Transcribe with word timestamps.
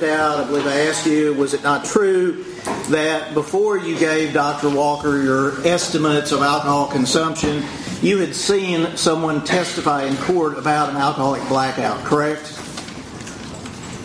checked 0.00 0.12
out, 0.12 0.40
I 0.40 0.46
believe 0.46 0.66
I 0.66 0.80
asked 0.88 1.06
you, 1.06 1.34
was 1.34 1.54
it 1.54 1.62
not 1.62 1.84
true 1.84 2.44
that 2.88 3.34
before 3.34 3.76
you 3.78 3.98
gave 3.98 4.32
Dr. 4.32 4.70
Walker 4.70 5.22
your 5.22 5.66
estimates 5.66 6.32
of 6.32 6.42
alcohol 6.42 6.88
consumption, 6.88 7.62
you 8.02 8.18
had 8.18 8.34
seen 8.34 8.96
someone 8.96 9.44
testify 9.44 10.04
in 10.04 10.16
court 10.18 10.56
about 10.58 10.90
an 10.90 10.96
alcoholic 10.96 11.46
blackout, 11.48 12.02
correct? 12.04 12.58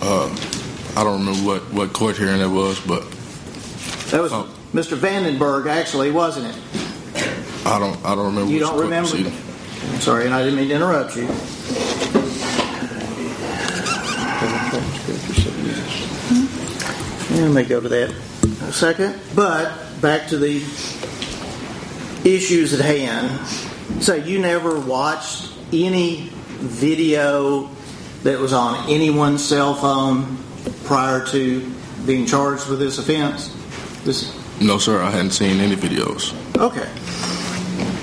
Uh, 0.02 0.28
I 0.98 1.04
don't 1.04 1.26
remember 1.26 1.48
what, 1.48 1.74
what 1.74 1.94
court 1.94 2.18
hearing 2.18 2.42
it 2.42 2.48
was, 2.48 2.80
but 2.82 3.10
That 4.12 4.22
was 4.22 4.34
Oh. 4.34 4.50
Mr. 4.74 4.98
Vandenberg, 4.98 5.68
actually, 5.68 6.12
wasn't 6.12 6.48
it? 6.48 6.56
I 7.66 7.80
don't 7.80 7.98
I 8.06 8.14
don't 8.14 8.26
remember. 8.26 8.52
You 8.52 8.60
don't 8.60 8.78
remember? 8.78 9.16
I'm 9.16 10.02
sorry, 10.02 10.26
and 10.26 10.34
I 10.34 10.44
didn't 10.44 10.60
mean 10.60 10.68
to 10.68 10.76
interrupt 10.76 11.16
you. 11.16 11.28
Let 17.36 17.52
me 17.52 17.64
go 17.64 17.82
to 17.82 17.90
that 17.90 18.10
in 18.44 18.52
a 18.68 18.72
second. 18.72 19.20
But 19.36 19.72
back 20.02 20.28
to 20.30 20.38
the 20.38 20.58
issues 22.24 22.74
at 22.74 22.80
hand. 22.80 23.46
So 24.02 24.16
you 24.16 24.40
never 24.40 24.80
watched 24.80 25.52
any 25.74 26.30
video 26.60 27.70
that 28.24 28.40
was 28.40 28.54
on 28.54 28.90
anyone's 28.90 29.44
cell 29.44 29.76
phone 29.76 30.38
prior 30.86 31.26
to 31.28 31.72
being 32.06 32.26
charged 32.26 32.70
with 32.70 32.80
this 32.80 32.98
offense? 33.00 33.54
This 34.04 34.34
No, 34.62 34.78
sir. 34.78 35.02
I 35.02 35.12
hadn't 35.12 35.32
seen 35.32 35.60
any 35.60 35.76
videos. 35.76 36.34
Okay. 36.58 36.90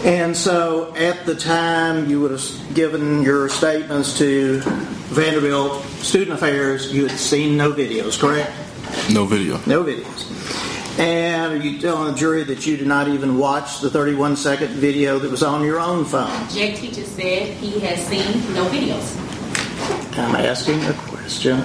And 0.05 0.37
so 0.37 0.95
at 0.97 1.25
the 1.25 1.35
time 1.35 2.11
you 2.11 2.21
would 2.21 2.33
have 2.33 2.75
given 2.75 3.23
your 3.23 3.49
statements 3.49 4.19
to 4.19 4.61
Vanderbilt 5.11 5.83
Student 6.03 6.33
Affairs, 6.33 6.93
you 6.93 7.07
had 7.07 7.19
seen 7.19 7.57
no 7.57 7.73
videos, 7.73 8.19
correct? 8.19 8.51
No 9.13 9.27
video. 9.27 9.61
No 9.67 9.85
videos. 9.85 10.29
And 10.99 11.55
are 11.55 11.57
you 11.57 11.79
telling 11.79 12.13
the 12.13 12.19
jury 12.19 12.45
that 12.45 12.67
you 12.67 12.77
did 12.77 12.87
not 12.87 13.09
even 13.09 13.39
watch 13.39 13.81
the 13.81 13.89
31 13.89 14.37
second 14.37 14.69
video 14.69 15.19
that 15.19 15.31
was 15.31 15.43
on 15.43 15.65
your 15.65 15.81
own 15.81 16.05
phone? 16.05 16.49
Jake 16.51 16.77
just 16.93 17.17
said 17.17 17.55
he 17.57 17.81
has 17.81 18.07
seen 18.07 18.55
no 18.55 18.67
videos. 18.69 19.17
I'm 20.19 20.37
asking 20.37 20.85
a 20.85 20.93
question. 20.93 21.63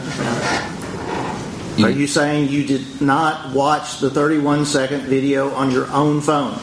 Are 1.83 1.91
you 1.91 2.07
saying 2.07 2.49
you 2.49 2.65
did 2.65 3.01
not 3.01 3.53
watch 3.53 3.99
the 3.99 4.09
31 4.09 4.65
second 4.65 5.01
video 5.01 5.53
on 5.53 5.71
your 5.71 5.91
own 5.91 6.21
phone? 6.21 6.57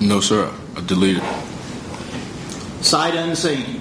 No, 0.00 0.20
sir. 0.20 0.52
I 0.76 0.80
deleted. 0.84 1.22
It. 1.22 2.84
Sight 2.84 3.14
unseen. 3.14 3.80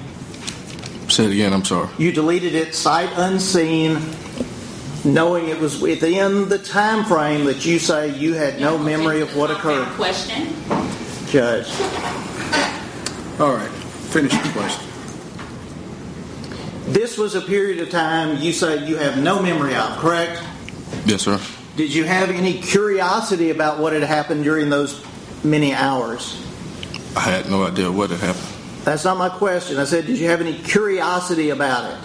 Say 1.09 1.25
it 1.25 1.31
again. 1.31 1.51
I'm 1.53 1.65
sorry. 1.65 1.89
You 1.97 2.11
deleted 2.11 2.53
it 2.53 2.75
sight 2.75 3.09
unseen, 3.15 3.95
knowing 5.03 5.47
it 5.49 5.59
was 5.59 5.79
within 5.81 6.47
the 6.49 6.57
time 6.59 7.03
frame 7.05 7.45
that 7.45 7.65
you 7.65 7.79
say 7.79 8.09
you 8.17 8.33
had 8.33 8.59
no 8.59 8.77
memory 8.77 9.21
of 9.21 9.35
what 9.35 9.49
occurred. 9.51 9.87
Question. 9.89 10.47
Judge, 11.27 11.71
All 13.39 13.55
right, 13.55 13.69
finish 14.11 14.33
the 14.33 14.49
question. 14.49 14.85
this 16.93 17.17
was 17.17 17.35
a 17.35 17.41
period 17.41 17.79
of 17.79 17.89
time 17.89 18.37
you 18.41 18.51
say 18.51 18.85
you 18.85 18.97
have 18.97 19.17
no 19.17 19.41
memory 19.41 19.73
of, 19.75 19.97
correct? 19.97 20.43
Yes, 21.05 21.21
sir. 21.21 21.39
Did 21.77 21.93
you 21.93 22.03
have 22.03 22.29
any 22.29 22.59
curiosity 22.61 23.49
about 23.49 23.79
what 23.79 23.93
had 23.93 24.03
happened 24.03 24.43
during 24.43 24.69
those 24.69 25.01
many 25.43 25.73
hours? 25.73 26.35
I 27.15 27.21
had 27.21 27.49
no 27.49 27.63
idea 27.63 27.89
what 27.89 28.09
had 28.09 28.19
happened. 28.19 28.47
That's 28.83 29.05
not 29.05 29.17
my 29.17 29.29
question. 29.29 29.77
I 29.77 29.85
said, 29.85 30.05
did 30.05 30.17
you 30.17 30.27
have 30.27 30.41
any 30.41 30.57
curiosity 30.57 31.49
about 31.51 31.91
it? 31.93 31.99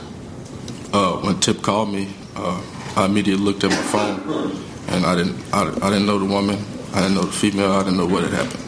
Uh, 0.95 1.17
when 1.17 1.41
Tip 1.41 1.63
called 1.63 1.93
me, 1.93 2.15
uh, 2.37 2.63
I 2.97 3.05
immediately 3.05 3.45
looked 3.45 3.63
at 3.65 3.71
my 3.71 3.77
phone, 3.77 4.65
and 4.89 5.05
I 5.05 5.15
didn't. 5.15 5.37
I, 5.53 5.63
I 5.87 5.91
didn't 5.91 6.07
know 6.07 6.19
the 6.19 6.25
woman. 6.25 6.57
I 6.95 7.01
didn't 7.03 7.15
know 7.15 7.25
the 7.25 7.33
female. 7.33 7.73
I 7.73 7.83
didn't 7.85 7.99
know 7.99 8.07
what 8.07 8.25
had 8.25 8.33
happened. 8.33 8.63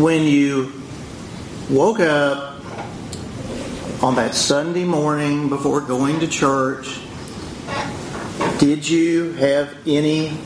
When 0.00 0.22
you 0.24 0.72
woke 1.70 2.00
up 2.00 2.60
on 4.02 4.14
that 4.16 4.34
Sunday 4.34 4.84
morning 4.84 5.48
before 5.48 5.80
going 5.80 6.20
to 6.20 6.26
church, 6.26 6.98
did 8.58 8.88
you 8.88 9.32
have 9.34 9.74
any 9.86 10.36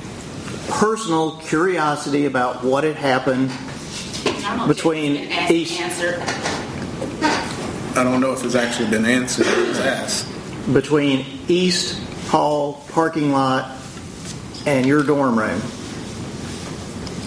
personal 0.68 1.38
curiosity 1.38 2.26
about 2.26 2.62
what 2.62 2.84
had 2.84 2.96
happened 2.96 3.50
Between 4.68 5.16
and 5.16 5.50
each- 5.50 5.80
Answer. 5.80 6.22
I 7.98 8.04
don't 8.04 8.20
know 8.20 8.32
if 8.32 8.44
it's 8.44 8.54
actually 8.54 8.90
been 8.90 9.06
answered. 9.06 9.46
It 9.46 9.68
was 9.68 9.80
asked. 9.80 10.27
Between 10.72 11.24
East 11.48 11.98
Hall 12.28 12.84
parking 12.88 13.32
lot 13.32 13.76
and 14.66 14.86
your 14.86 15.02
dorm 15.02 15.38
room? 15.38 15.60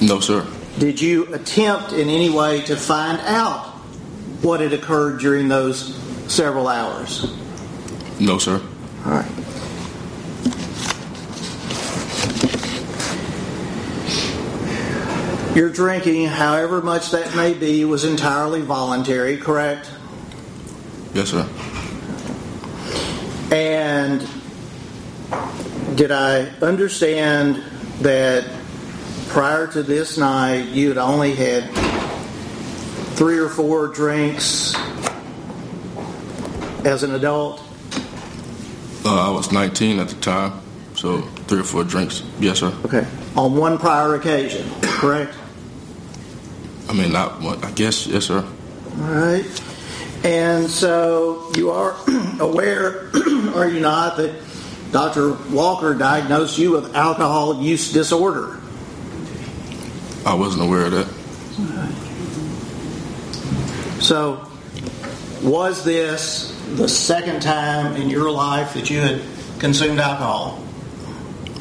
No, 0.01 0.19
sir. 0.19 0.47
Did 0.77 1.01
you 1.01 1.33
attempt 1.33 1.91
in 1.93 2.09
any 2.09 2.29
way 2.29 2.61
to 2.61 2.75
find 2.75 3.19
out 3.21 3.65
what 4.41 4.59
had 4.59 4.73
occurred 4.73 5.19
during 5.19 5.47
those 5.47 5.95
several 6.27 6.67
hours? 6.67 7.35
No, 8.19 8.37
sir. 8.37 8.61
All 9.05 9.11
right. 9.11 9.31
Your 15.55 15.69
drinking, 15.69 16.27
however 16.27 16.81
much 16.81 17.11
that 17.11 17.35
may 17.35 17.53
be, 17.53 17.83
was 17.83 18.05
entirely 18.05 18.61
voluntary, 18.61 19.35
correct? 19.35 19.89
Yes, 21.13 21.29
sir. 21.29 21.45
And 23.51 24.25
did 25.95 26.11
I 26.11 26.45
understand 26.61 27.61
that 27.99 28.49
prior 29.27 29.67
to 29.67 29.83
this 29.83 30.17
night, 30.17 30.67
you 30.69 30.87
had 30.87 30.97
only 30.97 31.35
had 31.35 31.69
three 33.15 33.37
or 33.37 33.49
four 33.49 33.87
drinks 33.87 34.73
as 36.85 37.03
an 37.03 37.13
adult? 37.13 37.61
Uh, 39.03 39.29
I 39.29 39.31
was 39.31 39.51
19 39.51 39.99
at 39.99 40.07
the 40.07 40.15
time, 40.15 40.53
so 40.95 41.21
three 41.47 41.59
or 41.59 41.63
four 41.63 41.83
drinks. 41.83 42.23
Yes, 42.39 42.59
sir. 42.59 42.73
Okay. 42.85 43.05
On 43.35 43.55
one 43.55 43.77
prior 43.77 44.15
occasion, 44.15 44.69
correct? 44.81 45.35
I 46.87 46.93
mean, 46.93 47.11
not 47.11 47.41
one. 47.41 47.63
I 47.63 47.71
guess 47.71 48.07
yes, 48.07 48.25
sir. 48.25 48.45
All 48.99 49.13
right. 49.13 49.45
And 50.23 50.69
so 50.69 51.51
you 51.55 51.71
are 51.71 51.95
aware, 52.39 53.09
are 53.55 53.67
you 53.67 53.79
not, 53.79 54.17
that 54.17 54.35
Dr. 54.91 55.33
Walker 55.51 55.95
diagnosed 55.95 56.57
you 56.57 56.71
with 56.71 56.95
alcohol 56.95 57.61
use 57.61 57.91
disorder? 57.91 58.59
I 60.25 60.35
wasn't 60.35 60.63
aware 60.63 60.85
of 60.85 60.91
that. 60.91 61.07
So, 64.01 64.47
was 65.41 65.83
this 65.83 66.55
the 66.75 66.87
second 66.87 67.41
time 67.41 67.95
in 67.95 68.09
your 68.09 68.29
life 68.29 68.75
that 68.75 68.89
you 68.89 68.99
had 68.99 69.21
consumed 69.59 69.99
alcohol? 69.99 70.63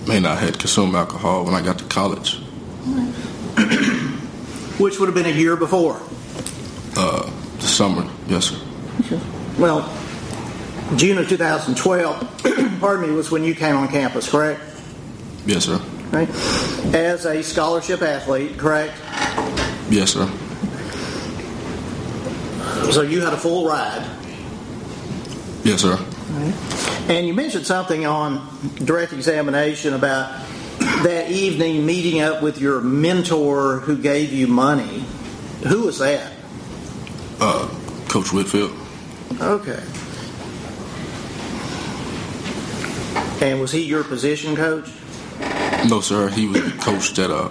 I 0.05 0.09
mean, 0.09 0.27
I 0.27 0.35
had 0.35 0.59
consumed 0.59 0.95
alcohol 0.95 1.45
when 1.45 1.55
I 1.55 1.63
got 1.63 1.79
to 1.79 1.85
college. 1.85 2.37
Which 4.79 4.99
would 4.99 5.07
have 5.07 5.15
been 5.15 5.27
a 5.27 5.31
year 5.31 5.57
before. 5.57 6.01
Uh, 6.97 7.31
the 7.61 7.67
summer. 7.67 8.09
Yes, 8.27 8.47
sir. 8.47 9.21
Well, 9.59 9.83
June 10.97 11.19
of 11.19 11.29
2012, 11.29 12.79
pardon 12.81 13.09
me, 13.09 13.15
was 13.15 13.31
when 13.31 13.45
you 13.45 13.55
came 13.55 13.77
on 13.77 13.89
campus, 13.89 14.29
correct? 14.29 14.61
Yes, 15.47 15.67
sir. 15.67 15.79
Right? 16.11 16.29
As 16.95 17.27
a 17.27 17.43
scholarship 17.43 18.03
athlete, 18.03 18.59
correct? 18.59 18.95
Yes, 19.89 20.13
sir. 20.13 20.27
So 22.91 23.03
you 23.03 23.21
had 23.21 23.33
a 23.33 23.37
full 23.37 23.69
ride. 23.69 24.05
Yes, 25.63 25.83
sir. 25.83 25.95
Right. 25.95 27.11
And 27.11 27.27
you 27.27 27.35
mentioned 27.35 27.67
something 27.67 28.07
on 28.07 28.47
direct 28.85 29.13
examination 29.13 29.95
about 29.95 30.45
that 30.79 31.31
evening 31.31 31.87
meeting 31.87 32.21
up 32.21 32.43
with 32.43 32.61
your 32.61 32.81
mentor 32.81 33.81
who 33.81 33.97
gave 33.97 34.33
you 34.33 34.47
money. 34.47 35.05
Who 35.69 35.83
was 35.83 35.99
that? 35.99 36.33
Uh, 37.41 37.69
Coach 38.09 38.33
Whitfield. 38.33 38.73
Okay. 39.41 39.81
And 43.47 43.61
was 43.61 43.73
he 43.73 43.83
your 43.83 44.05
position 44.05 44.55
coach? 44.57 44.91
No, 45.89 46.01
sir. 46.01 46.29
He 46.29 46.47
was 46.47 46.63
the 46.63 46.77
coach 46.79 47.15
that 47.15 47.31
uh, 47.31 47.51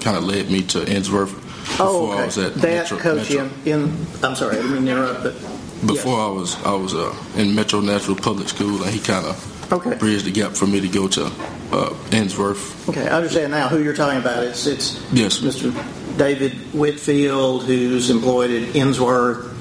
kind 0.00 0.16
of 0.16 0.22
led 0.24 0.50
me 0.50 0.62
to 0.64 0.80
Ensworth 0.84 1.34
before 1.34 1.86
Oh, 1.86 2.12
okay. 2.12 2.22
I 2.22 2.24
was 2.26 2.38
at 2.38 2.54
that 2.54 2.62
Metro. 2.62 2.98
coach 2.98 3.30
Metro. 3.30 3.50
in, 3.64 3.82
in. 3.84 4.06
I'm 4.22 4.36
sorry, 4.36 4.58
I 4.58 4.62
didn't 4.62 4.74
mean 4.74 4.84
to 4.86 4.92
interrupt, 4.92 5.22
but 5.24 5.86
Before 5.86 6.20
I 6.20 6.28
was 6.28 6.54
I 6.64 6.74
was 6.74 6.94
uh, 6.94 7.14
in 7.36 7.54
Metro 7.54 7.80
Nashville 7.80 8.14
Public 8.16 8.48
School, 8.48 8.82
and 8.82 8.92
he 8.92 9.00
kind 9.00 9.26
of 9.26 9.72
Okay. 9.72 9.96
bridged 9.96 10.24
the 10.24 10.30
gap 10.30 10.52
for 10.52 10.66
me 10.66 10.80
to 10.80 10.88
go 10.88 11.08
to 11.08 11.26
uh, 11.26 11.90
Ensworth. 12.10 12.88
Okay, 12.88 13.06
I 13.08 13.16
understand 13.16 13.50
now 13.52 13.68
who 13.68 13.82
you're 13.82 13.94
talking 13.94 14.18
about. 14.20 14.44
It's 14.44 14.66
it's 14.66 15.00
Yes. 15.12 15.38
Mr. 15.40 15.72
David 16.18 16.52
Whitfield, 16.74 17.62
who's 17.64 18.10
employed 18.10 18.50
at 18.50 18.74
Ensworth, 18.74 19.54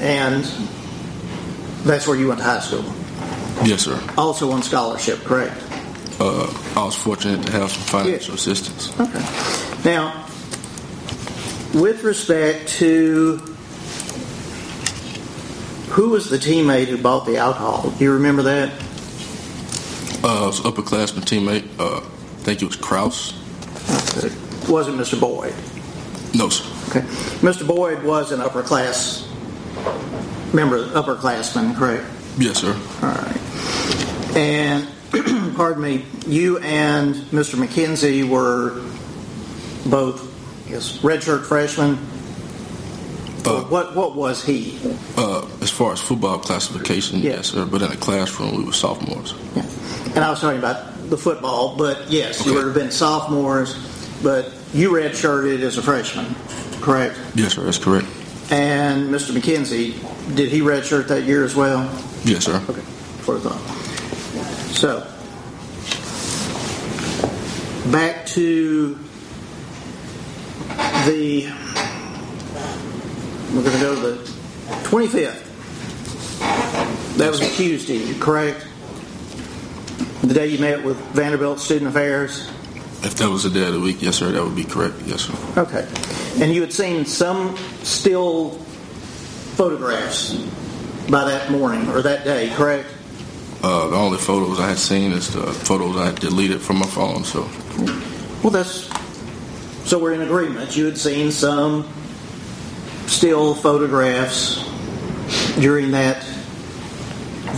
and 0.00 0.44
That's 1.84 2.06
where 2.08 2.16
you 2.16 2.28
went 2.28 2.40
to 2.40 2.44
high 2.44 2.60
school. 2.60 2.82
Yes, 3.62 3.82
sir. 3.82 4.00
Also 4.16 4.50
on 4.52 4.62
scholarship, 4.62 5.18
correct? 5.20 5.52
Uh, 6.18 6.46
I 6.76 6.82
was 6.84 6.94
fortunate 6.96 7.44
to 7.46 7.52
have 7.52 7.70
some 7.70 7.82
financial 7.82 8.30
Yeah. 8.30 8.36
assistance. 8.36 8.90
Okay. 8.98 9.22
Now, 9.84 10.24
with 11.74 12.02
respect 12.02 12.68
to 12.78 13.36
who 15.90 16.08
was 16.08 16.30
the 16.30 16.38
teammate 16.38 16.86
who 16.86 16.96
bought 16.96 17.26
the 17.26 17.36
alcohol? 17.36 17.92
Do 17.98 18.02
you 18.04 18.12
remember 18.12 18.42
that? 18.44 18.70
Uh, 20.24 20.44
I 20.44 20.46
was 20.46 20.60
upperclassman 20.60 21.24
teammate. 21.24 21.64
Uh, 21.78 21.98
I 21.98 22.42
think 22.44 22.62
it 22.62 22.66
was 22.66 22.76
Kraus. 22.76 23.34
It 24.24 24.32
wasn't 24.68 24.98
Mr. 24.98 25.18
Boyd. 25.20 25.54
No, 26.34 26.48
sir. 26.48 26.64
Okay. 26.90 27.06
Mr. 27.40 27.66
Boyd 27.66 28.02
was 28.02 28.32
an 28.32 28.40
upper 28.40 28.62
class 28.62 29.28
member, 30.52 30.84
upperclassman, 30.88 31.74
correct? 31.76 32.04
Yes, 32.38 32.58
sir. 32.58 32.72
All 33.02 33.08
right. 33.08 34.36
And, 34.36 34.88
pardon 35.56 35.82
me, 35.82 36.04
you 36.26 36.58
and 36.58 37.14
Mr. 37.30 37.54
McKenzie 37.56 38.28
were 38.28 38.82
both, 39.88 40.22
yes, 40.68 40.98
redshirt 40.98 41.44
freshmen. 41.46 41.98
Uh, 43.46 43.62
what 43.64 43.94
what 43.94 44.16
was 44.16 44.42
he? 44.42 44.78
Uh, 45.18 45.46
as 45.60 45.70
far 45.70 45.92
as 45.92 46.00
football 46.00 46.38
classification, 46.38 47.18
Yeah. 47.18 47.32
yes, 47.32 47.48
sir. 47.50 47.66
But 47.66 47.82
in 47.82 47.90
the 47.90 47.96
classroom, 47.96 48.56
we 48.56 48.64
were 48.64 48.72
sophomores. 48.72 49.34
Yeah. 49.54 49.66
And 50.14 50.24
I 50.24 50.30
was 50.30 50.40
talking 50.40 50.58
about 50.58 51.10
the 51.10 51.18
football, 51.18 51.76
but 51.76 52.10
yes, 52.10 52.38
you 52.46 52.52
Okay. 52.52 52.56
would 52.56 52.64
have 52.64 52.74
been 52.74 52.90
sophomores, 52.90 53.76
but 54.24 54.50
you 54.72 54.90
redshirted 54.90 55.60
as 55.60 55.76
a 55.76 55.82
freshman, 55.82 56.34
correct? 56.80 57.16
Yes, 57.34 57.54
sir. 57.54 57.62
That's 57.62 57.78
correct. 57.78 58.06
And 58.50 59.10
Mr. 59.10 59.32
McKenzie, 59.32 59.94
did 60.34 60.50
he 60.50 60.60
redshirt 60.60 61.08
that 61.08 61.24
year 61.24 61.44
as 61.44 61.54
well? 61.54 61.84
Yes, 62.24 62.46
sir. 62.46 62.56
Okay, 62.68 62.80
what 62.80 63.42
thought. 63.42 63.60
So, 64.74 65.06
back 67.92 68.26
to 68.26 68.98
the, 71.06 71.46
we're 73.54 73.62
going 73.62 73.72
to 73.72 73.80
go 73.80 73.94
to 73.94 74.00
the 74.00 74.16
25th. 74.88 75.42
That 77.18 77.30
was 77.30 77.40
a 77.40 77.50
Tuesday, 77.50 78.12
correct? 78.18 78.66
The 80.22 80.34
day 80.34 80.46
you 80.48 80.58
met 80.58 80.82
with 80.82 80.96
Vanderbilt 81.12 81.60
Student 81.60 81.90
Affairs? 81.90 82.50
If 83.04 83.16
that 83.16 83.28
was 83.28 83.42
the 83.44 83.50
day 83.50 83.66
of 83.66 83.74
the 83.74 83.80
week, 83.80 84.00
yes, 84.00 84.16
sir. 84.16 84.32
That 84.32 84.42
would 84.42 84.56
be 84.56 84.64
correct. 84.64 84.94
Yes, 85.04 85.22
sir. 85.22 85.34
Okay. 85.60 85.86
And 86.42 86.54
you 86.54 86.62
had 86.62 86.72
seen 86.72 87.04
some 87.04 87.56
still 87.82 88.50
photographs 89.56 90.34
by 91.10 91.24
that 91.24 91.50
morning 91.50 91.88
or 91.90 92.00
that 92.02 92.24
day, 92.24 92.50
correct? 92.54 92.88
Uh, 93.62 93.88
the 93.88 93.96
only 93.96 94.18
photos 94.18 94.58
I 94.58 94.68
had 94.68 94.78
seen 94.78 95.12
is 95.12 95.32
the 95.32 95.42
photos 95.52 95.96
I 95.96 96.06
had 96.06 96.16
deleted 96.16 96.60
from 96.60 96.78
my 96.78 96.86
phone. 96.86 97.24
So, 97.24 97.42
Well, 98.42 98.50
that's 98.50 98.90
so 99.88 99.98
we're 99.98 100.12
in 100.14 100.22
agreement. 100.22 100.74
You 100.76 100.86
had 100.86 100.96
seen 100.98 101.30
some 101.30 101.86
still 103.06 103.54
photographs 103.54 104.64
during 105.60 105.90
that 105.92 106.22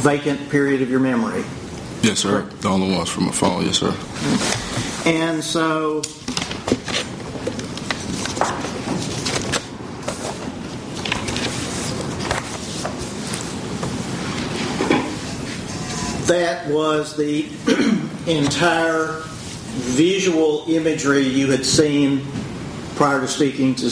vacant 0.02 0.50
period 0.50 0.82
of 0.82 0.90
your 0.90 1.00
memory. 1.00 1.44
yes, 2.02 2.18
sir. 2.18 2.42
The 2.60 2.68
only 2.68 2.94
ones 2.94 3.08
from 3.08 3.26
my 3.26 3.32
phone. 3.32 3.64
Yes, 3.64 3.78
sir. 3.78 3.94
And 5.06 5.42
so 5.42 6.00
that 16.26 16.66
was 16.68 17.16
the 17.16 17.44
entire 18.26 19.22
visual 19.76 20.64
imagery 20.66 21.22
you 21.22 21.52
had 21.52 21.64
seen 21.64 22.26
prior 22.96 23.20
to 23.20 23.28
speaking 23.28 23.76
to, 23.76 23.90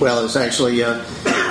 well, 0.00 0.24
it's 0.24 0.34
actually 0.34 0.82
uh, 0.82 1.00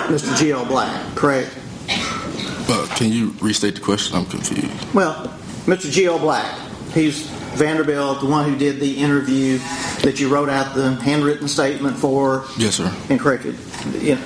Mr. 0.09 0.38
G.L. 0.38 0.65
Black, 0.65 1.15
correct? 1.15 1.57
Uh, 1.88 2.85
can 2.97 3.13
you 3.13 3.33
restate 3.39 3.75
the 3.75 3.81
question? 3.81 4.18
I'm 4.18 4.25
confused. 4.25 4.94
Well, 4.94 5.27
Mr. 5.68 5.89
G.L. 5.89 6.19
Black, 6.19 6.53
he's 6.94 7.31
Vanderbilt, 7.56 8.20
the 8.22 8.26
one 8.26 8.50
who 8.50 8.58
did 8.58 8.80
the 8.80 8.98
interview 8.98 9.60
that 10.02 10.20
you 10.20 10.30
wrote 10.30 10.50
out 10.50 10.74
the 10.76 10.96
handwritten 10.96 11.48
statement 11.48 11.98
for 11.98 12.46
Yes, 12.58 12.76
sir. 12.76 12.92
and 13.10 13.20
corrected, 13.20 13.56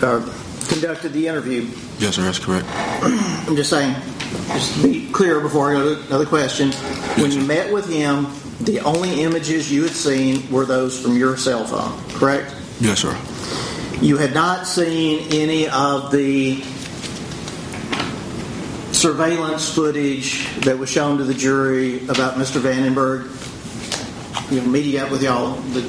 or 0.02 0.20
uh, 0.20 0.34
conducted 0.68 1.14
the 1.14 1.28
interview. 1.28 1.68
Yes, 2.00 2.16
sir. 2.16 2.24
That's 2.24 2.40
correct. 2.40 2.66
I'm 3.02 3.56
just 3.56 3.70
saying, 3.70 3.96
just 4.50 4.82
be 4.84 5.10
clear 5.12 5.40
before 5.40 5.72
I 5.72 5.74
go 5.74 5.96
to 5.96 6.08
another 6.08 6.26
question. 6.26 6.72
When 7.22 7.32
you 7.32 7.42
met 7.42 7.72
with 7.74 7.90
him, 7.90 8.28
the 8.62 8.80
only 8.82 9.22
images 9.22 9.72
you 9.72 9.84
had 9.84 9.92
seen 9.92 10.50
were 10.52 10.66
those 10.66 11.00
from 11.00 11.16
your 11.18 11.38
cell 11.38 11.66
phone, 11.66 11.98
correct? 12.20 12.54
Yes, 12.80 13.00
sir. 13.00 13.16
You 14.02 14.18
had 14.18 14.34
not 14.34 14.68
seen 14.68 15.28
any 15.34 15.68
of 15.70 16.12
the 16.12 16.62
surveillance 18.98 19.70
footage 19.70 20.48
that 20.62 20.78
was 20.78 20.90
shown 20.90 21.20
to 21.20 21.24
the 21.24 21.34
jury 21.34 22.04
about 22.08 22.34
Mr. 22.34 22.60
Vandenberg, 22.60 23.30
you 24.52 24.60
know, 24.60 24.68
meeting 24.68 25.00
up 25.00 25.12
with 25.12 25.22
y'all, 25.22 25.54
the 25.72 25.82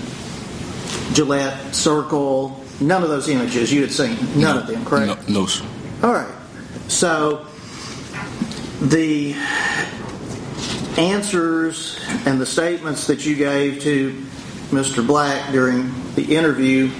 Gillette 1.14 1.74
Circle, 1.74 2.62
none 2.80 3.02
of 3.02 3.08
those 3.08 3.28
images 3.28 3.72
you 3.72 3.80
had 3.80 3.90
seen, 3.90 4.18
none 4.38 4.58
of 4.58 4.66
them, 4.66 4.84
correct? 4.84 5.26
No, 5.26 5.40
no, 5.40 5.46
sir. 5.46 5.64
All 6.02 6.12
right. 6.12 6.30
So 6.88 7.46
the 8.82 9.34
answers 10.98 11.98
and 12.26 12.38
the 12.38 12.46
statements 12.46 13.06
that 13.06 13.24
you 13.24 13.36
gave 13.36 13.80
to 13.84 14.12
Mr. 14.68 15.04
Black 15.04 15.50
during 15.50 15.94
the 16.14 16.36
interview 16.36 16.90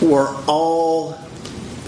were 0.00 0.32
all 0.46 1.18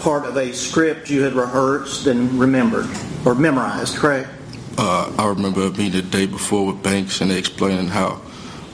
part 0.00 0.26
of 0.26 0.36
a 0.36 0.52
script 0.52 1.08
you 1.10 1.22
had 1.22 1.32
rehearsed 1.34 2.06
and 2.06 2.32
remembered 2.32 2.88
or 3.24 3.34
memorized, 3.34 3.96
correct? 3.96 4.28
Uh, 4.76 5.12
I 5.18 5.28
remember 5.28 5.70
being 5.70 5.92
the 5.92 6.02
day 6.02 6.26
before 6.26 6.66
with 6.66 6.82
Banks 6.82 7.20
and 7.20 7.30
they 7.30 7.38
explaining 7.38 7.88
how 7.88 8.20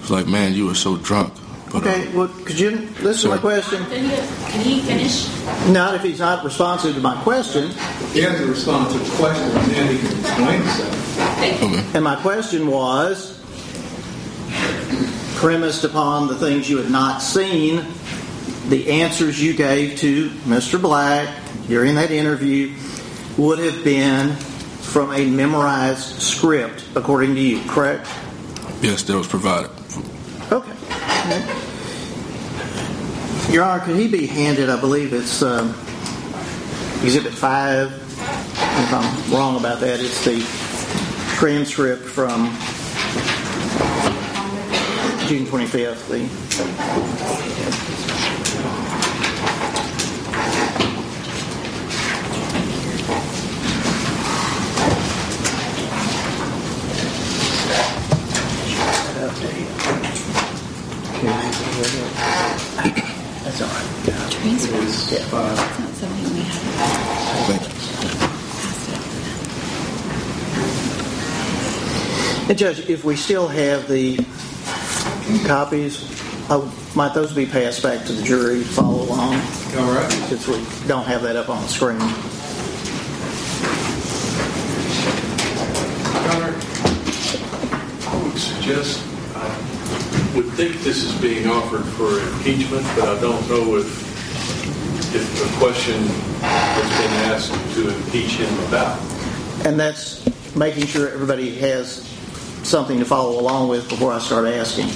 it's 0.00 0.10
like, 0.10 0.26
man, 0.26 0.54
you 0.54 0.66
were 0.66 0.74
so 0.74 0.96
drunk. 0.96 1.34
But, 1.70 1.86
uh, 1.86 1.88
Okay, 1.90 2.16
well, 2.16 2.28
could 2.28 2.58
you 2.58 2.88
listen 3.00 3.30
to 3.30 3.36
my 3.36 3.40
question? 3.40 3.84
Can 3.86 4.04
he, 4.04 4.16
can 4.50 4.60
he 4.60 4.80
finish? 4.80 5.28
Not 5.68 5.94
if 5.94 6.02
he's 6.02 6.18
not 6.18 6.44
responsive 6.44 6.94
to 6.94 7.00
my 7.00 7.20
question. 7.22 7.70
He 8.12 8.22
has 8.22 8.38
to 8.38 8.46
respond 8.46 8.90
to 8.92 8.98
the 8.98 9.16
question, 9.16 9.44
and 9.44 9.70
then 9.70 9.94
he 9.94 9.98
can 10.00 10.18
explain 10.18 10.62
himself. 10.62 11.62
okay. 11.62 11.90
And 11.94 12.02
my 12.02 12.16
question 12.16 12.66
was 12.66 13.38
premised 15.36 15.84
upon 15.84 16.28
the 16.28 16.34
things 16.34 16.68
you 16.68 16.78
had 16.78 16.90
not 16.90 17.22
seen, 17.22 17.84
the 18.68 18.90
answers 18.90 19.42
you 19.42 19.54
gave 19.54 19.98
to 19.98 20.28
Mr. 20.44 20.80
Black 20.80 21.34
during 21.68 21.94
that 21.94 22.10
interview 22.10 22.74
would 23.40 23.58
have 23.58 23.82
been 23.82 24.36
from 24.36 25.14
a 25.14 25.24
memorized 25.24 26.20
script, 26.20 26.84
according 26.94 27.34
to 27.34 27.40
you, 27.40 27.66
correct? 27.70 28.06
Yes, 28.82 29.02
that 29.04 29.16
was 29.16 29.26
provided. 29.26 29.70
Okay. 30.52 30.76
Your 33.50 33.64
Honor, 33.64 33.82
could 33.82 33.96
he 33.96 34.08
be 34.08 34.26
handed, 34.26 34.68
I 34.68 34.78
believe 34.78 35.14
it's 35.14 35.42
um, 35.42 35.70
Exhibit 37.02 37.32
5, 37.32 37.92
if 37.92 38.92
I'm 38.92 39.32
wrong 39.32 39.56
about 39.56 39.80
that, 39.80 40.00
it's 40.00 40.22
the 40.22 40.38
transcript 41.36 42.04
from 42.04 42.44
June 45.28 45.46
25th, 45.46 46.08
the 46.08 46.28
That's 63.44 63.62
all 63.62 63.68
right. 63.68 64.99
Transfers. 65.10 65.58
Yeah. 65.58 65.78
It's 65.78 65.78
not 65.78 65.94
something 65.94 66.34
we 66.34 66.40
have 66.40 66.60
Thank 67.46 67.62
you. 67.62 67.68
passed. 67.68 67.90
And 72.50 72.58
Judge, 72.58 72.88
if 72.88 73.04
we 73.04 73.16
still 73.16 73.48
have 73.48 73.88
the 73.88 74.16
copies, 75.46 76.04
oh, 76.50 76.72
might 76.96 77.14
those 77.14 77.32
be 77.32 77.46
passed 77.46 77.82
back 77.82 78.04
to 78.06 78.12
the 78.12 78.22
jury 78.22 78.58
to 78.60 78.64
follow 78.64 79.02
along, 79.04 79.34
All 79.78 79.94
right. 79.94 80.10
since 80.28 80.46
we 80.48 80.54
don't 80.88 81.04
have 81.06 81.22
that 81.22 81.36
up 81.36 81.48
on 81.48 81.62
the 81.62 81.68
screen? 81.68 81.98
Connor, 86.26 86.54
I 88.08 88.22
would 88.24 88.36
suggest, 88.38 89.04
I 89.36 89.46
would 90.34 90.48
think 90.54 90.80
this 90.80 91.04
is 91.04 91.12
being 91.20 91.46
offered 91.48 91.84
for 91.84 92.18
impeachment, 92.34 92.84
but 92.96 93.16
I 93.16 93.20
don't 93.20 93.48
know 93.48 93.76
if, 93.76 94.09
if 95.40 95.52
the 95.52 95.58
question 95.58 96.02
has 96.42 96.90
been 97.00 97.12
asked 97.32 97.74
to 97.74 97.88
impeach 97.94 98.36
him 98.36 98.52
about. 98.68 99.00
And 99.64 99.78
that's 99.78 100.24
making 100.56 100.86
sure 100.86 101.08
everybody 101.08 101.54
has 101.56 102.06
something 102.62 102.98
to 102.98 103.04
follow 103.04 103.40
along 103.40 103.68
with 103.68 103.88
before 103.88 104.12
I 104.12 104.18
start 104.18 104.46
asking. 104.46 104.86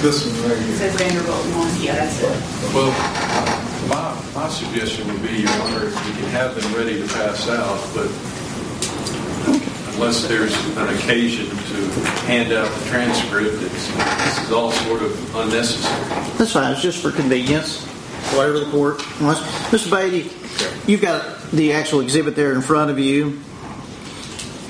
This 0.00 0.26
one 0.26 0.50
right 0.50 0.58
here. 0.58 0.76
Says 0.76 0.94
Vanderbilt 0.96 1.46
one, 1.56 1.82
yeah, 1.82 1.94
that's 1.94 2.20
it. 2.22 2.74
Well, 2.74 2.90
my, 3.88 4.16
my 4.34 4.48
suggestion 4.48 5.06
would 5.08 5.22
be, 5.22 5.42
Your 5.42 5.50
Honor, 5.50 5.84
you 5.84 6.12
can 6.14 6.28
have 6.30 6.60
them 6.60 6.74
ready 6.74 7.00
to 7.00 7.08
pass 7.08 7.48
out, 7.48 7.78
but 7.94 8.08
unless 10.02 10.26
there's 10.26 10.52
an 10.76 10.88
occasion 10.96 11.46
to 11.46 12.00
hand 12.26 12.52
out 12.52 12.68
the 12.76 12.84
transcript, 12.86 13.62
it's, 13.62 13.86
this 13.86 14.44
is 14.44 14.50
all 14.50 14.72
sort 14.72 15.00
of 15.00 15.36
unnecessary. 15.36 16.10
That's 16.38 16.52
fine. 16.54 16.72
It's 16.72 16.82
just 16.82 17.00
for 17.00 17.12
convenience, 17.12 17.84
whatever 18.34 18.58
the 18.58 18.70
court 18.72 18.96
wants. 19.20 19.40
Mr. 19.70 19.88
Batey, 19.90 20.88
you've 20.88 21.02
got 21.02 21.42
the 21.52 21.74
actual 21.74 22.00
exhibit 22.00 22.34
there 22.34 22.52
in 22.52 22.62
front 22.62 22.90
of 22.90 22.98
you. 22.98 23.38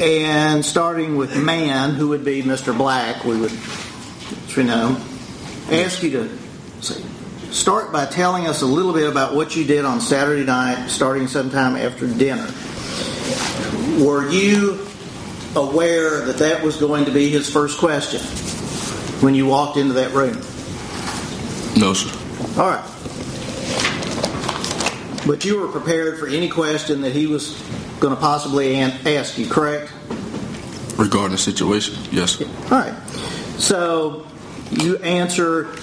And 0.00 0.62
starting 0.62 1.16
with 1.16 1.34
man, 1.34 1.94
who 1.94 2.08
would 2.08 2.26
be 2.26 2.42
Mr. 2.42 2.76
Black, 2.76 3.24
we 3.24 3.40
would, 3.40 3.52
as 3.52 4.54
we 4.54 4.64
know, 4.64 5.00
ask 5.70 6.02
you 6.02 6.10
to 6.10 6.92
start 7.50 7.90
by 7.90 8.04
telling 8.04 8.46
us 8.46 8.60
a 8.60 8.66
little 8.66 8.92
bit 8.92 9.08
about 9.08 9.34
what 9.34 9.56
you 9.56 9.64
did 9.64 9.86
on 9.86 10.02
Saturday 10.02 10.44
night, 10.44 10.88
starting 10.88 11.26
sometime 11.26 11.74
after 11.76 12.06
dinner. 12.06 12.50
Were 14.04 14.28
you 14.28 14.91
aware 15.56 16.24
that 16.26 16.38
that 16.38 16.62
was 16.62 16.76
going 16.76 17.04
to 17.04 17.10
be 17.10 17.28
his 17.30 17.50
first 17.50 17.78
question 17.78 18.20
when 19.22 19.34
you 19.34 19.46
walked 19.46 19.76
into 19.76 19.94
that 19.94 20.12
room? 20.12 20.36
No, 21.78 21.94
sir. 21.94 22.10
All 22.60 22.68
right. 22.68 22.88
But 25.26 25.44
you 25.44 25.60
were 25.60 25.68
prepared 25.68 26.18
for 26.18 26.26
any 26.26 26.48
question 26.48 27.02
that 27.02 27.12
he 27.12 27.26
was 27.26 27.52
going 28.00 28.14
to 28.14 28.20
possibly 28.20 28.76
ask 28.80 29.38
you, 29.38 29.48
correct? 29.48 29.92
Regarding 30.98 31.32
the 31.32 31.38
situation, 31.38 31.94
yes. 32.10 32.40
All 32.42 32.48
right. 32.70 32.94
So 33.58 34.26
you 34.70 34.96
answer 34.98 35.76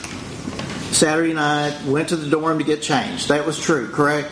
Saturday 0.92 1.34
night, 1.34 1.80
went 1.86 2.10
to 2.10 2.18
the 2.18 2.30
dorm 2.30 2.58
to 2.58 2.66
get 2.66 2.82
changed. 2.82 3.30
That 3.30 3.46
was 3.46 3.58
true, 3.58 3.90
correct? 3.90 4.30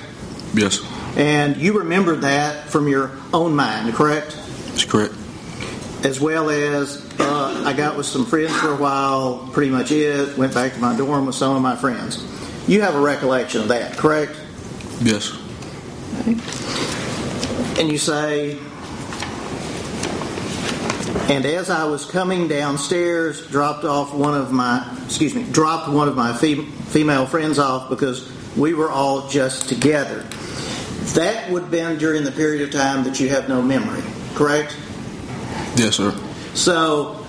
Yes, 0.54 0.82
And 1.16 1.56
you 1.58 1.78
remembered 1.80 2.22
that 2.22 2.68
from 2.70 2.88
your 2.88 3.12
own 3.34 3.56
mind, 3.56 3.94
correct? 3.94 4.36
that's 4.70 4.86
correct. 4.86 5.14
As 6.08 6.22
well 6.22 6.50
as 6.50 7.06
uh, 7.20 7.64
I 7.66 7.74
got 7.74 7.98
with 7.98 8.06
some 8.06 8.26
friends 8.26 8.56
for 8.56 8.72
a 8.72 8.78
while, 8.78 9.50
pretty 9.52 9.70
much 9.70 9.92
it. 9.92 10.38
Went 10.38 10.54
back 10.54 10.72
to 10.72 10.80
my 10.80 10.96
dorm 10.96 11.26
with 11.26 11.36
some 11.36 11.54
of 11.54 11.62
my 11.62 11.76
friends. 11.76 12.24
You 12.66 12.80
have 12.82 12.96
a 12.96 13.02
recollection 13.02 13.60
of 13.60 13.68
that, 13.68 13.98
correct? 13.98 14.32
Yes, 15.02 15.38
and 17.78 17.92
you 17.92 17.98
say, 17.98 18.58
and 21.28 21.46
as 21.46 21.70
I 21.70 21.84
was 21.84 22.06
coming 22.06 22.48
downstairs, 22.48 23.46
dropped 23.48 23.84
off 23.84 24.14
one 24.14 24.34
of 24.34 24.54
my, 24.54 24.90
excuse 25.04 25.36
me, 25.36 25.44
dropped 25.52 25.90
one 25.90 26.08
of 26.08 26.16
my 26.16 26.32
fem- 26.32 26.72
female 26.84 27.26
friends 27.26 27.60
off 27.60 27.90
because 27.90 28.32
we 28.56 28.74
were 28.74 28.90
all 28.90 29.28
just 29.28 29.68
together. 29.68 30.22
That 31.16 31.52
would 31.52 31.64
have 31.64 31.72
been 31.72 31.98
during 31.98 32.24
the 32.24 32.32
period 32.32 32.62
of 32.62 32.72
time 32.72 33.04
that 33.04 33.20
you 33.20 33.28
have 33.28 33.50
no 33.50 33.62
memory, 33.62 34.04
correct? 34.36 34.74
Yes, 35.78 35.96
sir. 35.96 36.12
So 36.54 37.26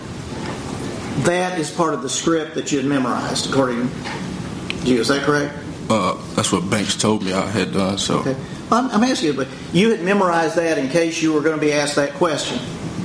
that 1.24 1.58
is 1.58 1.70
part 1.70 1.94
of 1.94 2.02
the 2.02 2.08
script 2.08 2.54
that 2.54 2.72
you 2.72 2.78
had 2.78 2.86
memorized, 2.86 3.50
according 3.50 3.88
to 3.90 4.90
you. 4.90 5.00
Is 5.00 5.08
that 5.08 5.22
correct? 5.22 5.54
Uh, 5.90 6.16
that's 6.34 6.52
what 6.52 6.68
Banks 6.70 6.96
told 6.96 7.22
me 7.22 7.32
I 7.32 7.46
had 7.46 7.72
done. 7.72 7.96
So, 7.98 8.18
Okay. 8.18 8.36
I'm, 8.70 8.90
I'm 8.90 9.02
asking 9.04 9.28
you, 9.28 9.34
but 9.34 9.48
you 9.72 9.90
had 9.90 10.02
memorized 10.02 10.56
that 10.56 10.76
in 10.78 10.88
case 10.90 11.22
you 11.22 11.32
were 11.32 11.40
going 11.40 11.54
to 11.54 11.60
be 11.60 11.72
asked 11.72 11.96
that 11.96 12.12
question, 12.14 12.58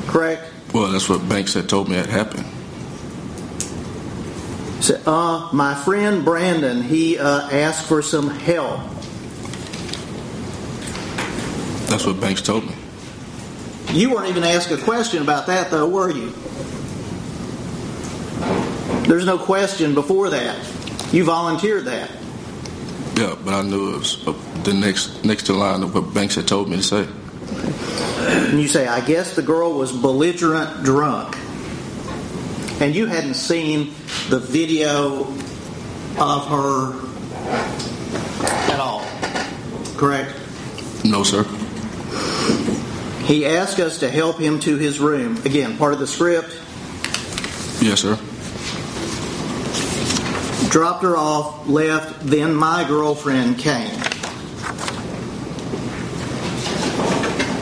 correct? 0.07 0.49
well, 0.73 0.91
that's 0.91 1.07
what 1.07 1.27
Banks 1.29 1.53
had 1.53 1.69
told 1.69 1.87
me 1.87 1.95
had 1.95 2.07
happened. 2.07 2.45
So, 4.83 4.99
uh, 5.05 5.49
my 5.53 5.75
friend 5.75 6.25
Brandon, 6.25 6.81
he 6.83 7.17
uh, 7.17 7.49
asked 7.51 7.85
for 7.87 8.01
some 8.01 8.29
help. 8.29 8.81
That's 11.87 12.05
what 12.05 12.19
Banks 12.19 12.41
told 12.41 12.65
me. 12.65 12.75
You 13.93 14.09
weren't 14.09 14.29
even 14.29 14.43
asked 14.43 14.71
a 14.71 14.77
question 14.77 15.21
about 15.21 15.45
that, 15.47 15.69
though, 15.69 15.87
were 15.87 16.09
you? 16.09 16.31
There's 19.07 19.25
no 19.25 19.37
question 19.37 19.93
before 19.93 20.31
that. 20.31 20.57
You 21.13 21.23
volunteered 21.25 21.85
that. 21.85 22.09
Yeah, 23.15 23.35
but 23.45 23.53
I 23.53 23.61
knew 23.61 23.93
it 23.93 23.99
was 23.99 24.27
uh, 24.27 24.33
the 24.63 24.73
next 24.73 25.23
next 25.23 25.43
to 25.43 25.53
line 25.53 25.83
of 25.83 25.93
what 25.93 26.11
Banks 26.11 26.33
had 26.33 26.47
told 26.47 26.69
me 26.69 26.77
to 26.77 26.83
say. 26.83 27.07
And 28.49 28.59
you 28.59 28.67
say, 28.67 28.87
I 28.87 29.05
guess 29.05 29.35
the 29.35 29.43
girl 29.43 29.73
was 29.73 29.91
belligerent 29.91 30.83
drunk. 30.83 31.37
And 32.81 32.95
you 32.95 33.05
hadn't 33.05 33.35
seen 33.35 33.93
the 34.29 34.39
video 34.39 35.27
of 36.17 36.47
her 36.47 36.93
at 38.73 38.79
all, 38.79 39.05
correct? 39.97 40.33
No, 41.05 41.21
sir. 41.21 41.45
He 43.25 43.45
asked 43.45 43.79
us 43.79 43.99
to 43.99 44.09
help 44.09 44.37
him 44.37 44.59
to 44.61 44.75
his 44.77 44.99
room. 44.99 45.37
Again, 45.45 45.77
part 45.77 45.93
of 45.93 45.99
the 45.99 46.07
script. 46.07 46.51
Yes, 47.81 48.01
sir. 48.01 48.17
dropped 50.69 51.03
her 51.03 51.15
off, 51.15 51.67
left, 51.67 52.19
then 52.21 52.53
my 52.53 52.83
girlfriend 52.87 53.57
came. 53.59 53.91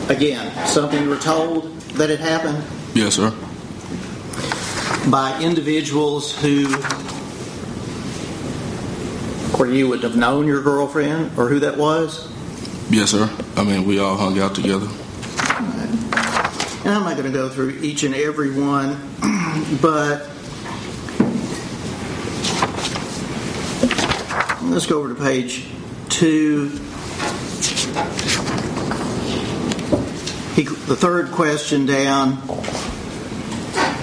Again, 0.08 0.66
something 0.66 1.02
you 1.02 1.08
were 1.10 1.16
told 1.16 1.78
that 1.92 2.10
had 2.10 2.20
happened 2.20 2.62
Yes, 2.94 3.14
sir. 3.16 3.30
by 5.10 5.38
individuals 5.42 6.34
who, 6.36 6.66
or 9.58 9.66
you 9.66 9.88
would 9.88 10.02
have 10.02 10.16
known 10.16 10.46
your 10.46 10.62
girlfriend 10.62 11.36
or 11.38 11.48
who 11.48 11.60
that 11.60 11.76
was. 11.76 12.28
Yes, 12.90 13.10
sir. 13.10 13.30
I 13.56 13.64
mean, 13.64 13.84
we 13.84 13.98
all 13.98 14.16
hung 14.16 14.38
out 14.38 14.54
together. 14.54 14.88
And 16.84 16.92
I'm 16.92 17.04
not 17.04 17.16
going 17.16 17.30
to 17.30 17.32
go 17.32 17.48
through 17.48 17.78
each 17.80 18.02
and 18.02 18.14
every 18.14 18.50
one, 18.50 18.94
but 19.80 20.28
let's 24.62 24.86
go 24.86 24.98
over 24.98 25.14
to 25.14 25.20
page 25.20 25.66
two. 26.08 26.68
He, 30.54 30.64
the 30.64 30.96
third 30.96 31.30
question 31.30 31.86
down, 31.86 32.42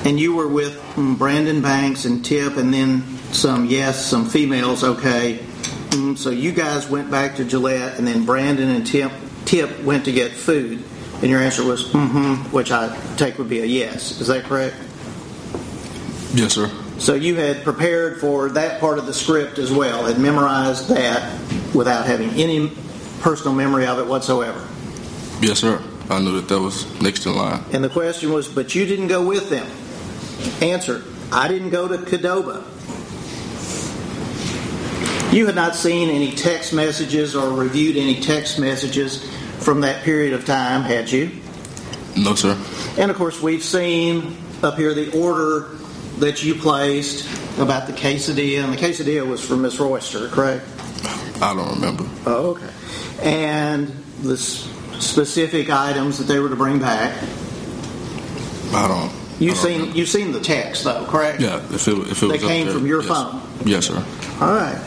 and 0.06 0.20
you 0.20 0.34
were 0.36 0.48
with 0.48 0.82
Brandon 0.96 1.62
Banks 1.62 2.06
and 2.06 2.24
Tip, 2.24 2.56
and 2.58 2.74
then 2.74 3.04
some, 3.34 3.66
yes, 3.66 4.06
some 4.06 4.28
females, 4.30 4.84
okay. 4.84 5.40
Mm, 5.90 6.18
So 6.18 6.30
you 6.30 6.52
guys 6.52 6.90
went 6.90 7.12
back 7.12 7.36
to 7.36 7.44
Gillette, 7.46 7.98
and 8.00 8.08
then 8.08 8.26
Brandon 8.26 8.70
and 8.70 8.88
Tip, 8.88 9.12
Tip 9.46 9.84
went 9.84 10.06
to 10.06 10.12
get 10.12 10.32
food, 10.32 10.84
and 11.22 11.30
your 11.30 11.42
answer 11.42 11.64
was 11.64 11.90
mm-hmm, 11.90 12.52
which 12.52 12.72
I 12.72 12.96
take 13.18 13.38
would 13.38 13.50
be 13.50 13.60
a 13.60 13.66
yes. 13.66 14.20
Is 14.22 14.28
that 14.28 14.46
correct? 14.46 14.76
Yes, 16.34 16.54
sir. 16.54 16.72
So 17.00 17.14
you 17.14 17.36
had 17.36 17.64
prepared 17.64 18.20
for 18.20 18.50
that 18.52 18.80
part 18.80 19.00
of 19.00 19.06
the 19.06 19.14
script 19.14 19.58
as 19.58 19.72
well, 19.72 20.06
had 20.06 20.20
memorized 20.20 20.90
that 20.90 21.40
without 21.74 22.06
having 22.06 22.30
any 22.32 22.72
personal 23.22 23.54
memory 23.54 23.86
of 23.86 24.00
it 24.00 24.06
whatsoever. 24.06 24.68
Yes, 25.42 25.60
sir. 25.60 25.82
I 26.10 26.20
knew 26.20 26.34
that 26.42 26.50
that 26.50 26.60
was 26.60 27.02
next 27.02 27.26
in 27.26 27.36
line. 27.36 27.64
And 27.72 27.84
the 27.84 27.90
question 27.90 28.32
was, 28.32 28.48
but 28.48 28.76
you 28.76 28.86
didn't 28.86 29.08
go 29.08 29.26
with 29.26 29.50
them. 29.50 29.68
Answer, 30.62 31.04
I 31.32 31.48
didn't 31.48 31.70
go 31.70 31.88
to 31.88 31.98
Qdoba. 31.98 32.66
You 35.34 35.46
had 35.46 35.56
not 35.56 35.76
seen 35.76 36.10
any 36.10 36.32
text 36.32 36.74
messages 36.74 37.36
or 37.36 37.54
reviewed 37.54 37.96
any 37.96 38.20
text 38.20 38.58
messages 38.60 39.24
from 39.60 39.82
that 39.82 40.04
period 40.04 40.34
of 40.34 40.46
time, 40.46 40.82
had 40.84 41.12
you? 41.12 41.32
No, 42.18 42.36
sir. 42.36 42.58
And 42.98 43.12
of 43.12 43.18
course, 43.18 43.42
we've 43.42 43.64
seen 43.64 44.36
up 44.64 44.76
here 44.78 44.94
the 44.94 45.18
order 45.18 45.70
that 46.20 46.44
you 46.44 46.56
placed 46.56 47.26
about 47.60 47.88
the 47.88 47.94
quesadilla, 47.94 48.64
and 48.64 48.74
the 48.74 48.78
quesadilla 48.78 49.26
was 49.28 49.46
from 49.46 49.62
Miss 49.62 49.80
Royster, 49.80 50.28
correct? 50.30 50.66
I 51.42 51.54
don't 51.56 51.76
remember. 51.76 52.06
Oh, 52.26 52.52
okay. 52.58 52.70
And 53.22 53.88
the 54.22 54.34
s- 54.34 54.68
specific 55.00 55.70
items 55.70 56.18
that 56.18 56.26
they 56.26 56.40
were 56.40 56.50
to 56.50 56.56
bring 56.58 56.80
back. 56.80 57.16
I 58.74 58.88
don't. 58.88 59.12
You've 59.40 59.52
I 59.52 59.56
don't 59.56 59.64
seen 59.64 59.80
remember. 59.80 59.98
you've 59.98 60.10
seen 60.10 60.32
the 60.34 60.42
text 60.42 60.84
though, 60.84 61.06
correct? 61.06 61.40
Yeah, 61.42 61.58
if 61.74 61.88
it, 61.88 61.98
if 61.98 62.22
it 62.24 62.28
was 62.28 62.42
They 62.42 62.48
came 62.48 62.66
there, 62.66 62.76
from 62.76 62.86
your 62.86 63.02
yes. 63.02 63.08
phone? 63.08 63.42
Yes, 63.66 63.86
sir. 63.88 64.06
All 64.42 64.54
right. 64.54 64.78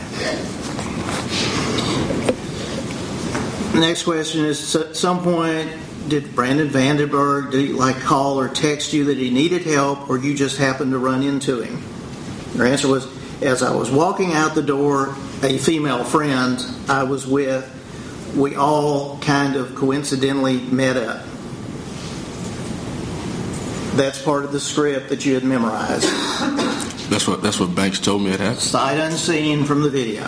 Next 3.73 4.03
question 4.03 4.45
is: 4.45 4.75
At 4.75 4.95
some 4.95 5.23
point, 5.23 5.71
did 6.07 6.35
Brandon 6.35 6.69
Vandenberg 6.69 7.51
did 7.51 7.67
he 7.67 7.73
like 7.73 7.99
call 7.99 8.39
or 8.39 8.47
text 8.47 8.93
you 8.93 9.05
that 9.05 9.17
he 9.17 9.31
needed 9.31 9.63
help, 9.63 10.09
or 10.09 10.17
you 10.17 10.35
just 10.35 10.57
happened 10.57 10.91
to 10.91 10.99
run 10.99 11.23
into 11.23 11.61
him? 11.61 11.83
Your 12.55 12.67
answer 12.67 12.87
was: 12.87 13.07
as 13.41 13.63
I 13.63 13.75
was 13.75 13.89
walking 13.89 14.33
out 14.33 14.53
the 14.53 14.61
door, 14.61 15.15
a 15.41 15.57
female 15.57 16.03
friend 16.03 16.63
I 16.87 17.03
was 17.03 17.25
with, 17.25 17.67
we 18.35 18.55
all 18.55 19.17
kind 19.19 19.55
of 19.55 19.75
coincidentally 19.75 20.59
met 20.59 20.97
up. 20.97 21.25
That's 23.95 24.21
part 24.21 24.43
of 24.43 24.51
the 24.51 24.59
script 24.59 25.09
that 25.09 25.25
you 25.25 25.33
had 25.35 25.43
memorized. 25.43 26.07
That's 27.09 27.27
what 27.27 27.41
that's 27.41 27.59
what 27.59 27.75
Banks 27.75 27.99
told 27.99 28.21
me 28.21 28.31
it 28.31 28.39
happened. 28.39 28.59
Sight 28.59 28.99
unseen 28.99 29.65
from 29.65 29.81
the 29.81 29.89
video. 29.89 30.23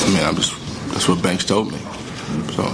I 0.00 0.10
mean, 0.10 0.24
I'm 0.24 0.36
just 0.36 0.57
that's 0.98 1.08
what 1.08 1.22
Banks 1.22 1.44
told 1.44 1.70
me. 1.70 1.78
So 2.56 2.64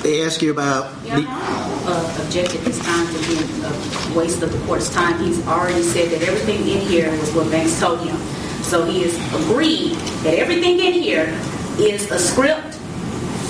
They 0.00 0.24
ask 0.24 0.40
you 0.40 0.50
about 0.50 0.90
Yeah, 1.04 1.20
the, 1.20 1.26
uh, 1.28 2.24
objected 2.24 2.62
this 2.62 2.78
time 2.78 3.06
to 3.06 3.18
being 3.28 3.64
a 3.64 4.18
waste 4.18 4.40
of 4.40 4.50
the 4.50 4.58
court's 4.66 4.88
time. 4.88 5.22
He's 5.22 5.46
already 5.46 5.82
said 5.82 6.08
that 6.08 6.26
everything 6.26 6.66
in 6.66 6.80
here 6.80 7.10
was 7.10 7.34
what 7.34 7.50
Banks 7.50 7.78
told 7.78 8.00
him. 8.00 8.16
So 8.62 8.86
he 8.86 9.02
has 9.02 9.14
agreed 9.44 9.92
that 10.24 10.32
everything 10.38 10.80
in 10.80 10.94
here 10.94 11.38
is 11.78 12.10
a 12.10 12.18
script 12.18 12.76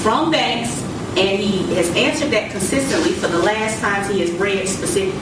from 0.03 0.33
Banks, 0.33 0.83
and 1.17 1.39
he 1.39 1.73
has 1.77 1.89
answered 1.95 2.33
that 2.33 2.51
consistently 2.51 3.13
for 3.13 3.29
the 3.29 3.39
last 3.39 3.81
times 3.81 4.09
he 4.09 4.23
has 4.23 4.33
read 4.33 4.67
specific 4.67 5.15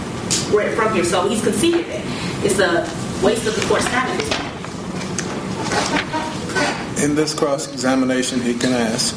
read 0.51 0.75
from 0.75 0.95
here. 0.95 1.05
So 1.05 1.29
he's 1.29 1.43
conceded 1.43 1.85
that 1.89 2.03
it's 2.43 2.59
a 2.59 2.89
waste 3.23 3.47
of 3.47 3.55
the 3.55 3.67
court's 3.67 3.85
time 3.85 4.09
at 4.09 4.19
this 4.19 4.35
point. 4.35 4.48
In 7.03 7.15
this 7.15 7.33
cross-examination, 7.33 8.41
he 8.41 8.55
can 8.55 8.73
ask. 8.73 9.15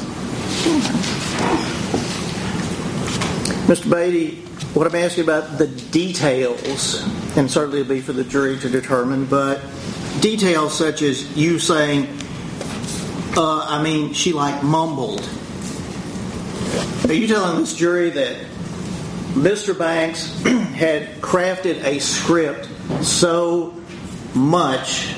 Mr. 3.66 3.90
Batey, 3.90 4.36
what 4.76 4.86
I'm 4.86 4.94
asking 4.94 5.24
about 5.24 5.58
the 5.58 5.66
details, 5.66 7.02
and 7.36 7.50
certainly 7.50 7.80
it'll 7.80 7.94
be 7.94 8.00
for 8.00 8.12
the 8.12 8.22
jury 8.22 8.56
to 8.58 8.68
determine, 8.68 9.26
but 9.26 9.60
details 10.20 10.78
such 10.78 11.02
as 11.02 11.36
you 11.36 11.58
saying, 11.58 12.06
uh, 13.36 13.66
I 13.68 13.82
mean, 13.82 14.12
she 14.12 14.32
like 14.32 14.62
mumbled. 14.62 15.28
Are 17.08 17.12
you 17.12 17.26
telling 17.26 17.58
this 17.58 17.74
jury 17.74 18.10
that 18.10 18.36
Mr. 19.34 19.76
Banks 19.76 20.40
had 20.44 21.20
crafted 21.20 21.82
a 21.82 21.98
script 21.98 22.68
so 23.02 23.74
much 24.34 25.14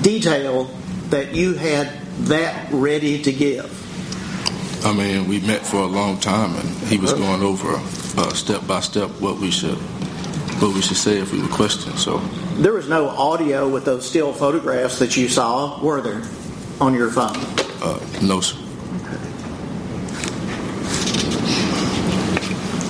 detail 0.00 0.70
that 1.10 1.34
you 1.34 1.54
had 1.54 1.88
that 2.26 2.72
ready 2.72 3.22
to 3.22 3.32
give? 3.32 4.84
I 4.84 4.92
mean, 4.92 5.26
we 5.28 5.40
met 5.40 5.66
for 5.66 5.78
a 5.78 5.86
long 5.86 6.18
time, 6.20 6.54
and 6.54 6.68
he 6.88 6.98
was 6.98 7.12
going 7.12 7.42
over 7.42 7.74
uh, 8.20 8.32
step 8.34 8.66
by 8.66 8.80
step 8.80 9.10
what 9.20 9.38
we 9.38 9.50
should 9.50 9.78
what 10.60 10.74
we 10.74 10.80
should 10.80 10.96
say 10.96 11.18
if 11.18 11.32
we 11.32 11.42
were 11.42 11.48
questioned. 11.48 11.98
So 11.98 12.18
There 12.56 12.72
was 12.72 12.88
no 12.88 13.08
audio 13.08 13.68
with 13.68 13.84
those 13.84 14.08
still 14.08 14.32
photographs 14.32 14.98
that 15.00 15.14
you 15.16 15.28
saw, 15.28 15.78
were 15.82 16.00
there, 16.00 16.22
on 16.80 16.94
your 16.94 17.10
phone? 17.10 17.36
uh, 17.82 17.98
no, 18.22 18.40
sir. 18.40 18.56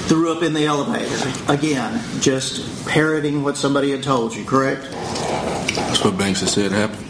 Threw 0.09 0.31
up 0.37 0.45
in 0.45 0.53
the 0.53 0.65
elevator. 0.67 1.33
Again, 1.53 2.01
just 2.21 2.87
parroting 2.87 3.43
what 3.43 3.57
somebody 3.57 3.91
had 3.91 4.05
told 4.05 4.35
you, 4.37 4.45
correct? 4.45 4.83
that's 4.93 6.05
what 6.05 6.17
Banks 6.17 6.41
had 6.41 6.49
said 6.51 6.71
happened. 6.71 7.06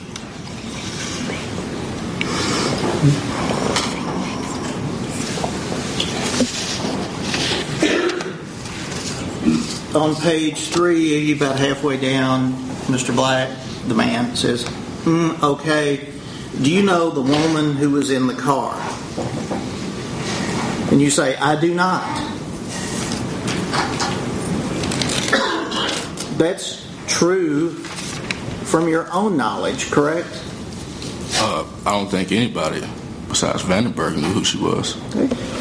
On 9.96 10.14
page 10.14 10.68
three, 10.68 11.32
about 11.32 11.58
halfway 11.58 11.96
down, 11.96 12.52
Mr. 12.84 13.16
Black, 13.16 13.48
the 13.86 13.94
man, 13.94 14.36
says, 14.36 14.64
mm, 15.04 15.42
okay, 15.42 16.12
do 16.60 16.70
you 16.70 16.82
know 16.82 17.08
the 17.08 17.22
woman 17.22 17.74
who 17.74 17.92
was 17.92 18.10
in 18.10 18.26
the 18.26 18.34
car? 18.34 18.74
And 20.92 21.00
you 21.00 21.08
say, 21.08 21.34
I 21.36 21.58
do 21.58 21.74
not. 21.74 22.04
That's 26.36 26.86
true 27.06 27.70
from 27.70 28.88
your 28.88 29.10
own 29.10 29.38
knowledge, 29.38 29.90
correct? 29.90 30.28
Uh, 31.36 31.66
I 31.86 31.92
don't 31.92 32.10
think 32.10 32.32
anybody 32.32 32.86
besides 33.28 33.62
Vandenberg 33.62 34.16
knew 34.16 34.28
who 34.28 34.44
she 34.44 34.58
was. 34.58 34.94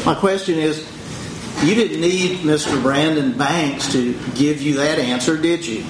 My 0.04 0.14
question 0.14 0.58
is, 0.58 0.86
you 1.66 1.74
didn't 1.74 2.00
need 2.00 2.38
Mr. 2.40 2.80
Brandon 2.80 3.36
Banks 3.36 3.90
to 3.90 4.12
give 4.36 4.62
you 4.62 4.76
that 4.76 5.00
answer, 5.00 5.36
did 5.36 5.66
you? 5.66 5.84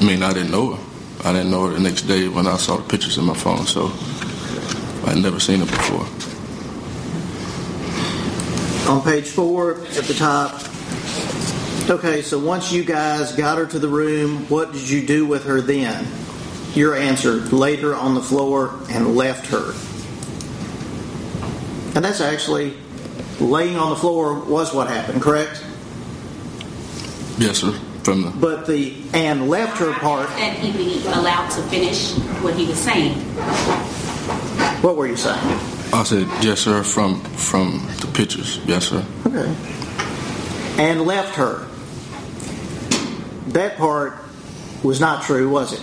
I 0.00 0.04
mean, 0.04 0.24
I 0.24 0.32
didn't 0.32 0.50
know 0.50 0.74
her. 0.74 0.84
I 1.22 1.32
didn't 1.32 1.52
know 1.52 1.66
her 1.66 1.74
the 1.74 1.80
next 1.80 2.02
day 2.02 2.26
when 2.26 2.48
I 2.48 2.56
saw 2.56 2.76
the 2.76 2.82
pictures 2.82 3.18
in 3.18 3.24
my 3.24 3.34
phone, 3.34 3.66
so 3.66 3.92
I'd 5.08 5.18
never 5.22 5.38
seen 5.38 5.60
her 5.60 5.66
before. 5.66 6.06
On 8.92 9.00
page 9.00 9.28
four, 9.28 9.80
at 9.96 10.04
the 10.04 10.14
top, 10.14 10.60
okay, 11.88 12.20
so 12.20 12.36
once 12.36 12.72
you 12.72 12.82
guys 12.82 13.30
got 13.36 13.58
her 13.58 13.66
to 13.66 13.78
the 13.78 13.88
room, 13.88 14.48
what 14.48 14.72
did 14.72 14.88
you 14.88 15.06
do 15.06 15.24
with 15.24 15.44
her 15.44 15.60
then? 15.60 16.04
Your 16.74 16.96
answer, 16.96 17.34
laid 17.34 17.78
her 17.78 17.94
on 17.94 18.14
the 18.14 18.22
floor 18.22 18.74
and 18.90 19.14
left 19.14 19.46
her. 19.46 19.72
And 21.94 22.04
that's 22.04 22.20
actually, 22.20 22.76
laying 23.40 23.76
on 23.76 23.90
the 23.90 23.96
floor 23.96 24.38
was 24.38 24.72
what 24.74 24.88
happened, 24.88 25.22
correct? 25.22 25.64
Yes, 27.38 27.58
sir. 27.58 27.72
From 28.02 28.22
the 28.22 28.30
But 28.30 28.66
the 28.66 28.94
and 29.12 29.48
left 29.48 29.78
her 29.78 29.92
part, 29.94 30.28
And 30.30 30.56
he 30.58 30.72
be 30.72 31.06
allowed 31.08 31.48
to 31.50 31.62
finish 31.64 32.12
what 32.42 32.54
he 32.54 32.66
was 32.66 32.78
saying. 32.78 33.14
what 34.82 34.96
were 34.96 35.06
you 35.06 35.16
saying? 35.16 35.38
I 35.92 36.02
said 36.04 36.26
yes, 36.42 36.60
sir. 36.60 36.82
From 36.82 37.20
from 37.34 37.86
the 38.00 38.06
pictures, 38.08 38.60
yes, 38.66 38.88
sir. 38.88 39.04
Okay. 39.26 39.54
And 40.78 41.02
left 41.02 41.34
her. 41.36 41.66
That 43.52 43.76
part 43.78 44.14
was 44.82 45.00
not 45.00 45.22
true, 45.24 45.48
was 45.48 45.72
it? 45.72 45.82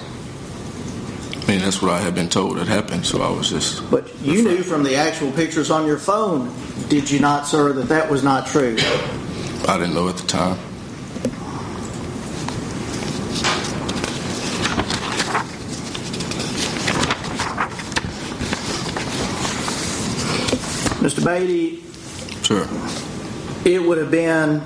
I 1.45 1.51
mean, 1.51 1.59
that's 1.59 1.79
what 1.79 1.91
I 1.91 1.99
had 1.99 2.15
been 2.15 2.27
told 2.27 2.57
had 2.57 2.67
happened, 2.67 3.05
so 3.05 3.21
I 3.21 3.29
was 3.29 3.49
just. 3.51 3.87
But 3.91 4.19
you 4.21 4.43
knew 4.43 4.63
from 4.63 4.81
the 4.83 4.95
actual 4.95 5.31
pictures 5.31 5.69
on 5.69 5.85
your 5.85 5.99
phone, 5.99 6.51
did 6.89 7.09
you 7.11 7.19
not, 7.19 7.45
sir, 7.45 7.71
that 7.73 7.87
that 7.89 8.09
was 8.09 8.23
not 8.23 8.47
true? 8.47 8.75
I 9.67 9.77
didn't 9.77 9.93
know 9.93 10.09
at 10.09 10.17
the 10.17 10.25
time. 10.25 10.57
Mr. 21.01 21.21
Batey, 21.21 21.81
Sure. 22.43 22.67
it 23.63 23.79
would 23.83 23.97
have 23.99 24.09
been 24.09 24.61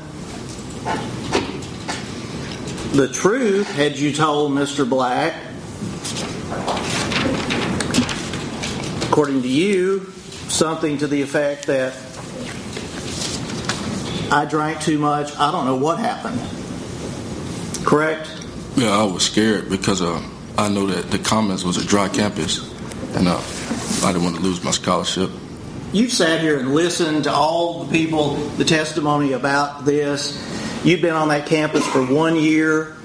the 2.94 3.08
truth 3.10 3.70
had 3.76 3.98
you 3.98 4.14
told 4.14 4.52
Mr. 4.54 4.88
Black, 4.90 5.34
according 9.10 9.42
to 9.42 9.48
you, 9.48 10.06
something 10.50 11.00
to 11.00 11.08
the 11.08 11.20
effect 11.24 11.66
that 11.66 11.94
I 14.32 14.46
drank 14.46 14.82
too 14.82 15.00
much, 15.00 15.36
I 15.36 15.52
don't 15.52 15.66
know 15.66 15.78
what 15.78 15.98
happened. 15.98 16.40
Correct? 17.84 18.30
Yeah, 18.76 18.92
I 18.92 19.04
was 19.06 19.24
scared 19.24 19.68
because 19.68 20.04
uh, 20.04 20.22
I 20.60 20.70
know 20.70 20.86
that 20.86 21.10
the 21.10 21.18
Commons 21.18 21.66
was 21.66 21.78
a 21.78 21.86
dry 21.86 22.08
campus, 22.08 22.72
and 23.16 23.28
uh, 23.28 23.42
I 24.04 24.12
didn't 24.12 24.26
want 24.26 24.36
to 24.36 24.44
lose 24.44 24.64
my 24.64 24.70
scholarship. 24.70 25.32
You've 25.92 26.12
sat 26.12 26.42
here 26.42 26.60
and 26.60 26.76
listened 26.76 27.24
to 27.24 27.32
all 27.32 27.86
the 27.86 27.92
people, 27.92 28.36
the 28.36 28.66
testimony 28.66 29.32
about 29.32 29.86
this. 29.86 30.38
You've 30.86 31.02
been 31.02 31.16
on 31.16 31.30
that 31.30 31.48
campus 31.48 31.86
for 31.88 32.06
one 32.06 32.36
year, 32.36 32.96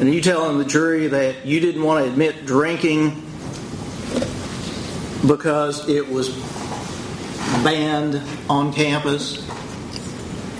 and 0.00 0.12
you 0.12 0.20
telling 0.22 0.58
the 0.58 0.64
jury 0.64 1.06
that 1.06 1.46
you 1.46 1.60
didn't 1.60 1.84
want 1.84 2.04
to 2.04 2.10
admit 2.10 2.46
drinking 2.46 3.28
because 5.26 5.88
it 5.88 6.08
was 6.08 6.30
banned 7.62 8.20
on 8.48 8.72
campus. 8.72 9.46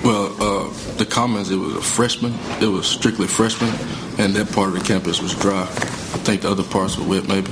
Well, 0.04 0.42
uh, 0.42 0.72
the 0.96 1.06
Commons, 1.06 1.50
it 1.50 1.56
was 1.56 1.74
a 1.76 1.82
freshman. 1.82 2.34
It 2.60 2.66
was 2.66 2.86
strictly 2.86 3.26
freshman, 3.26 3.70
and 4.18 4.34
that 4.34 4.52
part 4.52 4.68
of 4.68 4.74
the 4.74 4.80
campus 4.80 5.22
was 5.22 5.34
dry. 5.34 5.62
I 5.62 6.24
think 6.24 6.42
the 6.42 6.50
other 6.50 6.64
parts 6.64 6.98
were 6.98 7.06
wet, 7.06 7.28
maybe. 7.28 7.50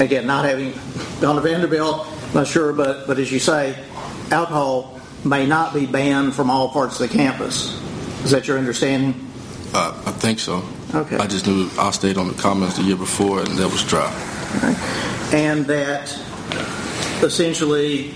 Again, 0.00 0.26
not 0.26 0.44
having 0.44 0.74
gone 1.20 1.36
to 1.36 1.40
Vanderbilt, 1.40 2.06
not 2.34 2.46
sure, 2.46 2.72
but, 2.72 3.06
but 3.06 3.18
as 3.18 3.30
you 3.32 3.38
say, 3.38 3.78
alcohol 4.30 5.00
may 5.24 5.46
not 5.46 5.72
be 5.72 5.86
banned 5.86 6.34
from 6.34 6.50
all 6.50 6.68
parts 6.70 7.00
of 7.00 7.08
the 7.08 7.16
campus. 7.16 7.78
Is 8.24 8.30
that 8.32 8.46
your 8.46 8.58
understanding? 8.58 9.14
Uh, 9.74 10.02
I 10.06 10.12
think 10.12 10.38
so. 10.40 10.62
Okay. 10.94 11.16
I 11.16 11.26
just 11.26 11.46
knew 11.46 11.70
I 11.78 11.90
stayed 11.90 12.18
on 12.18 12.28
the 12.28 12.34
Commons 12.34 12.76
the 12.76 12.82
year 12.82 12.96
before, 12.96 13.40
and 13.40 13.48
that 13.58 13.68
was 13.70 13.82
dry. 13.84 14.10
And 15.32 15.66
that 15.66 16.08
essentially 17.22 18.14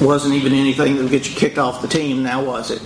wasn't 0.00 0.34
even 0.34 0.52
anything 0.52 0.96
that 0.96 1.02
would 1.02 1.10
get 1.10 1.28
you 1.28 1.34
kicked 1.36 1.58
off 1.58 1.82
the 1.82 1.88
team. 1.88 2.22
Now 2.22 2.44
was 2.44 2.70
it? 2.70 2.82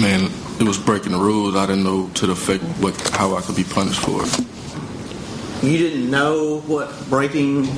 Man, 0.00 0.30
it 0.60 0.66
was 0.66 0.78
breaking 0.78 1.12
the 1.12 1.18
rules. 1.18 1.56
I 1.56 1.66
didn't 1.66 1.84
know 1.84 2.08
to 2.14 2.26
the 2.26 2.32
effect 2.32 2.62
what 2.80 2.98
how 3.10 3.36
I 3.36 3.40
could 3.40 3.56
be 3.56 3.64
punished 3.64 4.00
for 4.00 4.22
it. 4.24 5.64
You 5.64 5.78
didn't 5.78 6.10
know 6.10 6.60
what 6.60 7.08
breaking 7.08 7.68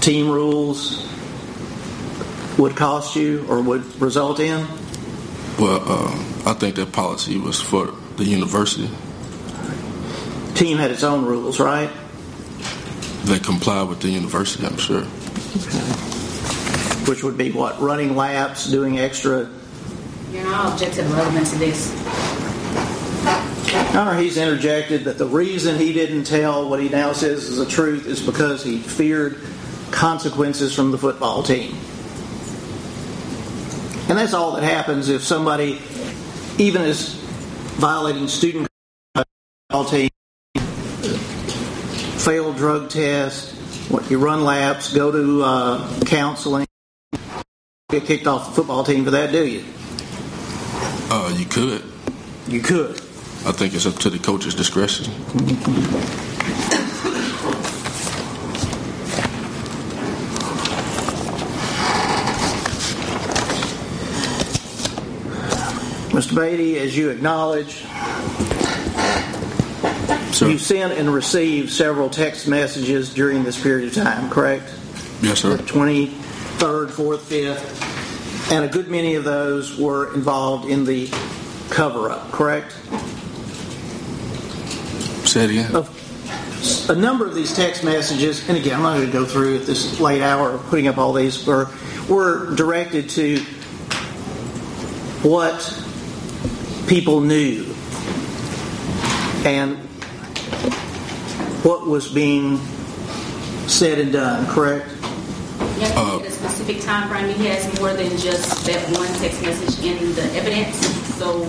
team 0.00 0.30
rules 0.30 1.06
would 2.58 2.76
cost 2.76 3.16
you 3.16 3.44
or 3.48 3.60
would 3.60 4.00
result 4.00 4.40
in? 4.40 4.66
Well, 5.58 5.82
uh, 5.84 6.50
I 6.50 6.54
think 6.54 6.76
that 6.76 6.92
policy 6.92 7.38
was 7.38 7.60
for 7.60 7.92
the 8.16 8.24
university. 8.24 8.90
Team 10.54 10.78
had 10.78 10.90
its 10.90 11.02
own 11.02 11.24
rules, 11.24 11.60
right? 11.60 11.90
They 13.26 13.40
comply 13.40 13.82
with 13.82 14.00
the 14.00 14.08
university, 14.08 14.64
I'm 14.64 14.76
sure. 14.76 15.02
Which 17.10 17.24
would 17.24 17.36
be 17.36 17.50
what? 17.50 17.80
Running 17.80 18.14
laps, 18.14 18.70
doing 18.70 19.00
extra. 19.00 19.50
You're 20.30 20.44
not 20.44 20.72
objecting 20.72 21.10
relevant 21.10 21.48
to 21.48 21.58
this. 21.58 21.90
Or 23.96 24.14
he's 24.14 24.36
interjected 24.36 25.04
that 25.04 25.18
the 25.18 25.26
reason 25.26 25.76
he 25.76 25.92
didn't 25.92 26.22
tell 26.22 26.70
what 26.70 26.80
he 26.80 26.88
now 26.88 27.12
says 27.12 27.48
is 27.48 27.56
the 27.56 27.66
truth 27.66 28.06
is 28.06 28.24
because 28.24 28.62
he 28.62 28.78
feared 28.78 29.40
consequences 29.90 30.72
from 30.72 30.92
the 30.92 30.98
football 30.98 31.42
team. 31.42 31.74
And 34.08 34.16
that's 34.16 34.34
all 34.34 34.52
that 34.52 34.62
happens 34.62 35.08
if 35.08 35.24
somebody, 35.24 35.80
even 36.58 36.82
is 36.82 37.14
violating 37.74 38.28
student 38.28 38.68
football 39.16 39.84
team, 39.84 40.10
failed 42.26 42.56
drug 42.56 42.90
test, 42.90 43.54
what 43.88 44.10
you 44.10 44.18
run 44.18 44.42
laps, 44.42 44.92
go 44.92 45.12
to 45.12 45.44
uh, 45.44 46.00
counseling, 46.06 46.66
get 47.88 48.04
kicked 48.04 48.26
off 48.26 48.48
the 48.48 48.52
football 48.52 48.82
team 48.82 49.04
for 49.04 49.12
that, 49.12 49.30
do 49.30 49.46
you? 49.46 49.64
Uh, 51.08 51.32
you 51.36 51.44
could. 51.44 51.84
You 52.48 52.60
could. 52.60 52.96
I 53.46 53.52
think 53.52 53.74
it's 53.74 53.86
up 53.86 53.94
to 54.00 54.10
the 54.10 54.18
coach's 54.18 54.56
discretion. 54.56 55.04
Mr. 66.10 66.32
Batey, 66.32 66.78
as 66.78 66.96
you 66.96 67.10
acknowledge, 67.10 67.84
Sir. 70.32 70.48
you 70.48 70.58
sent 70.58 70.92
and 70.92 71.12
received 71.12 71.70
several 71.70 72.10
text 72.10 72.46
messages 72.46 73.12
during 73.12 73.44
this 73.44 73.60
period 73.60 73.88
of 73.88 73.94
time, 73.94 74.28
correct? 74.30 74.72
Yes, 75.22 75.40
sir. 75.40 75.56
23rd, 75.56 76.90
4th, 76.90 77.18
5th, 77.18 78.52
and 78.52 78.64
a 78.64 78.68
good 78.68 78.88
many 78.88 79.14
of 79.14 79.24
those 79.24 79.78
were 79.78 80.12
involved 80.14 80.68
in 80.68 80.84
the 80.84 81.08
cover 81.70 82.10
up, 82.10 82.30
correct? 82.32 82.72
Say 85.26 85.44
it 85.44 85.50
again. 85.50 85.74
Of 85.74 86.90
a 86.90 86.94
number 86.94 87.26
of 87.26 87.34
these 87.34 87.54
text 87.54 87.84
messages, 87.84 88.48
and 88.48 88.56
again, 88.56 88.76
I'm 88.76 88.82
not 88.82 88.96
going 88.96 89.06
to 89.06 89.12
go 89.12 89.24
through 89.24 89.56
at 89.56 89.66
this 89.66 90.00
late 90.00 90.22
hour 90.22 90.50
of 90.50 90.62
putting 90.66 90.88
up 90.88 90.98
all 90.98 91.12
these, 91.12 91.46
were, 91.46 91.68
were 92.08 92.54
directed 92.54 93.08
to 93.10 93.40
what 95.22 95.82
people 96.86 97.20
knew 97.20 97.74
and 99.44 99.85
what 101.66 101.84
was 101.84 102.06
being 102.06 102.58
said 103.66 103.98
and 103.98 104.12
done, 104.12 104.46
correct? 104.46 104.86
You 104.86 105.80
have 105.80 106.12
to 106.12 106.18
get 106.22 106.28
a 106.28 106.30
specific 106.30 106.80
time 106.80 107.08
frame. 107.08 107.34
He 107.34 107.46
has 107.46 107.80
more 107.80 107.92
than 107.92 108.16
just 108.18 108.64
that 108.66 108.96
one 108.96 109.08
text 109.14 109.42
message 109.42 109.84
in 109.84 110.14
the 110.14 110.22
evidence. 110.34 110.76
So 111.16 111.42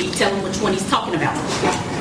you 0.00 0.10
tell 0.10 0.34
him 0.34 0.42
which 0.42 0.60
one 0.60 0.72
he's 0.72 0.88
talking 0.90 1.14
about. 1.14 1.36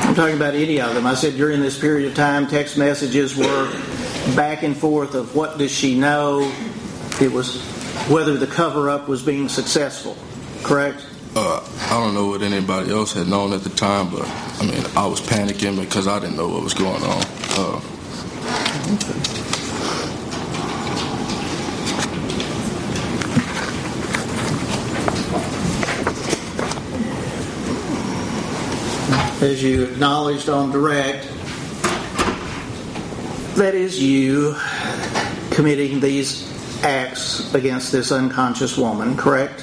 I'm 0.06 0.16
talking 0.16 0.36
about 0.36 0.56
any 0.56 0.82
of 0.82 0.96
them. 0.96 1.06
I 1.06 1.14
said 1.14 1.38
during 1.38 1.62
this 1.62 1.80
period 1.80 2.10
of 2.10 2.16
time, 2.16 2.48
text 2.48 2.80
messages 2.80 3.38
were 3.38 3.72
back 4.36 4.64
and 4.64 4.76
forth 4.76 5.14
of 5.14 5.36
what 5.36 5.60
does 5.60 5.72
she 5.72 5.94
know. 5.98 6.52
It 7.22 7.32
was 7.32 7.62
whether 8.10 8.36
the 8.38 8.48
cover 8.48 8.90
up 8.90 9.08
was 9.08 9.22
being 9.22 9.50
successful, 9.50 10.18
correct? 10.64 11.06
Uh, 11.38 11.62
I 11.92 12.00
don't 12.00 12.14
know 12.14 12.28
what 12.28 12.42
anybody 12.42 12.92
else 12.92 13.14
had 13.14 13.28
known 13.28 13.52
at 13.52 13.62
the 13.62 13.70
time, 13.70 14.10
but 14.10 14.26
I 14.26 14.66
mean, 14.66 14.86
I 14.96 15.06
was 15.06 15.20
panicking 15.20 15.78
because 15.78 16.08
I 16.08 16.18
didn't 16.20 16.38
know 16.38 16.48
what 16.48 16.64
was 16.64 16.74
going 16.74 17.04
on. 17.04 17.26
Uh, 17.58 17.80
As 29.42 29.62
you 29.62 29.84
acknowledged 29.84 30.50
on 30.50 30.72
direct, 30.72 31.28
that 33.56 33.74
is 33.76 34.02
you 34.02 34.56
committing 35.52 36.00
these 36.00 36.52
acts 36.84 37.54
against 37.54 37.92
this 37.92 38.12
unconscious 38.12 38.78
woman, 38.78 39.16
correct? 39.16 39.62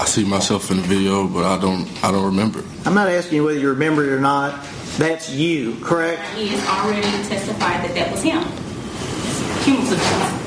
I 0.00 0.04
see 0.06 0.24
myself 0.24 0.70
in 0.70 0.78
the 0.78 0.82
video, 0.82 1.28
but 1.28 1.44
I 1.44 1.60
don't. 1.60 1.86
I 2.02 2.10
don't 2.10 2.24
remember. 2.24 2.64
I'm 2.86 2.94
not 2.94 3.08
asking 3.08 3.36
you 3.36 3.44
whether 3.44 3.58
you 3.58 3.68
remember 3.68 4.04
it 4.04 4.12
or 4.12 4.20
not. 4.20 4.64
That's 4.98 5.30
you, 5.30 5.76
correct? 5.82 6.22
He 6.36 6.48
has 6.48 6.66
already 6.68 7.02
testified 7.28 7.82
that 7.84 7.94
that 7.94 8.12
was 8.12 8.22
him. 8.22 8.42
Cumulative 9.64 9.98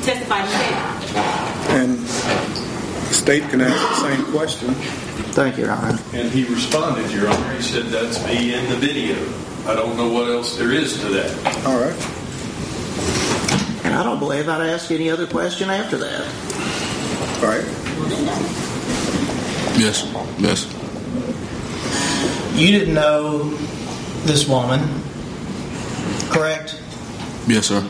testified 0.03 0.45
that. 0.47 1.67
And 1.69 1.99
the 1.99 3.13
state 3.13 3.43
can 3.49 3.59
ask 3.59 3.75
the 3.75 4.15
same 4.15 4.25
question. 4.31 4.73
Thank 5.33 5.57
you, 5.57 5.65
Your 5.65 5.73
Honor. 5.73 5.99
And 6.13 6.31
he 6.31 6.45
responded, 6.45 7.11
Your 7.11 7.27
Honor, 7.29 7.53
he 7.55 7.61
said, 7.61 7.87
that's 7.87 8.25
me 8.25 8.53
in 8.53 8.69
the 8.69 8.77
video. 8.77 9.15
I 9.69 9.75
don't 9.75 9.97
know 9.97 10.09
what 10.11 10.29
else 10.29 10.57
there 10.57 10.71
is 10.71 10.97
to 11.01 11.09
that. 11.09 11.65
All 11.65 11.77
right. 11.77 11.95
And 13.85 13.93
I 13.93 14.03
don't 14.03 14.19
believe 14.19 14.47
I'd 14.47 14.65
ask 14.69 14.91
any 14.91 15.09
other 15.09 15.27
question 15.27 15.69
after 15.69 15.97
that. 15.97 16.21
All 17.43 17.49
right. 17.49 17.65
Yes, 19.77 20.07
yes, 20.39 20.65
You 22.55 22.71
didn't 22.71 22.93
know 22.93 23.57
this 24.27 24.45
woman, 24.45 24.81
correct? 26.29 26.81
yes, 27.47 27.67
sir. 27.67 27.81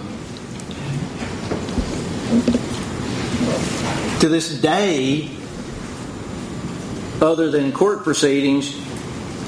To 4.19 4.29
this 4.29 4.61
day, 4.61 5.31
other 7.21 7.49
than 7.49 7.71
court 7.71 8.03
proceedings, 8.03 8.75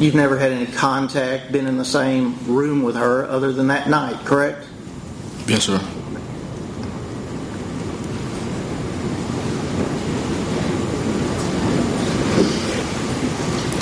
you've 0.02 0.15
never 0.15 0.38
had 0.39 0.52
any 0.52 0.65
contact, 0.65 1.52
been 1.52 1.67
in 1.67 1.78
the 1.78 1.86
same 1.86 2.36
room 2.47 2.82
with 2.82 2.95
her 2.95 3.25
other 3.25 3.54
than 3.54 3.67
that 3.67 3.88
night, 3.88 4.25
correct? 4.25 4.65
Yes, 5.45 5.65
sir. 5.65 5.80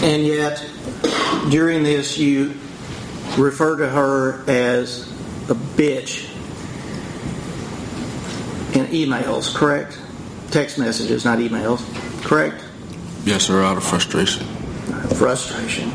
And 0.03 0.25
yet, 0.25 0.63
during 1.49 1.83
this, 1.83 2.17
you 2.17 2.53
refer 3.37 3.77
to 3.77 3.89
her 3.89 4.43
as 4.49 5.09
a 5.49 5.55
bitch 5.55 6.33
in 8.75 8.85
emails, 8.87 9.53
correct? 9.53 9.99
Text 10.51 10.77
messages, 10.77 11.25
not 11.25 11.39
emails, 11.39 11.81
correct? 12.23 12.63
Yes, 13.23 13.43
sir. 13.43 13.61
Out 13.61 13.77
of 13.77 13.83
frustration. 13.83 14.45
Frustration. 15.15 15.91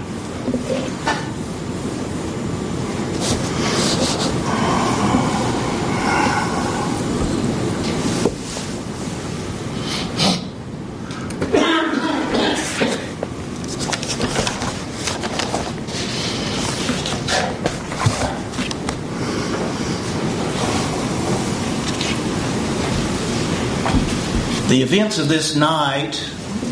Events 24.92 25.16
of 25.16 25.26
this 25.26 25.57
night, 25.57 26.12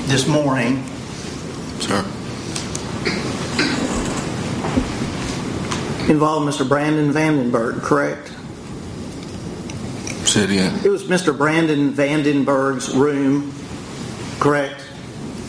this 0.08 0.26
morning, 0.26 0.84
Sir. 1.80 2.04
involved 6.10 6.46
Mr. 6.46 6.68
Brandon 6.68 7.10
Vandenberg, 7.14 7.80
correct? 7.80 8.28
Say 10.28 10.42
it 10.42 10.50
again. 10.50 10.80
It 10.84 10.90
was 10.90 11.04
Mr. 11.04 11.34
Brandon 11.34 11.94
Vandenberg's 11.94 12.94
room, 12.94 13.54
correct? 14.38 14.84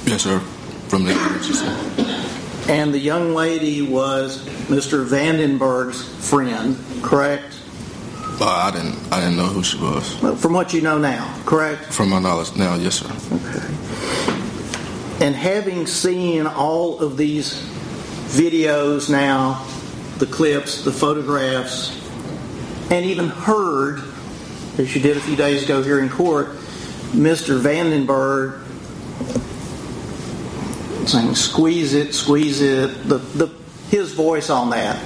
Yes, 0.05 0.23
sir. 0.23 0.39
From 0.87 1.03
the 1.03 1.11
emergency. 1.11 1.65
And 2.71 2.93
the 2.93 2.99
young 2.99 3.33
lady 3.33 3.81
was 3.81 4.45
Mr. 4.69 5.05
Vandenberg's 5.05 6.07
friend, 6.29 6.77
correct? 7.03 7.60
Uh, 8.41 8.47
I 8.47 8.71
didn't. 8.71 8.97
I 9.13 9.19
didn't 9.19 9.37
know 9.37 9.45
who 9.45 9.61
she 9.61 9.77
was. 9.77 10.15
From 10.41 10.53
what 10.53 10.73
you 10.73 10.81
know 10.81 10.97
now, 10.97 11.39
correct? 11.45 11.93
From 11.93 12.09
my 12.09 12.17
knowledge 12.17 12.55
now, 12.55 12.73
yes, 12.73 12.95
sir. 12.95 13.07
Okay. 13.35 13.67
And 15.23 15.35
having 15.35 15.85
seen 15.85 16.47
all 16.47 16.99
of 17.01 17.17
these 17.17 17.61
videos 18.29 19.11
now, 19.11 19.63
the 20.17 20.25
clips, 20.25 20.83
the 20.83 20.91
photographs, 20.91 21.95
and 22.89 23.05
even 23.05 23.27
heard, 23.27 24.01
as 24.79 24.95
you 24.95 25.01
did 25.03 25.17
a 25.17 25.21
few 25.21 25.35
days 25.35 25.63
ago 25.63 25.83
here 25.83 25.99
in 25.99 26.09
court, 26.09 26.47
Mr. 27.11 27.61
Vandenberg 27.61 28.65
saying, 31.07 31.35
squeeze 31.35 31.93
it, 31.93 32.15
squeeze 32.15 32.59
it, 32.61 33.07
the, 33.07 33.17
the, 33.17 33.53
his 33.89 34.13
voice 34.13 34.49
on 34.49 34.71
that. 34.71 34.99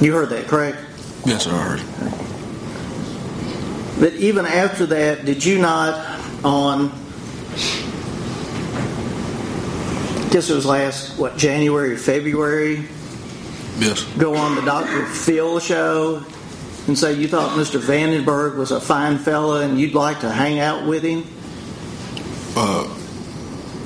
You 0.00 0.12
heard 0.12 0.28
that, 0.30 0.46
correct? 0.46 0.78
Yes, 1.24 1.44
sir. 1.44 1.50
I 1.52 1.62
heard. 1.76 1.80
But 3.98 4.12
even 4.14 4.44
after 4.44 4.86
that, 4.86 5.24
did 5.24 5.44
you 5.44 5.58
not 5.58 5.94
on 6.44 6.92
I 10.18 10.28
guess 10.38 10.50
it 10.50 10.54
was 10.54 10.66
last 10.66 11.18
what 11.18 11.36
January 11.38 11.96
February 11.96 12.84
Yes. 13.78 14.04
go 14.18 14.34
on 14.36 14.54
the 14.54 14.62
Dr. 14.62 15.06
Phil 15.06 15.58
show 15.60 16.22
and 16.86 16.98
say 16.98 17.14
you 17.14 17.26
thought 17.28 17.56
Mr. 17.58 17.80
Vandenberg 17.80 18.56
was 18.56 18.70
a 18.70 18.80
fine 18.80 19.16
fella 19.18 19.62
and 19.62 19.80
you'd 19.80 19.94
like 19.94 20.20
to 20.20 20.30
hang 20.30 20.58
out 20.60 20.86
with 20.86 21.02
him? 21.02 21.24
Uh, 22.54 22.86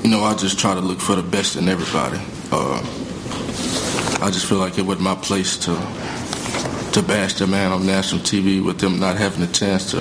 you 0.02 0.10
know, 0.10 0.22
I 0.24 0.34
just 0.34 0.58
try 0.58 0.74
to 0.74 0.80
look 0.80 0.98
for 1.00 1.14
the 1.14 1.22
best 1.22 1.54
in 1.56 1.68
everybody. 1.68 2.20
Uh, 2.50 2.82
I 4.22 4.30
just 4.30 4.46
feel 4.46 4.58
like 4.58 4.76
it 4.76 4.82
wasn't 4.82 5.04
my 5.04 5.14
place 5.14 5.56
to 5.58 5.74
to 6.92 7.02
bash 7.02 7.34
the 7.34 7.46
man 7.46 7.72
on 7.72 7.86
national 7.86 8.20
TV 8.20 8.62
with 8.62 8.82
him 8.82 8.98
not 8.98 9.16
having 9.16 9.42
a 9.42 9.46
chance 9.46 9.92
to 9.92 9.98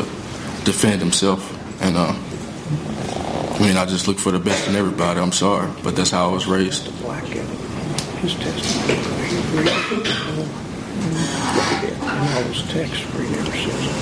defend 0.66 1.00
himself. 1.00 1.56
And 1.82 1.96
uh, 1.96 2.14
I 2.14 3.60
mean, 3.62 3.78
I 3.78 3.86
just 3.86 4.08
look 4.08 4.18
for 4.18 4.32
the 4.32 4.40
best 4.40 4.68
in 4.68 4.76
everybody. 4.76 5.20
I'm 5.20 5.32
sorry, 5.32 5.72
but 5.84 5.96
that's 5.96 6.12
how 6.12 6.30
I 6.30 6.34
was 6.34 6.48
raised. 6.48 6.92
black 7.02 7.24
guy. 7.24 7.46
His 8.20 8.36
testimony. 8.36 8.96
He 9.30 9.38
read 9.58 9.68
it. 11.84 11.94
And 12.02 12.36
all 12.36 12.44
his 12.44 12.64
texts 12.74 13.06
where 13.14 13.24
he 13.24 13.30
never 13.36 13.52
says 13.52 13.86
it. 13.86 14.00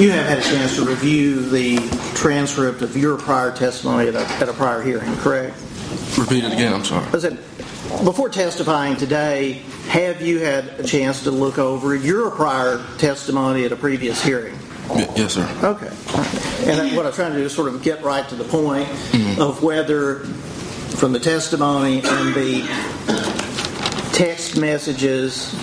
You 0.00 0.12
have 0.12 0.26
had 0.26 0.38
a 0.38 0.42
chance 0.42 0.76
to 0.76 0.84
review 0.86 1.42
the 1.50 1.76
transcript 2.14 2.80
of 2.80 2.96
your 2.96 3.18
prior 3.18 3.54
testimony 3.54 4.08
at 4.08 4.14
a, 4.14 4.26
at 4.42 4.48
a 4.48 4.52
prior 4.54 4.80
hearing, 4.80 5.14
correct? 5.16 5.54
Repeat 6.16 6.42
it 6.44 6.54
again. 6.54 6.72
I'm 6.72 6.86
sorry. 6.86 7.06
I 7.12 7.18
said, 7.18 7.36
before 8.02 8.30
testifying 8.30 8.96
today, 8.96 9.62
have 9.88 10.22
you 10.22 10.38
had 10.38 10.64
a 10.80 10.84
chance 10.84 11.24
to 11.24 11.30
look 11.30 11.58
over 11.58 11.94
your 11.94 12.30
prior 12.30 12.82
testimony 12.96 13.66
at 13.66 13.72
a 13.72 13.76
previous 13.76 14.24
hearing? 14.24 14.58
Yes, 15.16 15.34
sir. 15.34 15.46
Okay. 15.62 15.88
And 16.66 16.80
that- 16.80 16.96
what 16.96 17.04
I'm 17.04 17.12
trying 17.12 17.32
to 17.32 17.38
do 17.38 17.44
is 17.44 17.54
sort 17.54 17.68
of 17.68 17.82
get 17.82 18.02
right 18.02 18.26
to 18.30 18.34
the 18.34 18.44
point 18.44 18.88
mm-hmm. 18.88 19.42
of 19.42 19.62
whether, 19.62 20.20
from 20.96 21.12
the 21.12 21.20
testimony 21.20 22.00
and 22.02 22.34
the 22.34 22.62
text 24.14 24.58
messages, 24.58 25.54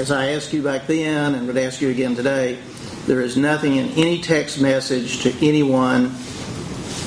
as 0.00 0.10
I 0.10 0.30
asked 0.30 0.54
you 0.54 0.62
back 0.62 0.86
then 0.86 1.34
and 1.34 1.46
would 1.46 1.58
ask 1.58 1.82
you 1.82 1.90
again 1.90 2.16
today, 2.16 2.58
there 3.04 3.20
is 3.20 3.36
nothing 3.36 3.76
in 3.76 3.88
any 3.90 4.22
text 4.22 4.58
message 4.58 5.22
to 5.24 5.46
anyone 5.46 6.06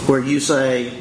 where 0.06 0.20
you 0.20 0.40
say, 0.40 0.94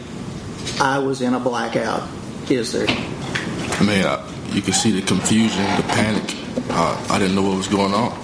I 0.81 1.01
was 1.01 1.21
in 1.21 1.35
a 1.35 1.39
blackout, 1.39 2.09
is 2.51 2.73
there? 2.73 2.87
I 2.89 3.85
mean, 3.85 4.07
I, 4.07 4.27
you 4.53 4.63
can 4.63 4.73
see 4.73 4.91
the 4.91 5.03
confusion, 5.03 5.63
the 5.77 5.83
panic. 5.83 6.35
Uh, 6.71 7.07
I 7.11 7.19
didn't 7.19 7.35
know 7.35 7.43
what 7.43 7.59
was 7.59 7.69
going 7.69 7.93
on. 7.93 8.19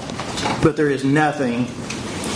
But 0.63 0.75
there 0.79 0.89
is 0.89 1.05
nothing 1.05 1.69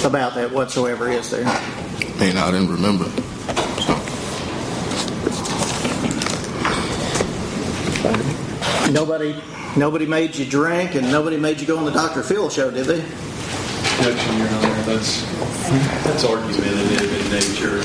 about 0.05 0.35
that 0.35 0.53
whatsoever, 0.53 1.11
is 1.11 1.31
there? 1.31 1.47
I 1.47 2.21
mean, 2.21 2.37
I 2.37 2.51
didn't 2.51 2.69
remember. 2.69 3.07
So, 3.81 3.95
Nobody, 8.93 9.35
nobody 9.77 10.07
made 10.07 10.37
you 10.37 10.45
drink, 10.45 10.95
and 10.95 11.11
nobody 11.11 11.37
made 11.37 11.61
you 11.61 11.67
go 11.67 11.79
on 11.79 11.85
the 11.85 11.91
Dr. 11.91 12.23
Phil 12.23 12.49
show, 12.51 12.71
did 12.71 12.87
they? 12.87 13.05
Objection, 13.99 14.39
Your 14.39 14.49
Honor, 14.49 14.83
that's, 14.83 15.23
that's 16.05 16.25
argumentative 16.25 17.27
in 17.27 17.33
nature. 17.33 17.81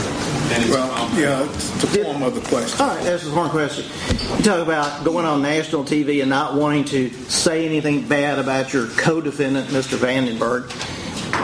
And 0.49 0.63
it's 0.63 0.71
Well, 0.73 1.19
yeah, 1.19 1.43
it's 1.53 1.69
the 1.81 1.87
form 1.87 2.23
of 2.23 2.33
the 2.33 2.41
question. 2.41 2.81
All 2.81 2.87
right, 2.95 3.03
that's 3.03 3.23
just 3.23 3.35
one 3.35 3.49
question. 3.49 3.85
You 4.37 4.43
talk 4.43 4.59
about 4.59 5.03
going 5.03 5.25
on 5.25 5.41
national 5.41 5.83
TV 5.83 6.21
and 6.21 6.29
not 6.29 6.55
wanting 6.55 6.85
to 6.85 7.09
say 7.29 7.65
anything 7.65 8.07
bad 8.07 8.39
about 8.39 8.73
your 8.73 8.87
co-defendant, 8.87 9.67
Mr. 9.67 9.97
Vandenberg. 9.97 10.71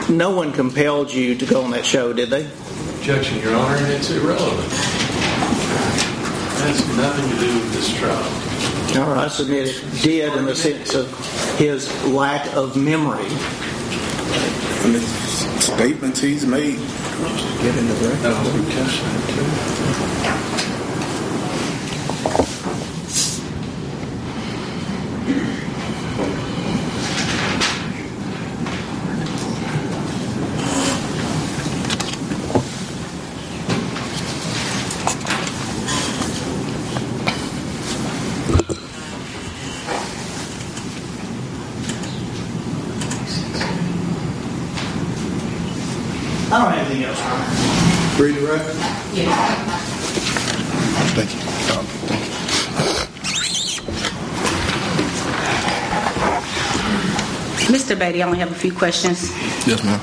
No 0.08 0.30
one 0.34 0.52
compelled 0.52 1.12
you 1.12 1.34
to 1.36 1.46
go 1.46 1.62
on 1.62 1.70
that 1.72 1.84
show, 1.84 2.12
did 2.12 2.30
they? 2.30 2.46
Objection, 2.98 3.38
Your 3.40 3.54
Honor, 3.54 3.76
and 3.76 3.92
it's 3.92 4.10
irrelevant. 4.10 4.72
It 6.56 6.66
has 6.66 6.96
nothing 6.96 7.30
to 7.30 7.38
do 7.38 7.54
with 7.54 7.72
this 7.74 7.94
trial. 7.96 8.53
All 8.96 9.10
right, 9.10 9.24
I 9.24 9.28
submit 9.28 9.66
it 9.66 10.02
did 10.02 10.32
in 10.36 10.44
the 10.44 10.54
sense 10.54 10.94
of 10.94 11.10
his 11.58 11.90
lack 12.04 12.46
of 12.54 12.76
memory. 12.76 13.26
And 14.84 14.94
the 14.94 15.00
statements 15.58 16.20
he's 16.20 16.46
made. 16.46 16.78
Get 16.78 17.76
into 17.76 17.92
the 17.94 18.08
record. 18.08 18.22
That 18.22 18.44
was 18.44 18.54
objection, 18.54 19.04
too. 19.34 19.74
I 46.54 46.62
don't 46.62 46.70
have 46.72 46.86
anything 46.86 47.02
else. 47.02 47.18
Read 48.20 48.36
the 48.36 48.46
record. 48.46 48.76
thank 51.16 51.34
you. 51.34 51.40
Um, 51.76 51.84
thank 51.84 52.20
you. 57.98 58.03
Mr. 58.14 58.18
Batey, 58.18 58.20
I 58.20 58.22
only 58.26 58.38
have 58.38 58.50
a 58.50 58.54
few 58.54 58.72
questions. 58.72 59.30
Yes, 59.66 59.82
ma'am. 59.84 60.00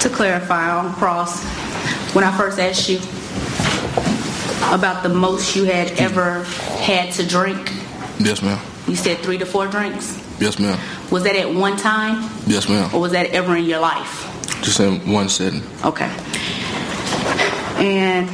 To 0.00 0.08
clarify 0.10 0.70
on 0.70 0.92
cross, 0.94 1.42
when 2.14 2.24
I 2.24 2.36
first 2.36 2.58
asked 2.58 2.88
you 2.88 2.98
about 4.74 5.02
the 5.02 5.08
most 5.08 5.56
you 5.56 5.64
had 5.64 5.92
ever 5.98 6.42
had 6.80 7.12
to 7.14 7.26
drink, 7.26 7.72
Yes, 8.18 8.42
ma'am. 8.42 8.58
you 8.86 8.96
said 8.96 9.18
three 9.18 9.38
to 9.38 9.46
four 9.46 9.66
drinks. 9.66 10.20
Yes, 10.40 10.58
ma'am. 10.58 10.78
Was 11.10 11.22
that 11.24 11.36
at 11.36 11.52
one 11.52 11.76
time, 11.76 12.28
Yes, 12.46 12.68
ma'am. 12.68 12.90
or 12.94 13.00
was 13.00 13.12
that 13.12 13.26
ever 13.30 13.56
in 13.56 13.64
your 13.64 13.80
life? 13.80 14.24
Just 14.62 14.80
in 14.80 15.10
one 15.10 15.28
sitting. 15.28 15.62
Okay. 15.84 16.10
And 17.78 18.28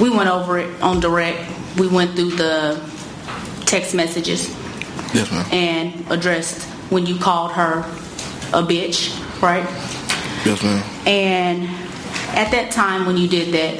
we 0.00 0.10
went 0.10 0.28
over 0.28 0.58
it 0.58 0.80
on 0.82 1.00
direct. 1.00 1.40
We 1.78 1.86
went 1.88 2.14
through 2.16 2.30
the 2.30 2.80
text 3.66 3.94
messages 3.94 4.48
Yes, 5.14 5.30
ma'am. 5.30 5.46
and 5.52 6.10
addressed 6.10 6.64
when 6.90 7.06
you 7.06 7.16
called 7.18 7.52
her 7.52 7.80
a 8.52 8.62
bitch, 8.62 9.10
right? 9.40 9.64
Yes, 10.44 10.62
ma'am. 10.62 10.82
And 11.06 11.68
at 12.36 12.50
that 12.50 12.70
time 12.72 13.06
when 13.06 13.16
you 13.16 13.28
did 13.28 13.52
that, 13.54 13.76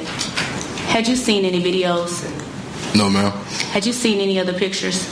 had 0.87 1.07
you 1.07 1.15
seen 1.15 1.43
any 1.45 1.61
videos? 1.61 2.23
No, 2.95 3.09
ma'am. 3.09 3.31
Had 3.71 3.85
you 3.85 3.93
seen 3.93 4.19
any 4.19 4.39
other 4.39 4.53
pictures 4.53 5.07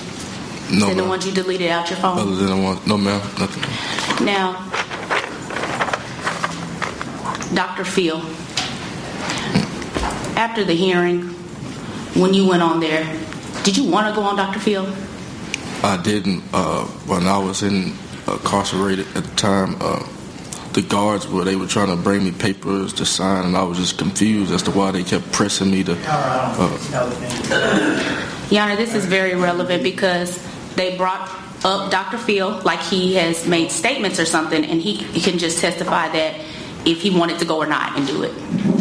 No, 0.71 0.87
than 0.87 0.97
the 0.97 1.03
ma'am. 1.03 1.09
ones 1.09 1.25
you 1.25 1.31
deleted 1.33 1.71
out 1.71 1.89
your 1.89 1.97
phone? 1.99 2.19
Other 2.19 2.35
than 2.35 2.47
the 2.47 2.57
one. 2.57 2.79
No, 2.85 2.97
ma'am. 2.97 3.19
Nothing. 3.39 4.25
Now, 4.25 4.65
Dr. 7.53 7.83
Phil, 7.83 8.21
after 10.39 10.63
the 10.63 10.73
hearing, 10.73 11.21
when 12.15 12.33
you 12.33 12.47
went 12.47 12.63
on 12.63 12.79
there, 12.79 13.03
did 13.63 13.75
you 13.75 13.83
want 13.83 14.07
to 14.07 14.15
go 14.15 14.25
on 14.25 14.37
Dr. 14.37 14.59
Phil? 14.59 14.87
I 15.83 16.01
didn't. 16.01 16.43
Uh, 16.53 16.85
when 17.07 17.27
I 17.27 17.37
was 17.37 17.61
in 17.61 17.93
incarcerated 18.25 19.05
at 19.15 19.23
the 19.23 19.35
time. 19.35 19.75
Uh, 19.81 20.07
the 20.73 20.83
guards 20.83 21.27
were 21.27 21.43
they 21.43 21.55
were 21.55 21.65
trying 21.65 21.87
to 21.87 21.95
bring 21.95 22.23
me 22.23 22.31
papers 22.31 22.93
to 22.93 23.05
sign, 23.05 23.43
and 23.45 23.57
I 23.57 23.63
was 23.63 23.79
just 23.79 23.97
confused 23.97 24.53
as 24.53 24.61
to 24.63 24.71
why 24.71 24.91
they 24.91 25.03
kept 25.03 25.31
pressing 25.31 25.71
me 25.71 25.83
to. 25.83 25.97
Uh, 26.05 26.47
Your 28.51 28.63
Honor, 28.63 28.75
this 28.75 28.93
is 28.93 29.05
very 29.05 29.33
relevant 29.33 29.81
because 29.81 30.39
they 30.75 30.95
brought 30.95 31.27
up 31.65 31.89
Dr. 31.89 32.19
Phil 32.19 32.61
like 32.63 32.79
he 32.81 33.15
has 33.15 33.47
made 33.47 33.71
statements 33.71 34.19
or 34.19 34.25
something, 34.25 34.63
and 34.63 34.79
he, 34.79 34.93
he 34.95 35.19
can 35.19 35.39
just 35.39 35.59
testify 35.59 36.07
that 36.09 36.39
if 36.85 37.01
he 37.01 37.09
wanted 37.09 37.39
to 37.39 37.45
go 37.45 37.57
or 37.57 37.65
not 37.65 37.97
and 37.97 38.05
do 38.07 38.21
it. 38.23 38.78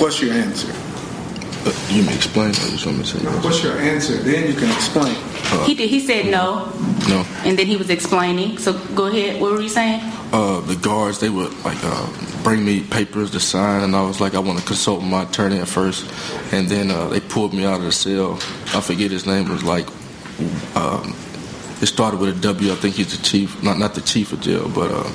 What's 0.00 0.20
your 0.20 0.32
answer? 0.32 0.72
uh, 1.66 1.72
you 1.90 2.02
may 2.02 2.14
explain. 2.14 2.50
I 2.50 2.70
just 2.72 2.86
want 2.86 3.04
to 3.04 3.04
say 3.04 3.18
What's 3.44 3.62
your 3.62 3.76
answer? 3.78 4.14
Then 4.14 4.46
you 4.50 4.54
can 4.54 4.70
explain. 4.70 5.14
He 5.66 5.74
did. 5.74 5.90
He 5.90 6.00
said 6.00 6.26
no, 6.26 6.72
no. 7.08 7.24
and 7.44 7.58
then 7.58 7.66
he 7.66 7.76
was 7.76 7.90
explaining. 7.90 8.56
So 8.58 8.72
go 8.94 9.06
ahead. 9.06 9.40
What 9.40 9.52
were 9.52 9.60
you 9.60 9.68
saying? 9.68 10.00
uh, 10.32 10.60
the 10.60 10.76
guards 10.76 11.18
they 11.18 11.28
would 11.28 11.52
like 11.64 11.78
uh, 11.82 12.06
bring 12.42 12.64
me 12.64 12.80
papers 12.82 13.32
to 13.32 13.40
sign, 13.40 13.82
and 13.82 13.94
I 13.96 14.02
was 14.02 14.20
like, 14.20 14.34
I 14.34 14.38
want 14.38 14.58
to 14.60 14.64
consult 14.64 15.02
my 15.02 15.24
attorney 15.24 15.58
at 15.58 15.68
first, 15.68 16.06
and 16.52 16.68
then 16.68 16.90
uh, 16.90 17.08
they 17.08 17.20
pulled 17.20 17.52
me 17.52 17.64
out 17.64 17.80
of 17.80 17.84
the 17.84 17.92
cell. 17.92 18.34
I 18.74 18.80
forget 18.80 19.10
his 19.10 19.26
name 19.26 19.48
was 19.48 19.64
like. 19.64 19.86
Um, 20.74 21.14
it 21.82 21.86
started 21.86 22.20
with 22.20 22.36
a 22.36 22.40
W. 22.40 22.72
I 22.72 22.74
think 22.76 22.94
he's 22.96 23.16
the 23.16 23.22
chief, 23.22 23.62
not 23.62 23.78
not 23.78 23.94
the 23.94 24.00
chief 24.02 24.32
of 24.32 24.40
jail, 24.40 24.68
but 24.68 24.90
uh, 24.90 25.10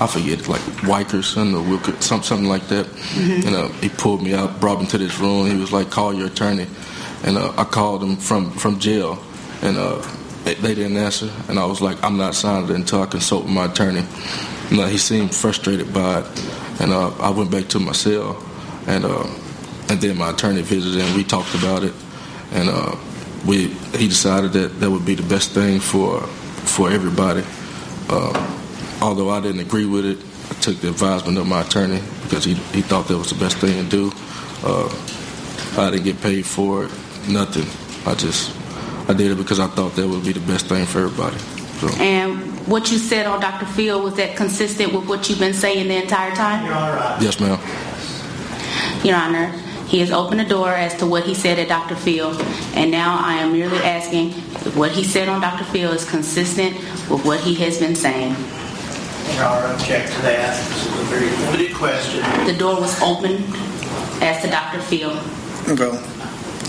I 0.00 0.06
forget, 0.06 0.46
like 0.46 0.60
Wykerson 0.86 1.54
or 1.54 1.62
Wilker, 1.64 2.00
some, 2.00 2.22
something 2.22 2.48
like 2.48 2.68
that. 2.68 2.86
And 3.16 3.54
uh, 3.56 3.68
he 3.80 3.88
pulled 3.88 4.22
me 4.22 4.32
out, 4.32 4.60
brought 4.60 4.80
me 4.80 4.86
to 4.86 4.98
this 4.98 5.18
room. 5.18 5.46
He 5.46 5.56
was 5.56 5.72
like, 5.72 5.90
"Call 5.90 6.14
your 6.14 6.28
attorney," 6.28 6.66
and 7.24 7.36
uh, 7.36 7.52
I 7.56 7.64
called 7.64 8.02
him 8.02 8.16
from 8.16 8.50
from 8.52 8.78
jail, 8.78 9.18
and 9.62 9.76
uh, 9.76 10.00
they, 10.44 10.54
they 10.54 10.74
didn't 10.74 10.96
answer. 10.96 11.28
And 11.48 11.58
I 11.58 11.66
was 11.66 11.80
like, 11.80 12.02
"I'm 12.04 12.16
not 12.16 12.34
signing 12.34 12.70
it 12.70 12.76
until 12.76 13.02
I 13.02 13.06
consult 13.06 13.44
with 13.44 13.52
my 13.52 13.66
attorney." 13.66 14.04
And 14.70 14.90
he 14.90 14.98
seemed 14.98 15.34
frustrated 15.34 15.92
by 15.92 16.20
it, 16.20 16.26
and 16.80 16.92
uh, 16.92 17.10
I 17.18 17.30
went 17.30 17.50
back 17.50 17.66
to 17.68 17.80
my 17.80 17.92
cell, 17.92 18.40
and 18.86 19.04
uh, 19.04 19.26
and 19.88 20.00
then 20.00 20.16
my 20.16 20.30
attorney 20.30 20.62
visited, 20.62 21.00
and 21.00 21.16
we 21.16 21.24
talked 21.24 21.54
about 21.54 21.82
it, 21.82 21.94
and 22.52 22.68
uh, 22.68 22.94
we 23.46 23.68
he 23.96 24.06
decided 24.06 24.52
that 24.52 24.78
that 24.78 24.90
would 24.90 25.04
be 25.04 25.14
the 25.14 25.26
best 25.28 25.52
thing 25.52 25.80
for 25.80 26.20
for 26.20 26.90
everybody. 26.90 27.42
Uh, 28.08 28.57
although 29.00 29.30
I 29.30 29.40
didn't 29.40 29.60
agree 29.60 29.86
with 29.86 30.04
it, 30.04 30.18
I 30.50 30.60
took 30.60 30.80
the 30.80 30.88
advisement 30.88 31.38
of 31.38 31.46
my 31.46 31.62
attorney 31.62 32.00
because 32.22 32.44
he, 32.44 32.54
he 32.54 32.82
thought 32.82 33.08
that 33.08 33.18
was 33.18 33.30
the 33.30 33.38
best 33.38 33.58
thing 33.58 33.82
to 33.82 33.88
do. 33.88 34.12
Uh, 34.62 34.88
I 35.76 35.90
didn't 35.90 36.04
get 36.04 36.20
paid 36.20 36.44
for 36.46 36.84
it, 36.84 36.90
nothing. 37.28 37.66
I 38.10 38.14
just 38.14 38.54
I 39.08 39.14
did 39.14 39.30
it 39.30 39.36
because 39.36 39.60
I 39.60 39.66
thought 39.68 39.94
that 39.96 40.06
would 40.06 40.24
be 40.24 40.32
the 40.32 40.40
best 40.40 40.66
thing 40.66 40.84
for 40.84 41.00
everybody. 41.04 41.38
So 41.78 41.88
And 42.02 42.66
what 42.66 42.90
you 42.90 42.98
said 42.98 43.26
on 43.26 43.40
Dr. 43.40 43.66
Phil 43.66 44.02
was 44.02 44.14
that 44.16 44.36
consistent 44.36 44.92
with 44.92 45.06
what 45.06 45.28
you've 45.28 45.38
been 45.38 45.54
saying 45.54 45.88
the 45.88 46.02
entire 46.02 46.34
time? 46.34 46.64
yes, 47.22 47.40
ma'am. 47.40 47.58
Your 49.04 49.16
Honor, 49.16 49.46
he 49.86 50.00
has 50.00 50.10
opened 50.10 50.40
the 50.40 50.44
door 50.44 50.70
as 50.70 50.94
to 50.96 51.06
what 51.06 51.24
he 51.24 51.34
said 51.34 51.58
at 51.58 51.68
Dr. 51.68 51.94
Phil, 51.94 52.38
and 52.74 52.90
now 52.90 53.18
I 53.22 53.34
am 53.36 53.52
merely 53.52 53.78
asking 53.78 54.30
if 54.30 54.76
what 54.76 54.90
he 54.92 55.04
said 55.04 55.28
on 55.28 55.40
Dr. 55.40 55.64
Phil 55.64 55.92
is 55.92 56.08
consistent 56.08 56.74
with 57.08 57.24
what 57.24 57.40
he 57.40 57.54
has 57.56 57.78
been 57.78 57.94
saying. 57.94 58.34
Object 59.36 60.12
to 60.14 60.22
that. 60.22 60.56
This 60.68 60.86
is 60.86 61.00
a 61.00 61.04
very 61.04 61.30
limited 61.46 61.76
question. 61.76 62.20
The 62.46 62.56
door 62.58 62.80
was 62.80 63.00
opened 63.02 63.44
as 64.22 64.42
to 64.42 64.48
Dr. 64.50 64.80
Phil, 64.80 65.10
Go. 65.76 65.92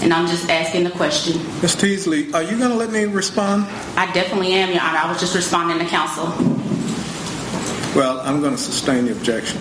and 0.04 0.14
I'm 0.14 0.28
just 0.28 0.50
asking 0.50 0.84
the 0.84 0.92
question. 0.92 1.42
Ms. 1.62 1.76
Teasley, 1.76 2.32
are 2.34 2.44
you 2.44 2.58
going 2.58 2.70
to 2.70 2.76
let 2.76 2.92
me 2.92 3.06
respond? 3.06 3.66
I 3.98 4.12
definitely 4.14 4.54
am, 4.54 4.72
Your 4.72 4.82
Honor. 4.82 5.00
I 5.00 5.10
was 5.10 5.20
just 5.20 5.36
responding 5.36 5.80
to 5.80 5.86
counsel. 5.86 6.26
Well, 7.96 8.20
I'm 8.22 8.40
going 8.42 8.56
to 8.56 8.62
sustain 8.62 9.06
the 9.06 9.14
objection. 9.14 9.60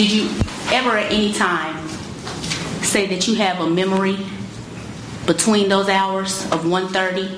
Did 0.00 0.12
you 0.12 0.30
ever 0.72 0.96
at 0.96 1.12
any 1.12 1.30
time 1.34 1.86
say 2.80 3.06
that 3.08 3.28
you 3.28 3.34
have 3.34 3.60
a 3.60 3.68
memory 3.68 4.16
between 5.26 5.68
those 5.68 5.90
hours 5.90 6.42
of 6.44 6.64
1.30 6.64 7.28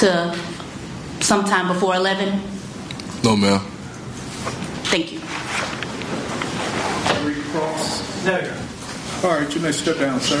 to 0.00 1.22
sometime 1.22 1.68
before 1.68 1.96
11? 1.96 2.28
No, 3.22 3.36
ma'am. 3.36 3.58
Thank 4.88 5.12
you. 5.12 5.20
No, 8.24 8.38
Your 8.40 8.52
Honor. 8.52 8.66
All 9.22 9.38
right, 9.38 9.54
you 9.54 9.60
may 9.60 9.72
step 9.72 9.98
down, 9.98 10.18
sir. 10.20 10.40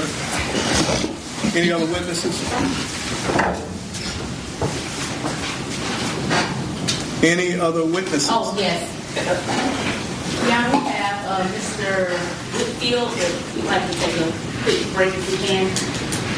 Any 1.54 1.70
other 1.70 1.84
witnesses? 1.84 2.34
Any 7.22 7.60
other 7.60 7.84
witnesses? 7.84 8.30
Oh, 8.32 8.56
yes. 8.58 8.99
Yeah, 9.16 10.70
we 10.70 10.78
have 10.88 11.26
uh, 11.26 11.42
Mr. 11.48 12.10
Whitfield. 12.56 13.10
if 13.14 13.56
We'd 13.56 13.64
like 13.64 13.90
to 13.90 13.96
take 13.98 14.16
a 14.20 14.32
quick 14.62 14.94
break 14.94 15.14
if 15.14 15.30
we 15.30 15.46
can. 15.46 15.66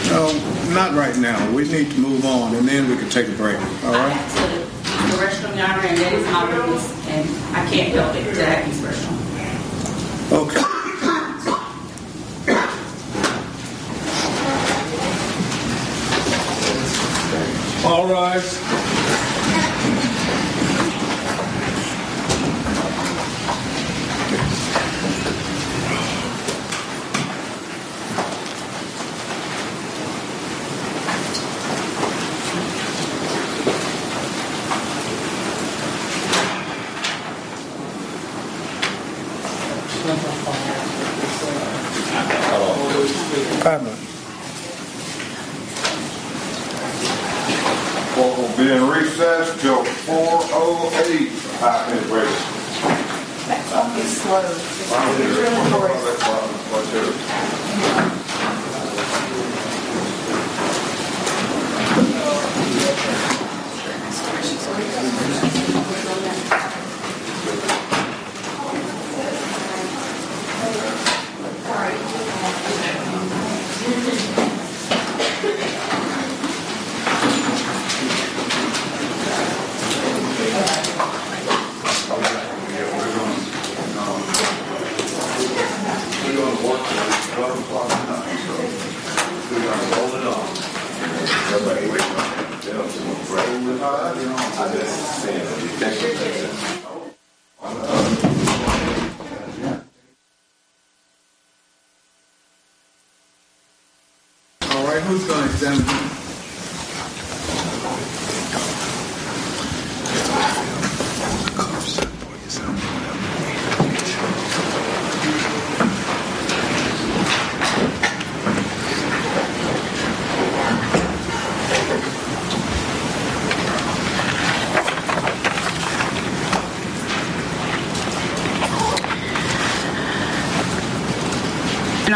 No, 0.09 0.33
not 0.75 0.95
right 0.95 1.17
now. 1.19 1.51
We 1.53 1.69
need 1.69 1.91
to 1.91 1.99
move 2.01 2.25
on, 2.25 2.55
and 2.55 2.67
then 2.67 2.89
we 2.89 2.97
can 2.97 3.11
take 3.11 3.29
a 3.29 3.33
break. 3.33 3.57
All 3.57 3.65
right. 3.65 3.85
I 3.85 4.09
right? 4.09 4.13
have 4.13 4.37
to 4.37 5.17
the 5.17 5.23
restroom, 5.23 5.57
Your 5.57 5.67
Honor, 5.67 5.87
and 5.87 5.99
that 5.99 6.13
is 6.15 6.25
my 6.27 6.59
witness, 6.59 7.07
and 7.09 7.29
I 7.55 7.69
can't 7.71 7.93
help 7.95 8.15
it 8.17 8.25
to 8.35 8.45
have 8.45 8.65
his 8.65 8.81
restroom. 8.81 9.19
Okay. 10.33 10.63
All 17.85 18.07
rise. 18.09 18.72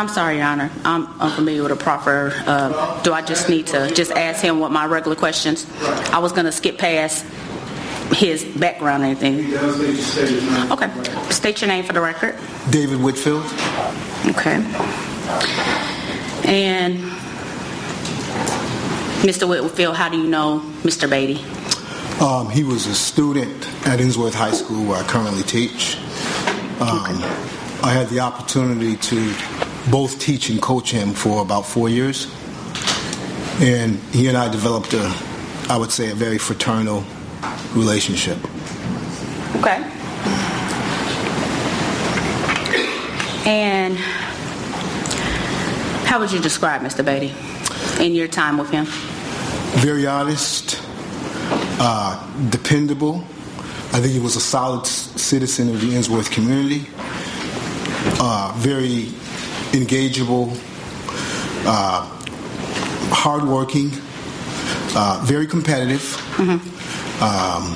I'm 0.06 0.12
sorry, 0.12 0.36
Your 0.36 0.46
Honor, 0.46 0.70
I'm 0.84 1.20
unfamiliar 1.20 1.64
with 1.64 1.72
a 1.72 1.76
proper, 1.76 2.32
uh, 2.46 3.02
do 3.02 3.12
I 3.12 3.22
just 3.22 3.48
need 3.48 3.66
to 3.66 3.90
just 3.92 4.12
ask 4.12 4.40
him 4.40 4.60
what 4.60 4.70
my 4.70 4.86
regular 4.86 5.16
questions? 5.16 5.66
I 6.12 6.20
was 6.20 6.30
going 6.30 6.44
to 6.44 6.52
skip 6.52 6.78
past 6.78 7.26
his 8.12 8.44
background 8.44 9.02
or 9.02 9.06
anything. 9.06 9.42
He 9.42 9.50
does 9.50 9.80
need 9.80 9.96
to 9.96 10.02
state 10.02 10.28
his 10.28 10.44
name. 10.44 10.70
Okay, 10.70 11.30
state 11.30 11.60
your 11.60 11.66
name 11.66 11.84
for 11.84 11.92
the 11.92 12.00
record. 12.00 12.36
David 12.70 13.00
Whitfield. 13.00 13.42
Okay. 14.26 14.62
And 16.44 16.98
Mr. 19.26 19.48
Whitfield, 19.48 19.96
how 19.96 20.08
do 20.08 20.18
you 20.18 20.28
know 20.28 20.60
Mr. 20.82 21.08
Batey? 21.08 21.42
Um, 22.22 22.48
he 22.48 22.62
was 22.62 22.86
a 22.86 22.94
student 22.94 23.66
at 23.88 23.98
Ensworth 23.98 24.34
High 24.34 24.52
School, 24.52 24.86
where 24.86 25.02
I 25.02 25.02
currently 25.02 25.42
teach. 25.42 25.96
Um, 26.78 27.24
I 27.82 27.92
had 27.92 28.08
the 28.08 28.20
opportunity 28.20 28.96
to 28.96 29.34
both 29.90 30.18
teach 30.18 30.50
and 30.50 30.60
coach 30.60 30.90
him 30.90 31.12
for 31.12 31.42
about 31.42 31.66
four 31.66 31.88
years. 31.88 32.26
And 33.60 33.96
he 34.12 34.28
and 34.28 34.36
I 34.36 34.48
developed 34.48 34.92
a, 34.92 35.14
I 35.68 35.76
would 35.76 35.90
say, 35.90 36.10
a 36.10 36.14
very 36.14 36.38
fraternal 36.38 37.04
relationship. 37.74 38.38
Okay. 39.56 39.82
And 43.46 43.96
how 46.06 46.18
would 46.18 46.32
you 46.32 46.40
describe 46.40 46.82
Mr. 46.82 47.04
Batey 47.04 47.32
in 48.00 48.14
your 48.14 48.28
time 48.28 48.58
with 48.58 48.70
him? 48.70 48.86
Very 49.80 50.06
honest, 50.06 50.82
uh, 51.78 52.48
dependable. 52.50 53.24
I 53.92 54.00
think 54.00 54.12
he 54.12 54.18
was 54.18 54.36
a 54.36 54.40
solid 54.40 54.84
citizen 54.86 55.68
of 55.68 55.80
the 55.80 55.94
Ensworth 55.94 56.30
community. 56.30 56.86
Uh, 58.18 58.52
very 58.56 59.12
engageable, 59.72 60.50
uh, 61.66 62.06
hardworking, 63.12 63.90
uh, 64.94 65.22
very 65.24 65.46
competitive. 65.46 66.22
Um, 67.20 67.74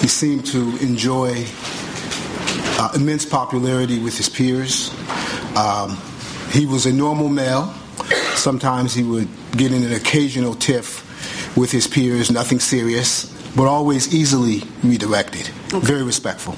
he 0.00 0.08
seemed 0.08 0.44
to 0.46 0.76
enjoy 0.78 1.46
uh, 2.78 2.92
immense 2.94 3.24
popularity 3.24 3.98
with 3.98 4.16
his 4.16 4.28
peers. 4.28 4.90
Um, 5.56 5.96
he 6.50 6.66
was 6.66 6.86
a 6.86 6.92
normal 6.92 7.28
male. 7.28 7.72
Sometimes 8.34 8.94
he 8.94 9.02
would 9.02 9.28
get 9.52 9.72
in 9.72 9.82
an 9.82 9.92
occasional 9.92 10.54
tiff 10.54 11.02
with 11.56 11.70
his 11.70 11.86
peers, 11.86 12.30
nothing 12.30 12.60
serious, 12.60 13.32
but 13.56 13.66
always 13.66 14.14
easily 14.14 14.62
redirected. 14.82 15.46
Very 15.70 16.02
respectful. 16.02 16.54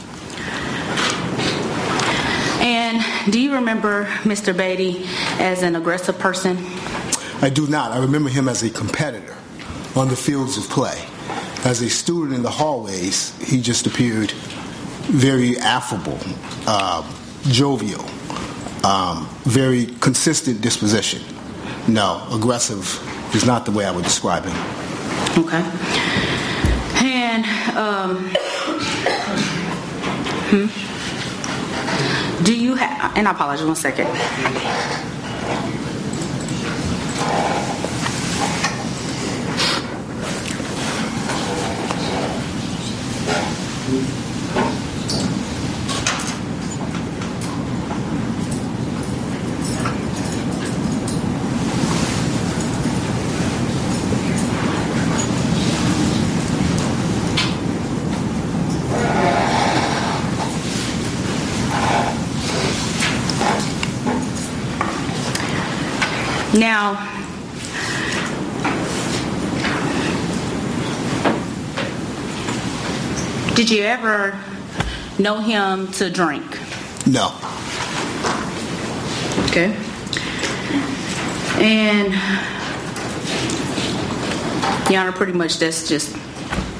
And 2.60 3.04
do 3.30 3.40
you 3.40 3.54
remember 3.54 4.04
Mr. 4.22 4.54
Batey 4.54 5.04
as 5.40 5.62
an 5.62 5.76
aggressive 5.76 6.18
person? 6.18 6.56
I 7.42 7.50
do 7.50 7.66
not. 7.66 7.92
I 7.92 7.98
remember 7.98 8.30
him 8.30 8.48
as 8.48 8.62
a 8.62 8.70
competitor 8.70 9.36
on 9.94 10.08
the 10.08 10.16
fields 10.16 10.56
of 10.56 10.68
play. 10.68 11.04
As 11.64 11.82
a 11.82 11.90
student 11.90 12.34
in 12.34 12.42
the 12.42 12.50
hallways, 12.50 13.36
he 13.42 13.60
just 13.60 13.86
appeared 13.86 14.30
very 14.30 15.58
affable, 15.58 16.18
uh, 16.66 17.02
jovial, 17.48 18.04
um, 18.84 19.28
very 19.42 19.86
consistent 20.00 20.60
disposition. 20.60 21.22
No, 21.88 22.26
aggressive 22.30 23.02
is 23.34 23.44
not 23.44 23.64
the 23.64 23.72
way 23.72 23.84
I 23.84 23.90
would 23.90 24.04
describe 24.04 24.44
him. 24.44 24.56
Okay. 25.36 25.64
And 27.04 27.44
um, 27.76 28.30
hmm. 30.48 30.85
Do 32.46 32.56
you 32.56 32.76
have? 32.76 33.16
And 33.16 33.26
I 33.26 33.32
apologize. 33.32 33.66
One 33.66 33.74
second. 33.74 34.06
Now, 66.58 66.94
did 73.66 73.78
you 73.78 73.82
ever 73.82 74.38
know 75.18 75.40
him 75.40 75.90
to 75.90 76.08
drink? 76.08 76.44
No. 77.04 77.34
Okay. 79.46 79.76
And, 81.58 82.12
Your 84.88 85.00
Honor, 85.00 85.10
pretty 85.10 85.32
much 85.32 85.58
that's 85.58 85.88
just 85.88 86.14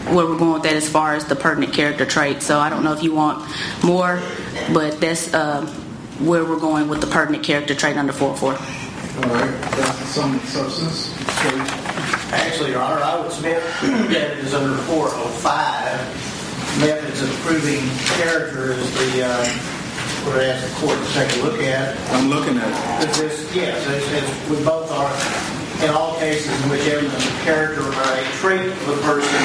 where 0.07 0.27
we're 0.27 0.39
going 0.39 0.53
with 0.53 0.63
that 0.63 0.75
as 0.75 0.89
far 0.89 1.15
as 1.17 1.25
the 1.25 1.35
pertinent 1.35 1.73
character 1.73 2.07
trait. 2.07 2.41
So 2.41 2.61
I 2.61 2.71
don't 2.71 2.85
know 2.85 2.93
if 2.93 3.03
you 3.03 3.13
want 3.13 3.45
more, 3.83 4.23
but 4.73 5.01
that's 5.01 5.35
uh, 5.35 5.67
where 6.21 6.45
we're 6.45 6.61
going 6.61 6.87
with 6.87 7.01
the 7.01 7.09
pertinent 7.09 7.43
character 7.43 7.75
trait 7.75 7.97
under 7.97 8.13
404. 8.13 8.53
All 8.53 9.35
right, 9.35 9.61
that's 9.73 9.99
the 9.99 10.07
sum 10.07 10.39
substance. 10.39 11.07
So, 11.09 11.49
Actually, 12.33 12.71
Your 12.71 12.83
Honor, 12.83 13.03
I 13.03 13.21
would 13.21 13.33
submit 13.33 13.61
that 13.83 14.13
it 14.13 14.39
is 14.39 14.55
under 14.55 14.81
405. 14.83 16.26
Methods 16.81 17.23
of 17.23 17.31
proving 17.41 17.81
character 18.21 18.73
is 18.75 18.93
the, 18.93 19.25
uh, 19.25 19.47
what 20.29 20.37
I 20.37 20.53
ask 20.53 20.61
the 20.61 20.75
court 20.77 20.99
to 20.99 21.13
take 21.15 21.33
a 21.41 21.41
look 21.41 21.63
at. 21.63 21.97
I'm 22.13 22.29
looking 22.29 22.59
at 22.59 22.69
it. 22.69 23.09
Is 23.09 23.17
this, 23.17 23.57
yes, 23.57 23.81
it's, 23.89 24.05
it's, 24.13 24.51
we 24.51 24.63
both 24.63 24.93
are, 24.93 25.09
in 25.81 25.89
all 25.89 26.19
cases 26.21 26.53
in 26.53 26.69
which 26.69 26.85
evidence 26.85 27.17
of 27.17 27.33
character 27.49 27.81
or 27.81 27.97
a 27.97 28.21
trait 28.45 28.69
of 28.69 28.89
a 28.93 29.01
person, 29.09 29.41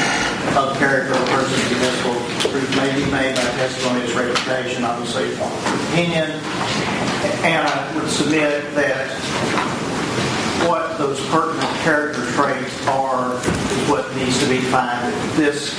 of 0.59 0.75
character 0.75 1.15
of 1.15 1.23
a 1.23 1.31
person 1.31 1.55
is 1.55 1.71
admissible, 1.71 2.19
proof 2.51 2.67
may 2.75 2.91
be 2.99 3.07
made 3.11 3.35
by 3.35 3.47
testimony 3.55 4.03
as 4.03 4.13
reputation, 4.13 4.83
obviously, 4.83 5.31
opinion. 5.95 6.35
And 7.47 7.63
I 7.63 7.95
would 7.95 8.09
submit 8.09 8.75
that 8.75 9.07
what 10.67 10.97
those 10.97 11.19
pertinent 11.27 11.63
character 11.79 12.11
traits 12.11 12.11
are 12.11 12.19
is 12.19 12.20
what 14.51 14.59
needs 14.59 14.65
to 14.65 14.71
be 14.71 14.71
defined 14.71 15.13
at 15.13 15.35
this 15.37 15.73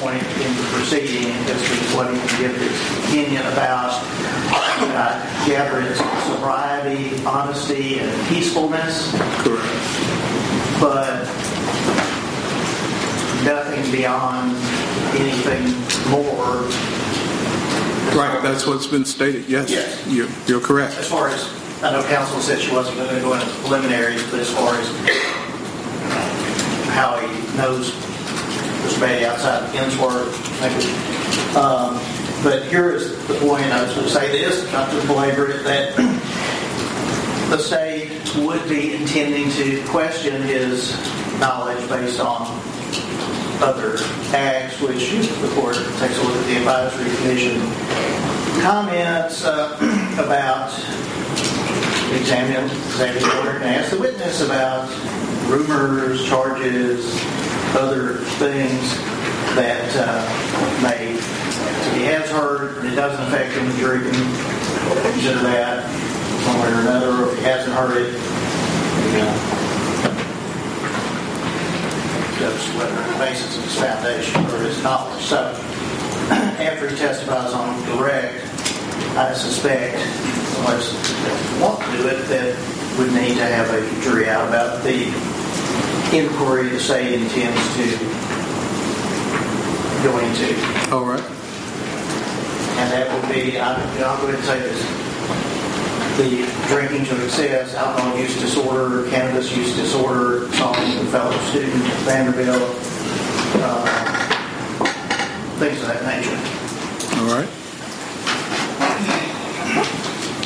point 0.00 0.22
in 0.22 0.56
the 0.56 0.62
proceeding 0.72 1.32
as 1.32 1.62
to 1.62 1.96
what 1.96 2.12
he 2.12 2.18
can 2.18 2.40
give 2.40 2.56
his 2.56 2.98
opinion 3.04 3.42
about. 3.52 4.00
Uh, 4.80 5.46
gather 5.46 5.80
it's 5.80 5.98
sobriety, 6.26 7.24
honesty, 7.24 7.98
and 7.98 8.28
peacefulness, 8.28 9.12
Correct. 9.42 10.80
but 10.80 11.24
nothing 13.44 13.90
beyond 13.92 14.56
anything 15.16 15.64
more 16.10 16.68
Right, 18.16 18.40
that's 18.42 18.66
what's 18.66 18.86
been 18.86 19.04
stated, 19.04 19.48
yes. 19.48 19.70
Yes. 19.70 20.06
You're, 20.06 20.28
you're 20.46 20.60
correct. 20.60 20.96
as 20.96 21.06
far 21.08 21.28
as, 21.28 21.44
I 21.82 21.92
know 21.92 22.02
counsel 22.08 22.40
said 22.40 22.58
she 22.58 22.72
wasn't 22.72 22.96
going 22.96 23.14
to 23.14 23.20
go 23.20 23.34
into 23.34 23.46
preliminaries, 23.60 24.22
but 24.30 24.40
as 24.40 24.50
far 24.50 24.74
as 24.74 24.88
how 26.98 27.18
he 27.20 27.56
knows 27.56 27.92
Mr. 28.88 29.00
Beatty 29.00 29.26
outside 29.26 29.62
of 29.62 29.70
Ensworth, 29.74 30.60
maybe. 30.60 31.58
Um, 31.58 32.00
but 32.42 32.64
here 32.68 32.90
is 32.92 33.10
the 33.28 33.34
point, 33.34 33.64
I 33.66 33.82
was 33.82 33.92
going 33.92 34.06
to 34.06 34.12
say 34.12 34.30
this, 34.32 34.70
not 34.72 34.90
to 34.90 35.06
belabor 35.06 35.50
it, 35.50 35.62
that 35.64 35.94
the 37.50 37.58
state 37.58 38.10
would 38.36 38.66
be 38.68 38.94
intending 38.94 39.50
to 39.52 39.84
question 39.88 40.40
his 40.42 40.92
knowledge 41.38 41.86
based 41.88 42.18
on 42.20 42.46
other 43.60 43.98
acts, 44.32 44.80
which 44.80 45.10
the 45.10 45.52
court 45.54 45.76
takes 45.98 46.16
a 46.18 46.22
look 46.22 46.36
at 46.36 46.46
the 46.46 46.56
advisory 46.56 47.14
commission 47.16 47.60
comments 48.62 49.44
uh, 49.44 49.76
about 50.24 50.72
examining 52.18 52.64
executive 52.86 53.28
order 53.36 53.50
and 53.50 53.64
ask 53.64 53.90
the 53.90 53.98
witness 53.98 54.40
about 54.40 54.88
rumors, 55.48 56.26
charges, 56.26 57.04
other 57.76 58.14
things 58.38 58.96
that 59.54 59.90
uh, 59.96 60.82
may, 60.82 61.12
he 61.98 62.04
has 62.04 62.30
heard 62.30 62.78
and 62.78 62.88
it 62.88 62.94
doesn't 62.94 63.26
affect 63.26 63.54
him, 63.54 63.66
the 63.68 63.76
jury 63.76 64.00
can 64.00 64.14
consider 65.12 65.40
that 65.40 65.84
one 66.46 66.60
way 66.60 66.72
or 66.72 66.80
another, 66.80 67.10
or 67.10 67.32
if 67.32 67.38
he 67.38 67.44
hasn't 67.44 67.74
heard 67.74 67.96
it, 67.96 68.12
you 69.12 69.18
know, 69.18 69.34
judge 72.38 72.62
whether 72.78 73.12
the 73.12 73.18
basis 73.18 73.58
of 73.58 73.64
his 73.64 73.74
foundation 73.74 74.46
or 74.46 74.62
his 74.62 74.82
knowledge. 74.82 75.22
So 75.24 75.38
after 76.30 76.88
he 76.88 76.96
testifies 76.96 77.52
on 77.52 77.82
direct, 77.96 78.44
I 79.16 79.34
suspect, 79.34 79.96
unless 80.58 80.92
they 81.24 81.60
want 81.60 81.80
to 81.82 81.96
do 81.96 82.08
it, 82.08 82.28
that 82.28 82.54
we 82.98 83.06
need 83.06 83.36
to 83.36 83.46
have 83.46 83.70
a 83.70 84.02
jury 84.02 84.28
out 84.28 84.46
about 84.48 84.84
the 84.84 85.10
inquiry 86.12 86.68
the 86.70 86.80
state 86.80 87.12
intends 87.14 87.76
to 87.76 87.86
go 90.02 90.16
into. 90.18 90.54
All 90.94 91.04
right. 91.04 91.22
And 92.78 92.92
that 92.92 93.10
will 93.10 93.28
be, 93.34 93.58
I- 93.58 93.74
I'll 94.04 94.16
go 94.20 94.28
ahead 94.28 94.34
and 94.36 94.44
say 94.44 94.60
this, 94.60 94.80
the 96.16 96.46
drinking 96.68 97.04
to 97.06 97.24
excess, 97.24 97.74
alcohol 97.74 98.16
use 98.18 98.40
disorder, 98.40 99.08
cannabis 99.10 99.54
use 99.56 99.74
disorder, 99.76 100.44
assaulting 100.44 100.98
a 100.98 101.04
fellow 101.06 101.36
student 101.50 101.74
at 101.84 101.98
Vanderbilt, 102.02 102.76
uh, 103.62 103.84
things 105.58 105.80
of 105.82 105.88
that 105.88 106.04
nature. 106.04 106.38
All 107.20 107.26
right. 107.36 107.48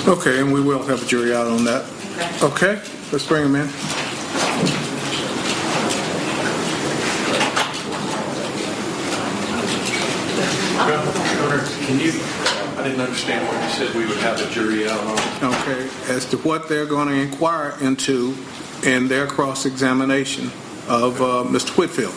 Okay, 0.09 0.41
and 0.41 0.53
we 0.53 0.61
will 0.61 0.83
have 0.85 1.03
a 1.03 1.07
jury 1.07 1.35
out 1.35 1.47
on 1.47 1.65
that. 1.65 1.85
Okay, 2.43 2.81
let's 3.13 3.27
bring 3.27 3.45
him 3.45 3.55
in. 3.55 3.69
Can 11.83 11.99
you, 12.01 12.13
I 12.79 12.83
didn't 12.85 13.01
understand 13.01 13.47
what 13.47 13.63
you 13.63 13.71
said 13.71 13.95
we 13.97 14.07
would 14.07 14.19
have 14.19 14.41
a 14.41 14.51
jury 14.51 14.89
out 14.89 15.01
on. 15.01 15.55
Okay, 15.55 15.89
as 16.09 16.25
to 16.27 16.37
what 16.39 16.69
they're 16.69 16.87
going 16.87 17.09
to 17.09 17.15
inquire 17.15 17.75
into 17.81 18.35
in 18.85 19.09
their 19.09 19.27
cross-examination 19.27 20.47
of 20.89 21.21
uh, 21.21 21.45
Mr. 21.49 21.77
Whitfield. 21.77 22.15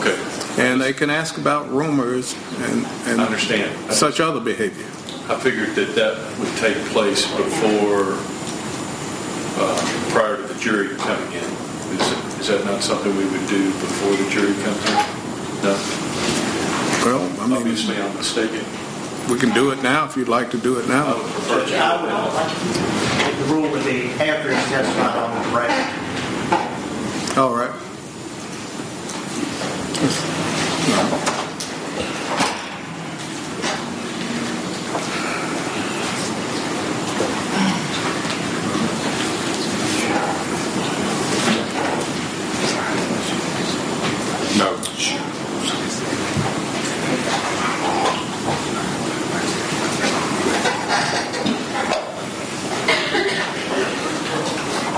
Okay, 0.00 0.16
And 0.62 0.80
they 0.80 0.92
can 0.92 1.10
ask 1.10 1.36
about 1.36 1.68
rumors 1.70 2.34
and, 2.58 2.86
and 3.06 3.20
I 3.20 3.24
understand. 3.26 3.92
such 3.92 4.20
other 4.20 4.40
behavior. 4.40 4.86
I 5.28 5.38
figured 5.40 5.74
that 5.74 5.94
that 5.96 6.38
would 6.38 6.56
take 6.58 6.76
place 6.92 7.24
before, 7.36 8.14
uh, 9.58 10.10
prior 10.10 10.36
to 10.36 10.42
the 10.42 10.58
jury 10.60 10.94
coming 10.96 11.32
in. 11.32 11.44
Is 11.98 12.40
is 12.40 12.46
that 12.48 12.64
not 12.64 12.82
something 12.82 13.14
we 13.16 13.24
would 13.24 13.46
do 13.48 13.66
before 13.70 14.16
the 14.16 14.30
jury 14.30 14.54
comes 14.62 14.80
in? 14.86 14.96
No? 15.62 15.76
Well, 17.04 17.22
I 17.40 17.46
mean, 17.46 17.56
Obviously, 17.58 17.96
I'm 18.00 18.14
mistaken. 18.16 18.64
We 19.28 19.38
can 19.38 19.52
do 19.54 19.70
it 19.70 19.82
now 19.82 20.04
if 20.06 20.16
you'd 20.16 20.28
like 20.28 20.50
to 20.52 20.58
do 20.58 20.78
it 20.78 20.88
now. 20.88 21.14
I 21.16 22.46
the 23.38 23.44
rule 23.54 23.70
would 23.70 23.84
be 23.84 24.10
after 24.12 24.54
he's 24.54 24.64
testified 24.68 25.16
on 25.16 25.30
the 25.34 25.56
record. 25.56 27.38
All 27.38 27.54
right. 27.54 27.70
No. 44.58 44.76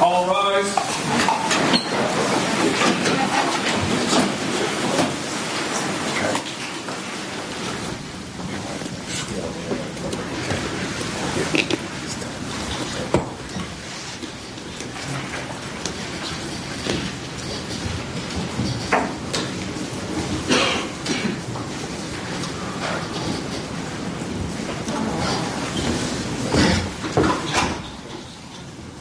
All 0.04 0.26
rise. 0.26 0.72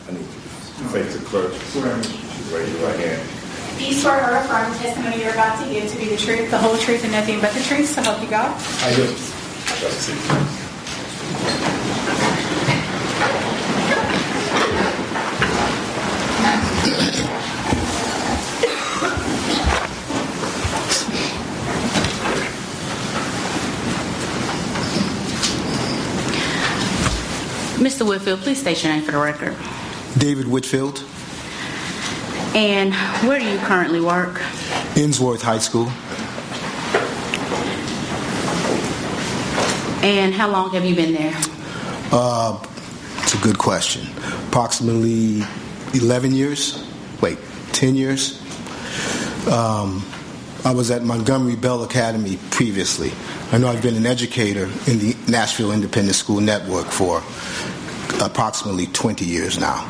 I 0.07 0.11
need 0.13 0.19
you 0.19 0.25
to 0.25 0.89
face 0.89 1.15
the 1.15 1.25
clerk. 1.25 1.51
Raise 2.51 2.73
your 2.73 2.87
right 2.87 2.99
hand. 2.99 3.29
Do 3.79 3.85
you 3.85 3.93
swear 3.93 4.19
or 4.29 4.37
affirm 4.37 4.71
the 4.71 4.77
testimony 4.79 5.21
you're 5.21 5.33
about 5.33 5.63
to 5.63 5.69
give 5.71 5.89
to 5.91 5.97
be 5.97 6.09
the 6.09 6.10
truth, 6.21 6.51
the 6.51 6.57
whole 6.57 6.77
truth, 6.77 7.03
and 7.03 7.11
nothing 7.11 7.41
but 7.41 7.51
the 7.53 7.61
truth, 7.61 7.89
so 7.89 8.01
help 8.01 8.21
you 8.21 8.29
God? 8.29 8.55
I 8.83 8.95
do. 8.95 10.21
Mr. 27.81 28.07
Whitfield, 28.07 28.41
please 28.41 28.61
state 28.61 28.83
your 28.83 28.93
name 28.93 29.01
for 29.03 29.11
the 29.11 29.17
record. 29.17 29.55
David 30.19 30.47
Whitfield, 30.47 31.03
And 32.53 32.93
where 33.27 33.39
do 33.39 33.49
you 33.49 33.57
currently 33.59 34.01
work? 34.01 34.39
Ensworth 34.95 35.41
High 35.41 35.57
School. 35.57 35.85
And 40.03 40.33
how 40.33 40.49
long 40.49 40.71
have 40.71 40.83
you 40.83 40.95
been 40.95 41.13
there? 41.13 41.33
Uh, 42.11 42.59
it's 43.17 43.35
a 43.35 43.37
good 43.37 43.57
question. 43.57 44.07
Approximately 44.47 45.43
11 45.93 46.33
years. 46.33 46.83
Wait, 47.21 47.37
10 47.73 47.95
years. 47.95 48.41
Um, 49.47 50.03
I 50.65 50.73
was 50.73 50.91
at 50.91 51.03
Montgomery 51.03 51.55
Bell 51.55 51.83
Academy 51.83 52.37
previously. 52.49 53.11
I 53.51 53.57
know 53.57 53.67
I've 53.67 53.81
been 53.81 53.95
an 53.95 54.05
educator 54.05 54.65
in 54.87 54.99
the 54.99 55.15
Nashville 55.27 55.71
Independent 55.71 56.15
School 56.15 56.41
Network 56.41 56.87
for 56.87 57.17
approximately 58.23 58.87
20 58.87 59.25
years 59.25 59.59
now. 59.59 59.87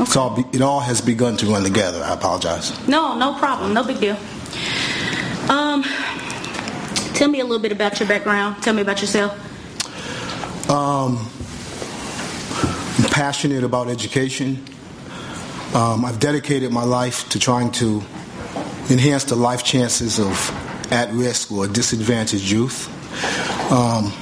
It's 0.00 0.16
all 0.16 0.36
be, 0.36 0.44
it 0.52 0.62
all 0.62 0.80
has 0.80 1.00
begun 1.00 1.36
to 1.38 1.46
run 1.46 1.62
together. 1.62 2.02
I 2.02 2.14
apologize. 2.14 2.72
No, 2.88 3.16
no 3.18 3.34
problem. 3.34 3.74
No 3.74 3.84
big 3.84 4.00
deal. 4.00 4.16
Um, 5.48 5.84
tell 7.22 7.30
me 7.30 7.38
a 7.38 7.44
little 7.44 7.62
bit 7.62 7.70
about 7.70 8.00
your 8.00 8.08
background. 8.08 8.60
Tell 8.64 8.74
me 8.74 8.82
about 8.82 9.00
yourself. 9.00 9.30
Um, 10.68 11.30
I'm 12.98 13.10
passionate 13.12 13.62
about 13.62 13.88
education. 13.88 14.60
Um, 15.72 16.04
I've 16.04 16.18
dedicated 16.18 16.72
my 16.72 16.82
life 16.82 17.28
to 17.28 17.38
trying 17.38 17.70
to 17.72 18.02
enhance 18.90 19.22
the 19.22 19.36
life 19.36 19.62
chances 19.62 20.18
of 20.18 20.34
at-risk 20.90 21.52
or 21.52 21.68
disadvantaged 21.68 22.50
youth. 22.50 22.88
Um, 23.70 24.12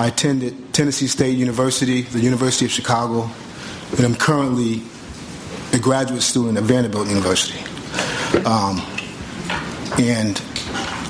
I 0.00 0.06
attended 0.06 0.72
Tennessee 0.72 1.08
State 1.08 1.36
University, 1.36 2.02
the 2.02 2.20
University 2.20 2.64
of 2.64 2.70
Chicago, 2.70 3.28
and 3.98 4.00
I'm 4.00 4.14
currently 4.14 4.80
a 5.74 5.78
graduate 5.78 6.22
student 6.22 6.56
at 6.56 6.64
Vanderbilt 6.64 7.06
University. 7.08 7.60
Um, 8.46 8.80
and 9.98 10.40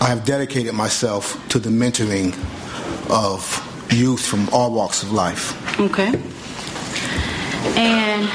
I 0.00 0.06
have 0.06 0.24
dedicated 0.24 0.74
myself 0.74 1.36
to 1.48 1.58
the 1.58 1.70
mentoring 1.70 2.32
of 3.10 3.42
youth 3.90 4.24
from 4.24 4.48
all 4.50 4.72
walks 4.72 5.02
of 5.02 5.12
life. 5.12 5.80
Okay. 5.80 6.12
And 7.76 8.28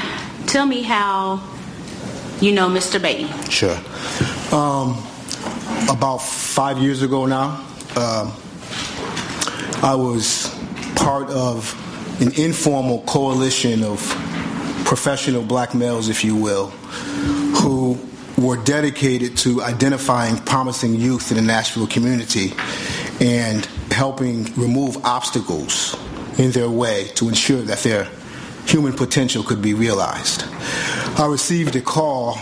tell 0.46 0.66
me 0.66 0.82
how 0.82 1.42
you 2.40 2.52
know 2.52 2.68
Mr. 2.68 3.00
Batey. 3.00 3.28
Sure. 3.50 3.76
Um, 4.54 5.02
about 5.88 6.18
five 6.18 6.78
years 6.78 7.02
ago 7.02 7.26
now, 7.26 7.64
um, 7.96 8.32
I 9.82 9.94
was 9.94 10.54
part 10.96 11.30
of 11.30 11.74
an 12.20 12.32
informal 12.40 13.02
coalition 13.02 13.82
of 13.82 14.00
professional 14.84 15.42
black 15.42 15.74
males, 15.74 16.08
if 16.08 16.24
you 16.24 16.36
will, 16.36 16.72
were 18.36 18.56
dedicated 18.56 19.36
to 19.38 19.62
identifying 19.62 20.36
promising 20.38 20.94
youth 20.94 21.30
in 21.30 21.36
the 21.36 21.42
Nashville 21.42 21.86
community 21.86 22.52
and 23.20 23.64
helping 23.90 24.44
remove 24.54 24.96
obstacles 25.04 25.96
in 26.38 26.50
their 26.50 26.68
way 26.68 27.08
to 27.14 27.28
ensure 27.28 27.62
that 27.62 27.78
their 27.78 28.08
human 28.66 28.92
potential 28.92 29.42
could 29.44 29.62
be 29.62 29.72
realized. 29.74 30.44
I 31.16 31.26
received 31.30 31.76
a 31.76 31.80
call 31.80 32.34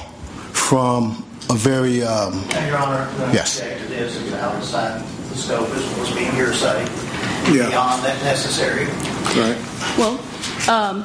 from 0.53 1.25
a 1.51 1.55
very 1.55 2.03
um, 2.03 2.45
And 2.55 2.67
Your 2.69 2.79
Honor, 2.79 3.11
the 3.19 3.33
Yes. 3.35 3.59
object 3.61 3.83
to 3.83 3.87
this 3.89 4.17
is 4.17 4.33
outside 4.35 5.03
the 5.31 5.37
scope 5.37 5.69
as 5.71 5.99
was 5.99 6.11
being 6.13 6.33
hearsay, 6.33 6.85
Yeah. 7.53 7.69
beyond 7.69 8.03
that 8.05 8.23
necessary. 8.25 8.87
Right. 9.37 9.59
Well, 9.99 10.19
um, 10.69 11.05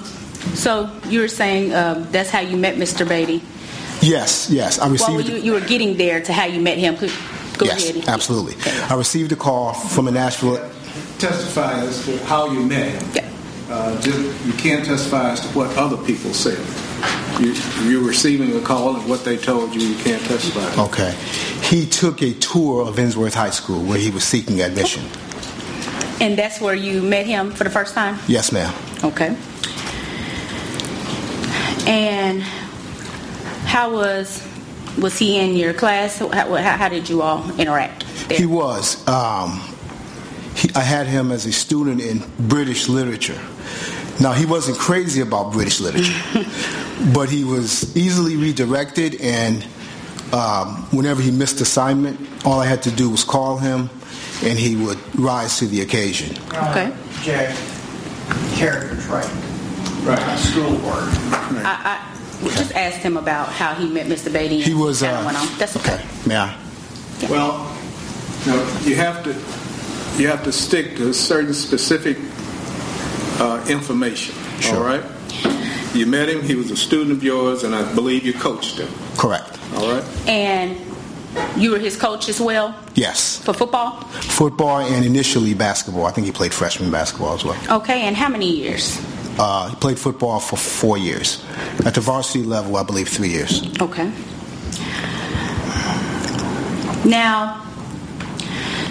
so 0.53 0.89
you 1.09 1.19
were 1.19 1.27
saying 1.27 1.73
um, 1.73 2.07
that's 2.11 2.29
how 2.29 2.39
you 2.39 2.55
met 2.55 2.75
Mr. 2.77 3.05
Batey. 3.05 3.41
Yes, 4.07 4.49
yes. 4.49 4.79
I 4.79 4.83
Well, 4.83 4.91
received. 4.93 5.29
you, 5.29 5.35
you 5.37 5.51
were 5.53 5.59
getting 5.61 5.97
there 5.97 6.21
to 6.21 6.33
how 6.33 6.45
you 6.45 6.61
met 6.61 6.77
him. 6.77 6.95
Go 6.95 7.05
ahead. 7.07 7.17
yes, 7.59 7.89
ahead. 7.89 8.07
absolutely. 8.07 8.55
I 8.89 8.93
received 8.95 9.31
a 9.31 9.35
call 9.35 9.73
from 9.73 10.07
a 10.07 10.11
Nashville. 10.11 10.57
testify 11.19 11.79
as 11.81 12.05
to 12.05 12.17
how 12.25 12.51
you 12.51 12.61
met 12.61 13.01
him. 13.01 13.23
Uh, 13.69 13.99
just, 14.01 14.45
you 14.45 14.53
can't 14.53 14.85
testify 14.85 15.31
as 15.31 15.41
to 15.41 15.47
what 15.49 15.75
other 15.77 15.97
people 16.05 16.31
said. 16.33 16.57
You, 17.41 17.53
you're 17.89 18.03
receiving 18.03 18.55
a 18.55 18.61
call 18.61 18.95
and 18.95 19.09
what 19.09 19.25
they 19.25 19.35
told 19.35 19.75
you, 19.75 19.81
you 19.81 19.95
can't 20.03 20.23
testify. 20.23 20.83
Okay. 20.83 21.13
He 21.63 21.85
took 21.85 22.21
a 22.21 22.33
tour 22.35 22.87
of 22.87 22.95
Ensworth 22.95 23.33
High 23.33 23.49
School 23.49 23.83
where 23.83 23.97
he 23.99 24.09
was 24.09 24.23
seeking 24.23 24.61
admission. 24.61 25.03
And 26.21 26.37
that's 26.37 26.61
where 26.61 26.73
you 26.73 27.01
met 27.01 27.25
him 27.25 27.51
for 27.51 27.63
the 27.65 27.69
first 27.69 27.93
time? 27.93 28.17
Yes, 28.27 28.51
ma'am. 28.51 28.73
Okay. 29.03 29.35
And 31.87 32.43
how 33.68 33.91
was 33.91 34.41
was 34.97 35.18
he 35.20 35.38
in 35.38 35.55
your 35.55 35.74
class? 35.74 36.18
How, 36.18 36.30
how, 36.30 36.78
how 36.78 36.89
did 36.89 37.07
you 37.07 37.22
all 37.22 37.47
interact? 37.59 38.05
There? 38.30 38.38
He 38.39 38.45
was. 38.45 39.07
Um, 39.07 39.61
he, 40.55 40.72
I 40.74 40.80
had 40.80 41.05
him 41.05 41.32
as 41.32 41.45
a 41.45 41.51
student 41.51 42.01
in 42.01 42.24
British 42.47 42.89
literature. 42.89 43.39
Now, 44.20 44.32
he 44.34 44.47
wasn't 44.47 44.80
crazy 44.80 45.22
about 45.22 45.53
British 45.53 45.80
literature, 45.80 46.49
but 47.13 47.30
he 47.30 47.43
was 47.43 47.95
easily 47.95 48.36
redirected, 48.36 49.22
and 49.22 49.63
um, 50.34 50.88
whenever 50.89 51.22
he 51.22 51.30
missed 51.30 51.61
assignment, 51.61 52.20
all 52.43 52.59
I 52.59 52.65
had 52.65 52.82
to 52.84 52.91
do 52.91 53.11
was 53.11 53.24
call 53.24 53.57
him, 53.57 53.91
and 54.43 54.57
he 54.57 54.76
would 54.76 54.97
rise 55.15 55.59
to 55.59 55.68
the 55.68 55.82
occasion. 55.82 56.36
Okay. 56.47 56.91
Jack, 57.22 57.55
character 58.55 58.99
trait. 59.01 59.30
Right. 60.03 60.38
Schoolwork. 60.39 61.09
I, 61.63 62.01
I 62.01 62.16
just 62.43 62.73
asked 62.75 62.97
him 62.99 63.17
about 63.17 63.49
how 63.49 63.73
he 63.73 63.88
met 63.89 64.07
Mr. 64.07 64.29
Batey. 64.31 64.61
He 64.61 64.73
was. 64.73 65.01
kinda 65.01 65.19
Uh, 65.21 65.25
went 65.25 65.38
on. 65.38 65.47
That's 65.57 65.75
okay. 65.77 65.99
May 66.25 66.38
I? 66.38 66.55
Well, 67.29 67.75
you, 68.45 68.51
know, 68.51 68.79
you 68.83 68.95
have 68.95 69.23
to 69.23 69.33
you 70.21 70.27
have 70.27 70.43
to 70.43 70.51
stick 70.51 70.97
to 70.97 71.13
certain 71.13 71.53
specific 71.53 72.17
uh, 73.39 73.63
information. 73.69 74.35
Sure. 74.59 74.77
All 74.77 74.83
right. 74.83 75.03
You 75.93 76.05
met 76.05 76.29
him. 76.29 76.41
He 76.43 76.55
was 76.55 76.69
a 76.71 76.75
student 76.77 77.11
of 77.11 77.23
yours, 77.23 77.63
and 77.63 77.73
I 77.75 77.91
believe 77.95 78.25
you 78.25 78.33
coached 78.33 78.77
him. 78.77 78.89
Correct. 79.17 79.57
All 79.75 79.91
right. 79.91 80.03
And 80.27 80.77
you 81.55 81.71
were 81.71 81.79
his 81.79 81.95
coach 81.97 82.29
as 82.29 82.39
well 82.41 82.73
Yes. 82.95 83.38
for 83.43 83.53
football. 83.53 84.01
Football 84.21 84.79
and 84.79 85.05
initially 85.05 85.53
basketball. 85.53 86.05
I 86.05 86.11
think 86.11 86.25
he 86.25 86.33
played 86.33 86.53
freshman 86.53 86.89
basketball 86.91 87.35
as 87.35 87.43
well. 87.45 87.57
Okay. 87.81 88.01
And 88.01 88.15
how 88.15 88.27
many 88.29 88.49
years? 88.49 88.99
Uh, 89.39 89.69
he 89.69 89.75
played 89.75 89.99
football 89.99 90.39
for 90.39 90.57
four 90.57 90.97
years. 90.97 91.45
At 91.85 91.93
the 91.93 92.01
varsity 92.01 92.43
level, 92.43 92.75
I 92.75 92.83
believe 92.83 93.07
three 93.07 93.29
years. 93.29 93.61
Okay. 93.79 94.11
Now, 97.05 97.63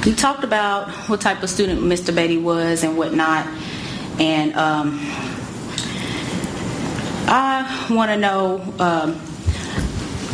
you 0.04 0.14
talked 0.14 0.44
about 0.44 0.88
what 1.08 1.20
type 1.20 1.42
of 1.42 1.50
student 1.50 1.80
Mr. 1.80 2.14
Batey 2.14 2.40
was 2.40 2.84
and 2.84 2.96
whatnot, 2.96 3.46
and 4.20 4.54
um, 4.54 5.00
I 7.28 7.88
want 7.90 8.12
to 8.12 8.16
know: 8.16 8.62
um, 8.78 9.14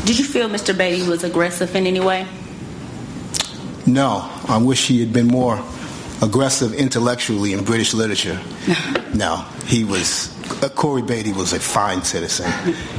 Did 0.05 0.19
you 0.19 0.27
feel 0.27 0.49
Mr. 0.51 0.75
Batey 0.75 1.09
was 1.09 1.25
aggressive 1.25 1.75
in 1.75 1.87
any 1.87 2.01
way? 2.01 2.27
No, 3.87 4.31
I 4.47 4.59
wish 4.59 4.89
he 4.89 5.01
had 5.01 5.13
been 5.13 5.27
more 5.27 5.57
aggressive 6.23 6.73
intellectually 6.73 7.53
in 7.53 7.65
British 7.65 7.93
literature. 7.93 8.41
no, 9.15 9.45
he 9.67 9.85
was. 9.85 10.31
Uh, 10.63 10.69
Corey 10.69 11.03
Batey 11.03 11.37
was 11.37 11.53
a 11.53 11.61
fine 11.61 12.03
citizen. 12.03 12.51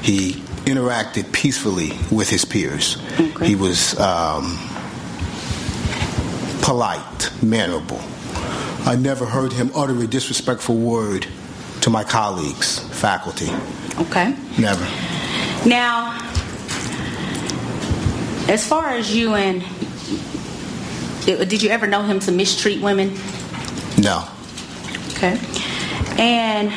He 0.01 0.33
interacted 0.65 1.31
peacefully 1.31 1.91
with 2.11 2.29
his 2.29 2.45
peers. 2.45 2.97
Okay. 3.19 3.47
He 3.47 3.55
was 3.55 3.97
um, 3.99 4.57
polite, 6.61 7.31
mannerable. 7.41 8.01
I 8.85 8.97
never 8.99 9.25
heard 9.25 9.53
him 9.53 9.71
utter 9.75 9.97
a 9.97 10.07
disrespectful 10.07 10.75
word 10.75 11.25
to 11.81 11.89
my 11.89 12.03
colleagues, 12.03 12.79
faculty. 12.99 13.49
Okay. 13.99 14.35
Never. 14.57 14.83
Now, 15.67 16.19
as 18.49 18.67
far 18.67 18.89
as 18.89 19.15
you 19.15 19.35
and 19.35 19.63
did 21.25 21.61
you 21.61 21.69
ever 21.69 21.87
know 21.87 22.03
him 22.03 22.19
to 22.21 22.31
mistreat 22.31 22.81
women? 22.81 23.13
No. 23.97 24.27
Okay. 25.15 25.39
And 26.17 26.69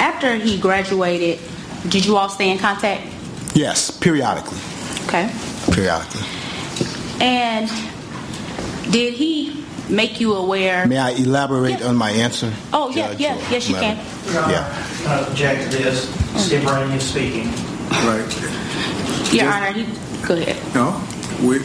after 0.00 0.34
he 0.36 0.58
graduated, 0.58 1.38
did 1.88 2.04
you 2.04 2.16
all 2.16 2.28
stay 2.28 2.50
in 2.50 2.58
contact? 2.58 3.06
Yes, 3.54 3.90
periodically. 3.90 4.58
Okay. 5.06 5.30
Periodically. 5.72 6.22
And 7.20 7.68
did 8.92 9.14
he 9.14 9.64
make 9.88 10.20
you 10.20 10.34
aware? 10.34 10.86
May 10.86 10.98
I 10.98 11.10
elaborate 11.10 11.80
Yeah. 11.80 11.86
on 11.88 11.96
my 11.96 12.10
answer? 12.10 12.52
Oh, 12.72 12.90
yeah, 12.90 13.08
Judge, 13.12 13.20
yeah, 13.20 13.34
or 13.36 13.50
yes, 13.50 13.68
you 13.68 13.74
can. 13.76 13.96
Your 14.26 14.42
Honor, 14.42 14.46
uh, 14.46 14.50
Yeah. 14.50 14.86
can 15.04 15.10
I 15.24 15.26
object 15.28 15.70
this? 15.70 16.08
Steve 16.36 16.66
Rainey 16.66 16.96
is 16.96 17.04
speaking. 17.04 17.48
Right. 18.04 19.32
Your 19.32 19.50
Honor, 19.52 19.72
he, 19.72 19.86
go 20.26 20.34
ahead. 20.34 20.56
No. 20.74 21.00
We, 21.42 21.58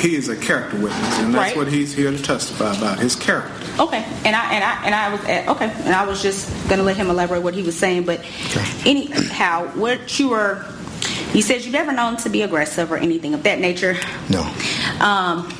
he 0.00 0.16
is 0.16 0.28
a 0.28 0.36
character 0.36 0.76
witness, 0.76 1.18
and 1.18 1.34
that's 1.34 1.50
Right. 1.50 1.56
what 1.56 1.68
he's 1.68 1.94
here 1.94 2.10
to 2.10 2.22
testify 2.22 2.74
about 2.76 2.98
his 2.98 3.14
character. 3.16 3.50
Okay, 3.78 4.04
and 4.24 4.36
I 4.36 4.52
and 4.54 4.64
I 4.64 4.82
and 4.84 4.94
I 4.94 5.08
was 5.10 5.20
at, 5.24 5.48
okay, 5.48 5.72
and 5.84 5.94
I 5.94 6.04
was 6.06 6.22
just 6.22 6.48
gonna 6.68 6.82
let 6.84 6.96
him 6.96 7.10
elaborate 7.10 7.42
what 7.42 7.54
he 7.54 7.62
was 7.62 7.76
saying, 7.78 8.04
but 8.04 8.20
anyhow, 8.86 9.66
what 9.74 10.18
you 10.18 10.28
were, 10.30 10.64
you 11.32 11.42
said 11.42 11.64
you 11.64 11.72
never 11.72 11.92
known 11.92 12.16
to 12.18 12.28
be 12.30 12.42
aggressive 12.42 12.92
or 12.92 12.96
anything 12.96 13.34
of 13.34 13.42
that 13.42 13.58
nature. 13.60 13.96
No. 14.28 14.42
Um, 15.00 15.52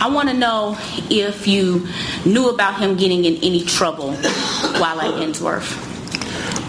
I 0.00 0.08
want 0.10 0.28
to 0.28 0.34
know 0.34 0.76
if 1.08 1.46
you 1.46 1.86
knew 2.24 2.48
about 2.48 2.78
him 2.80 2.96
getting 2.96 3.24
in 3.24 3.36
any 3.36 3.64
trouble 3.64 4.12
while 4.12 5.00
at 5.00 5.14
Ensworth. 5.14 5.86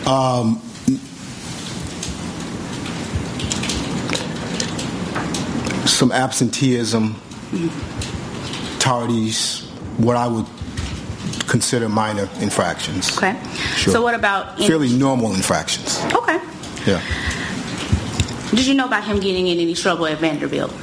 Um, 0.07 0.61
some 6.01 6.11
absenteeism, 6.11 7.13
tardies, 8.79 9.69
what 9.99 10.17
I 10.17 10.25
would 10.27 10.47
consider 11.47 11.87
minor 11.87 12.27
infractions. 12.39 13.15
Okay. 13.15 13.39
Sure. 13.75 13.93
So 13.93 14.01
what 14.01 14.15
about? 14.15 14.59
In, 14.59 14.65
Fairly 14.67 14.89
normal 14.89 15.35
infractions. 15.35 15.99
Okay. 16.11 16.39
Yeah. 16.87 17.01
Did 18.49 18.65
you 18.65 18.73
know 18.73 18.87
about 18.87 19.03
him 19.03 19.19
getting 19.19 19.45
in 19.45 19.59
any 19.59 19.75
trouble 19.75 20.07
at 20.07 20.17
Vanderbilt? 20.17 20.73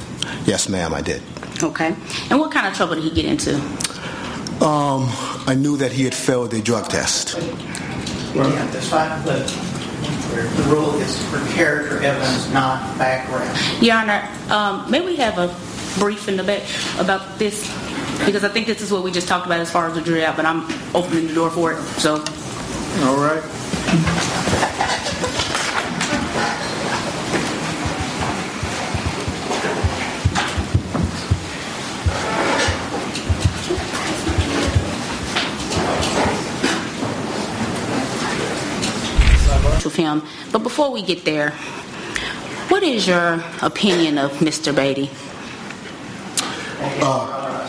Yes, 0.45 0.69
ma'am, 0.69 0.93
I 0.93 1.01
did. 1.01 1.21
Okay. 1.61 1.93
And 2.29 2.39
what 2.39 2.53
kind 2.53 2.65
of 2.65 2.73
trouble 2.73 2.95
did 2.95 3.03
he 3.03 3.09
get 3.09 3.25
into? 3.25 3.55
Um, 4.65 5.03
I 5.51 5.53
knew 5.53 5.75
that 5.75 5.91
he 5.91 6.05
had 6.05 6.15
failed 6.15 6.53
a 6.53 6.61
drug 6.61 6.87
test. 6.87 7.35
Yeah, 8.33 8.65
that's 8.71 8.87
fine, 8.87 9.21
but 9.25 9.43
the 10.57 10.63
rule 10.69 10.95
is 10.95 11.21
for 11.29 11.39
character 11.53 12.01
evidence, 12.03 12.51
not 12.51 12.97
background. 12.97 13.57
Your 13.81 13.95
Honor, 13.95 14.29
um, 14.49 14.89
may 14.89 15.01
we 15.01 15.15
have 15.17 15.37
a 15.37 15.55
brief 15.99 16.27
in 16.27 16.37
the 16.37 16.43
back 16.43 16.63
about 16.99 17.39
this? 17.39 17.67
Because 18.25 18.43
I 18.43 18.49
think 18.49 18.67
this 18.67 18.81
is 18.81 18.91
what 18.91 19.03
we 19.03 19.11
just 19.11 19.27
talked 19.27 19.45
about 19.45 19.59
as 19.59 19.71
far 19.71 19.87
as 19.87 19.95
the 19.95 20.01
jury 20.01 20.25
out, 20.25 20.35
but 20.35 20.45
I'm 20.45 20.63
opening 20.93 21.27
the 21.27 21.33
door 21.33 21.49
for 21.49 21.73
it. 21.73 21.81
So, 21.99 22.23
All 23.03 23.17
right. 23.17 24.65
With 39.89 39.95
him. 39.95 40.21
But 40.51 40.59
before 40.59 40.91
we 40.91 41.01
get 41.01 41.25
there, 41.25 41.49
what 42.69 42.83
is 42.83 43.07
your 43.07 43.43
opinion 43.63 44.19
of 44.19 44.31
Mr. 44.33 44.71
Batey? 44.71 45.09
I 47.01 47.67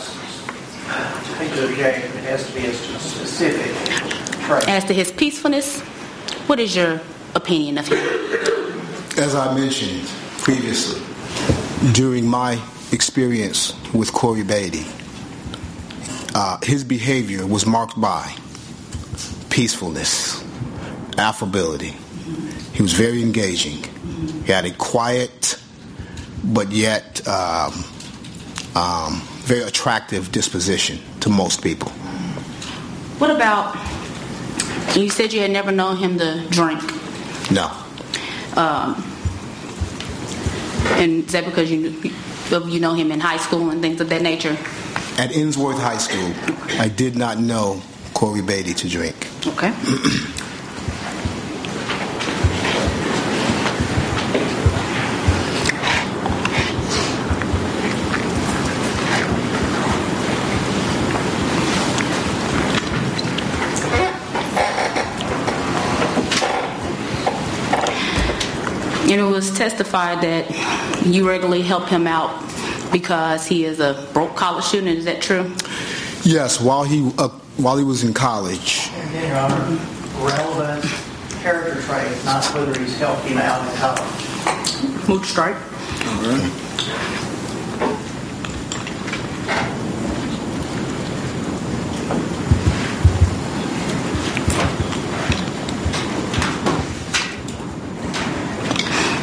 think 1.38 1.54
the 1.54 1.70
objection 1.70 2.10
has 2.24 2.46
to 2.46 2.52
be 2.52 2.66
a 2.66 2.74
specific 2.74 3.74
trait. 4.44 4.68
As 4.68 4.84
to 4.84 4.92
his 4.92 5.10
peacefulness, 5.10 5.80
what 6.46 6.60
is 6.60 6.76
your 6.76 7.00
opinion 7.34 7.78
of 7.78 7.88
him? 7.88 7.96
As 9.16 9.34
I 9.34 9.54
mentioned 9.54 10.06
previously, 10.42 11.00
during 11.94 12.26
my 12.26 12.60
experience 12.92 13.72
with 13.94 14.12
Corey 14.12 14.42
Batey, 14.42 14.84
uh, 16.34 16.58
his 16.62 16.84
behavior 16.84 17.46
was 17.46 17.64
marked 17.64 17.98
by 17.98 18.36
peacefulness, 19.48 20.44
affability. 21.16 21.96
He 22.72 22.82
was 22.82 22.92
very 22.92 23.22
engaging. 23.22 23.84
He 24.44 24.52
had 24.52 24.64
a 24.64 24.70
quiet, 24.72 25.60
but 26.44 26.70
yet 26.72 27.26
um, 27.26 27.72
um, 28.74 29.20
very 29.42 29.62
attractive 29.62 30.30
disposition 30.32 30.98
to 31.20 31.28
most 31.28 31.62
people. 31.62 31.90
What 33.18 33.30
about, 33.30 33.76
you 34.96 35.10
said 35.10 35.32
you 35.32 35.40
had 35.40 35.50
never 35.50 35.72
known 35.72 35.96
him 35.96 36.18
to 36.18 36.46
drink. 36.50 36.80
No, 37.50 37.70
Um, 38.56 38.94
and 40.98 41.24
is 41.24 41.32
that 41.32 41.44
because 41.44 41.70
you, 41.70 41.90
you 42.50 42.80
know 42.80 42.94
him 42.94 43.10
in 43.10 43.20
high 43.20 43.36
school 43.38 43.70
and 43.70 43.82
things 43.82 44.00
of 44.00 44.08
that 44.08 44.22
nature? 44.22 44.56
At 45.18 45.30
Ensworth 45.32 45.78
High 45.78 45.98
School, 45.98 46.32
I 46.80 46.88
did 46.88 47.16
not 47.16 47.38
know 47.38 47.82
Corey 48.14 48.40
Batey 48.40 48.76
to 48.76 48.88
drink. 48.88 49.28
Okay. 49.46 49.72
testified 69.61 70.22
that 70.22 71.04
you 71.04 71.28
regularly 71.28 71.61
help 71.61 71.86
him 71.86 72.06
out 72.06 72.30
because 72.90 73.46
he 73.46 73.66
is 73.66 73.78
a 73.78 74.08
broke 74.14 74.34
college 74.34 74.64
student. 74.64 74.96
Is 74.96 75.04
that 75.04 75.20
true? 75.20 75.54
Yes, 76.24 76.58
while 76.58 76.82
he 76.82 77.12
uh, 77.18 77.28
while 77.58 77.76
he 77.76 77.84
was 77.84 78.02
in 78.02 78.14
college, 78.14 78.88
And 78.94 79.14
then, 79.14 79.28
Your 79.28 79.36
Honor, 79.36 79.78
relevant 80.24 80.84
character 81.42 81.82
trait, 81.82 82.24
not 82.24 82.42
whether 82.54 82.78
he's 82.80 82.96
helped 82.96 83.26
him 83.26 83.36
out 83.36 83.61
in 83.68 83.76
college. 83.76 85.08
Moot 85.08 85.26
strike. 85.26 85.56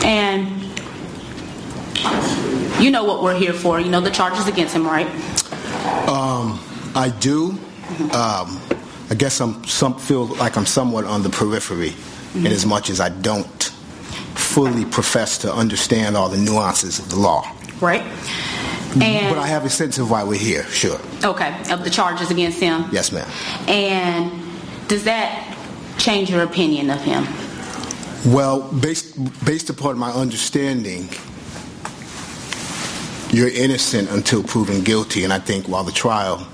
And 0.08 0.64
you 2.82 2.90
know 2.92 3.04
what 3.04 3.22
we're 3.22 3.38
here 3.38 3.54
for. 3.54 3.80
You 3.80 3.90
know 3.90 4.02
the 4.02 4.10
charges 4.10 4.48
against 4.48 4.74
him, 4.74 4.86
right? 4.86 5.08
um, 6.08 6.60
I 6.96 7.10
do. 7.20 7.58
Um, 8.14 8.60
I 9.10 9.16
guess 9.18 9.40
I'm 9.40 9.64
some 9.66 9.98
feel 9.98 10.26
like 10.26 10.58
I'm 10.58 10.66
somewhat 10.66 11.06
on 11.06 11.24
the 11.24 11.30
periphery, 11.30 11.94
in 12.36 12.48
as 12.48 12.66
much 12.66 12.90
as 12.90 13.00
I 13.00 13.10
don't 13.10 13.64
fully 14.36 14.86
profess 14.86 15.38
to 15.40 15.54
understand 15.54 16.16
all 16.18 16.30
the 16.30 16.38
nuances 16.38 17.00
of 17.00 17.10
the 17.10 17.18
law. 17.18 17.52
Right? 17.82 18.02
And 19.02 19.36
But 19.36 19.40
I 19.40 19.48
have 19.48 19.66
a 19.66 19.70
sense 19.70 19.98
of 20.00 20.10
why 20.10 20.24
we're 20.24 20.40
here. 20.40 20.64
Sure. 20.66 21.00
okay, 21.24 21.56
of 21.70 21.84
the 21.84 21.90
charges 21.90 22.32
against 22.32 22.60
him. 22.60 22.86
Yes, 22.92 23.12
ma'am. 23.12 23.30
And 23.68 24.32
does 24.88 25.04
that 25.04 25.56
change 25.98 26.30
your 26.30 26.44
opinion 26.44 26.90
of 26.90 27.02
him? 27.02 27.26
Well, 28.28 28.62
based 28.74 29.16
based 29.46 29.70
upon 29.70 29.98
my 29.98 30.12
understanding, 30.12 31.08
you're 33.32 33.48
innocent 33.48 34.12
until 34.12 34.44
proven 34.44 34.84
guilty, 34.84 35.24
and 35.24 35.32
I 35.32 35.40
think 35.40 35.70
while 35.70 35.86
the 35.86 35.94
trial 35.94 36.46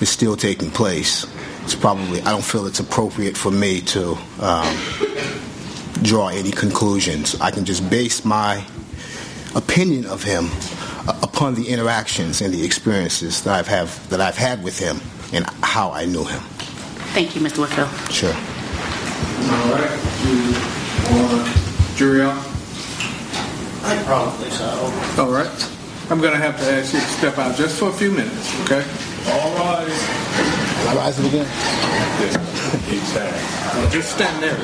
is 0.00 0.08
still 0.08 0.36
taking 0.36 0.70
place, 0.70 1.26
it's 1.64 1.74
probably 1.74 2.20
I 2.20 2.30
don't 2.30 2.44
feel 2.44 2.64
it's 2.66 2.78
appropriate 2.78 3.36
for 3.36 3.50
me 3.50 3.80
to 3.80 4.16
um, 4.38 4.76
draw 6.02 6.28
any 6.28 6.52
conclusions. 6.52 7.34
I 7.40 7.50
can 7.50 7.64
just 7.64 7.90
base 7.90 8.24
my 8.24 8.64
opinion 9.56 10.06
of 10.06 10.22
him 10.22 10.48
uh, 11.08 11.18
upon 11.24 11.56
the 11.56 11.70
interactions 11.70 12.40
and 12.40 12.54
the 12.54 12.64
experiences 12.64 13.42
that 13.42 13.58
I've 13.58 13.66
have 13.66 14.08
that 14.10 14.20
I've 14.20 14.36
had 14.36 14.62
with 14.62 14.78
him 14.78 15.00
and 15.32 15.44
how 15.60 15.90
I 15.90 16.04
knew 16.04 16.24
him. 16.24 16.40
Thank 17.14 17.34
you, 17.34 17.42
Mr. 17.42 17.58
Whitfield. 17.58 17.88
Sure. 18.12 18.32
All 19.50 19.72
right. 19.74 20.76
You 21.08 21.22
want 21.22 21.96
jury 21.96 22.22
out? 22.22 22.44
I 23.82 24.02
probably 24.04 24.50
so. 24.50 24.66
All 25.18 25.30
right. 25.30 25.70
I'm 26.10 26.20
going 26.20 26.32
to 26.32 26.38
have 26.38 26.58
to 26.58 26.64
ask 26.72 26.92
you 26.92 27.00
to 27.00 27.06
step 27.06 27.38
out 27.38 27.56
just 27.56 27.78
for 27.78 27.88
a 27.88 27.92
few 27.92 28.10
minutes, 28.10 28.52
okay? 28.62 28.84
All 29.30 29.54
right. 29.54 29.86
I 30.88 30.94
rise 30.96 31.18
it 31.20 31.26
again. 31.26 31.46
Well, 33.74 33.90
just 33.90 34.10
stand 34.14 34.42
there. 34.42 34.58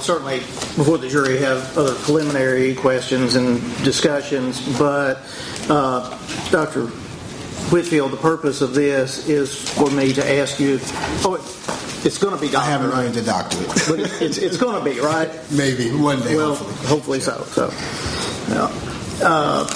Certainly, 0.00 0.38
before 0.40 0.98
the 0.98 1.08
jury, 1.08 1.38
have 1.38 1.76
other 1.76 1.94
preliminary 1.96 2.74
questions 2.74 3.34
and 3.34 3.60
discussions, 3.84 4.60
but 4.78 5.18
uh, 5.68 6.10
Dr. 6.50 6.86
Whitfield, 7.70 8.10
the 8.12 8.16
purpose 8.16 8.60
of 8.62 8.74
this 8.74 9.28
is 9.28 9.68
for 9.74 9.90
me 9.90 10.12
to 10.14 10.38
ask 10.38 10.58
you, 10.58 10.78
oh, 11.24 11.34
it- 11.34 11.56
it's 12.02 12.16
going 12.16 12.34
to 12.34 12.40
be 12.40 12.54
I 12.56 12.64
haven't 12.64 12.92
earned 12.92 13.14
a 13.18 13.22
doctorate. 13.22 13.68
But 13.86 14.00
it- 14.00 14.22
it's, 14.22 14.38
it's 14.38 14.56
going 14.56 14.82
to 14.82 14.90
be, 14.90 15.00
right? 15.00 15.30
Maybe 15.52 15.90
one 15.92 16.20
day. 16.22 16.34
Well, 16.34 16.54
hopefully. 16.54 16.86
hopefully 16.88 17.20
so. 17.20 17.42
So, 17.44 17.70
yeah. 18.48 19.26
Uh, 19.28 19.66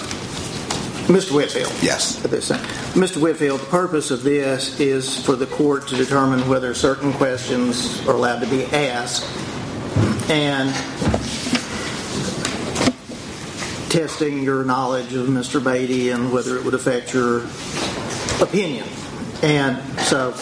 Mr. 1.07 1.33
Whitfield. 1.33 1.71
Yes. 1.83 2.25
At 2.25 2.31
this 2.31 2.49
time. 2.49 2.65
Mr. 2.95 3.19
Whitfield, 3.19 3.61
the 3.61 3.67
purpose 3.67 4.11
of 4.11 4.23
this 4.23 4.81
is 4.81 5.23
for 5.23 5.37
the 5.37 5.45
court 5.47 5.87
to 5.89 5.97
determine 5.97 6.49
whether 6.49 6.73
certain 6.73 7.13
questions 7.13 8.01
are 8.09 8.15
allowed 8.15 8.41
to 8.41 8.47
be 8.47 8.65
asked 8.67 9.23
and 10.29 10.73
testing 13.91 14.43
your 14.43 14.65
knowledge 14.65 15.13
of 15.15 15.29
Mr. 15.29 15.61
Batey 15.61 16.15
and 16.15 16.33
whether 16.33 16.57
it 16.57 16.65
would 16.65 16.75
affect 16.75 17.15
your 17.15 17.45
opinion. 18.41 18.87
And 19.43 19.81
so 20.01 20.33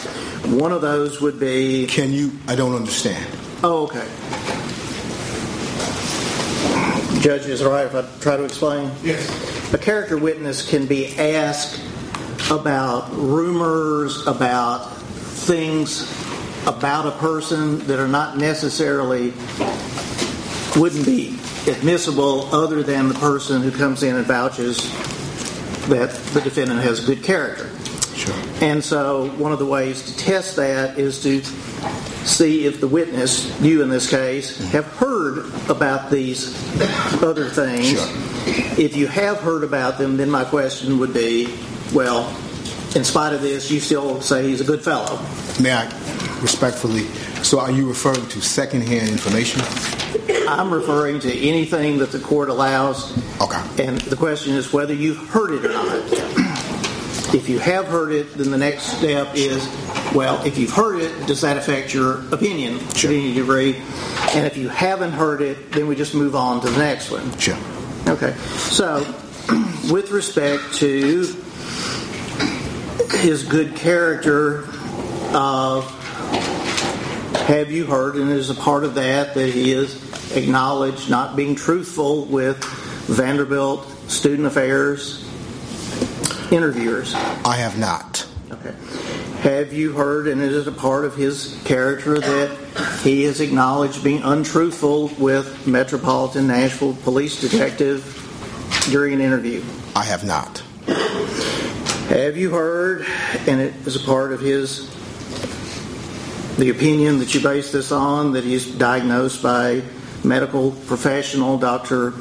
one 0.56 0.72
of 0.72 0.80
those 0.80 1.20
would 1.20 1.38
be 1.38 1.86
Can 1.86 2.12
you? 2.12 2.32
I 2.46 2.54
don't 2.54 2.74
understand. 2.74 3.26
Oh, 3.62 3.84
okay. 3.84 4.08
Judge, 7.20 7.46
is 7.46 7.60
it 7.60 7.66
all 7.66 7.72
right 7.72 7.86
if 7.86 7.94
I 7.94 8.02
try 8.20 8.36
to 8.36 8.44
explain? 8.44 8.90
Yes. 9.02 9.74
A 9.74 9.78
character 9.78 10.18
witness 10.18 10.68
can 10.68 10.86
be 10.86 11.16
asked 11.18 11.80
about 12.50 13.12
rumors, 13.12 14.26
about 14.26 14.92
things 14.96 16.21
about 16.66 17.06
a 17.06 17.12
person 17.12 17.78
that 17.86 17.98
are 17.98 18.08
not 18.08 18.36
necessarily, 18.36 19.32
wouldn't 20.76 21.04
be 21.04 21.38
admissible 21.66 22.54
other 22.54 22.82
than 22.82 23.08
the 23.08 23.14
person 23.14 23.62
who 23.62 23.70
comes 23.70 24.02
in 24.02 24.16
and 24.16 24.26
vouches 24.26 24.90
that 25.88 26.10
the 26.32 26.40
defendant 26.40 26.80
has 26.80 27.00
good 27.00 27.22
character. 27.22 27.70
Sure. 28.14 28.34
And 28.60 28.84
so, 28.84 29.30
one 29.30 29.52
of 29.52 29.58
the 29.58 29.66
ways 29.66 30.02
to 30.02 30.16
test 30.16 30.56
that 30.56 30.98
is 30.98 31.22
to 31.22 31.42
see 32.24 32.66
if 32.66 32.80
the 32.80 32.86
witness, 32.86 33.60
you 33.60 33.82
in 33.82 33.88
this 33.88 34.08
case, 34.08 34.58
have 34.70 34.86
heard 34.86 35.50
about 35.68 36.10
these 36.10 36.54
other 37.22 37.48
things. 37.48 37.90
Sure. 37.90 38.78
If 38.78 38.96
you 38.96 39.06
have 39.08 39.38
heard 39.40 39.64
about 39.64 39.98
them, 39.98 40.16
then 40.16 40.30
my 40.30 40.44
question 40.44 40.98
would 40.98 41.12
be 41.12 41.52
well, 41.92 42.24
in 42.94 43.04
spite 43.04 43.32
of 43.32 43.40
this, 43.42 43.70
you 43.70 43.80
still 43.80 44.20
say 44.20 44.48
he's 44.48 44.60
a 44.60 44.64
good 44.64 44.82
fellow. 44.82 45.18
May 45.60 45.72
I 45.72 45.84
respectfully? 46.40 47.04
So, 47.42 47.58
are 47.60 47.70
you 47.70 47.88
referring 47.88 48.26
to 48.28 48.40
secondhand 48.40 49.08
information? 49.08 49.62
I'm 50.48 50.72
referring 50.72 51.18
to 51.20 51.32
anything 51.48 51.98
that 51.98 52.12
the 52.12 52.18
court 52.18 52.48
allows, 52.50 53.12
Okay. 53.40 53.60
and 53.86 53.98
the 54.02 54.16
question 54.16 54.54
is 54.54 54.72
whether 54.72 54.94
you've 54.94 55.16
heard 55.30 55.52
it 55.52 55.64
or 55.64 55.72
not. 55.72 56.02
If 57.34 57.48
you 57.48 57.58
have 57.60 57.86
heard 57.86 58.12
it, 58.12 58.34
then 58.34 58.50
the 58.50 58.58
next 58.58 58.98
step 58.98 59.28
is, 59.34 59.66
well, 60.14 60.44
if 60.44 60.58
you've 60.58 60.70
heard 60.72 61.00
it, 61.00 61.26
does 61.26 61.40
that 61.40 61.56
affect 61.56 61.94
your 61.94 62.20
opinion 62.30 62.78
Sure. 62.94 63.10
to 63.10 63.16
any 63.18 63.32
degree? 63.32 63.76
And 64.34 64.46
if 64.46 64.56
you 64.58 64.68
haven't 64.68 65.12
heard 65.12 65.40
it, 65.40 65.72
then 65.72 65.86
we 65.86 65.96
just 65.96 66.14
move 66.14 66.36
on 66.36 66.60
to 66.60 66.68
the 66.68 66.78
next 66.78 67.10
one. 67.10 67.36
Sure. 67.38 67.56
Okay. 68.06 68.34
So, 68.68 68.98
with 69.90 70.10
respect 70.10 70.74
to 70.74 71.24
his 73.10 73.44
good 73.44 73.76
character, 73.76 74.64
uh, 75.34 75.80
have 77.46 77.70
you 77.70 77.86
heard, 77.86 78.16
and 78.16 78.30
is 78.30 78.50
a 78.50 78.54
part 78.54 78.84
of 78.84 78.94
that, 78.94 79.34
that 79.34 79.50
he 79.50 79.72
is 79.72 80.36
acknowledged 80.36 81.10
not 81.10 81.36
being 81.36 81.54
truthful 81.54 82.24
with 82.26 82.62
Vanderbilt 83.06 83.86
Student 84.10 84.46
Affairs 84.46 85.28
interviewers? 86.52 87.14
I 87.14 87.56
have 87.56 87.78
not. 87.78 88.26
Okay. 88.50 88.74
Have 89.40 89.72
you 89.72 89.92
heard, 89.92 90.28
and 90.28 90.40
is 90.40 90.66
it 90.66 90.72
a 90.72 90.76
part 90.76 91.04
of 91.04 91.16
his 91.16 91.60
character 91.64 92.18
that 92.18 92.56
he 93.02 93.24
has 93.24 93.40
acknowledged 93.40 94.04
being 94.04 94.22
untruthful 94.22 95.08
with 95.18 95.66
Metropolitan 95.66 96.46
Nashville 96.46 96.94
Police 97.02 97.40
Detective 97.40 98.04
during 98.90 99.14
an 99.14 99.20
interview? 99.20 99.62
I 99.96 100.04
have 100.04 100.24
not. 100.24 100.62
Have 102.12 102.36
you 102.36 102.50
heard, 102.50 103.06
and 103.48 103.58
it 103.58 103.72
is 103.86 103.96
a 103.96 104.04
part 104.04 104.34
of 104.34 104.40
his, 104.42 104.86
the 106.58 106.68
opinion 106.68 107.18
that 107.20 107.32
you 107.32 107.40
base 107.40 107.72
this 107.72 107.90
on, 107.90 108.32
that 108.32 108.44
he's 108.44 108.66
diagnosed 108.66 109.42
by 109.42 109.80
medical 110.22 110.72
professional 110.72 111.56
Dr. 111.56 112.12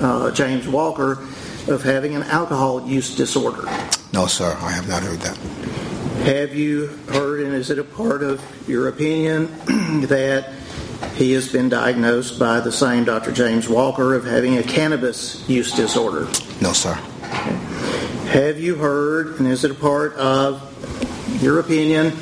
Uh, 0.00 0.30
James 0.30 0.66
Walker 0.66 1.22
of 1.68 1.82
having 1.82 2.14
an 2.14 2.22
alcohol 2.22 2.88
use 2.88 3.14
disorder? 3.14 3.68
No, 4.14 4.26
sir, 4.26 4.56
I 4.58 4.70
have 4.70 4.88
not 4.88 5.02
heard 5.02 5.18
that. 5.18 5.36
Have 6.24 6.54
you 6.54 6.86
heard, 7.08 7.40
and 7.40 7.52
is 7.52 7.68
it 7.68 7.78
a 7.78 7.84
part 7.84 8.22
of 8.22 8.42
your 8.66 8.88
opinion, 8.88 9.48
that 10.06 10.50
he 11.14 11.32
has 11.32 11.52
been 11.52 11.68
diagnosed 11.68 12.38
by 12.38 12.60
the 12.60 12.72
same 12.72 13.04
Dr. 13.04 13.32
James 13.32 13.68
Walker 13.68 14.14
of 14.14 14.24
having 14.24 14.56
a 14.56 14.62
cannabis 14.62 15.46
use 15.46 15.72
disorder? 15.72 16.24
No, 16.62 16.72
sir. 16.72 16.98
Have 18.36 18.60
you 18.60 18.74
heard, 18.74 19.38
and 19.38 19.48
is 19.48 19.64
it 19.64 19.70
a 19.70 19.74
part 19.74 20.12
of 20.16 20.60
your 21.42 21.58
opinion, 21.58 22.12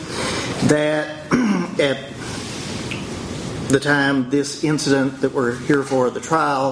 that 0.69 1.27
at 1.81 1.99
the 3.69 3.81
time 3.81 4.31
this 4.31 4.63
incident 4.63 5.23
that 5.23 5.33
we're 5.33 5.57
here 5.57 5.83
for, 5.83 6.11
the 6.11 6.21
trial, 6.21 6.71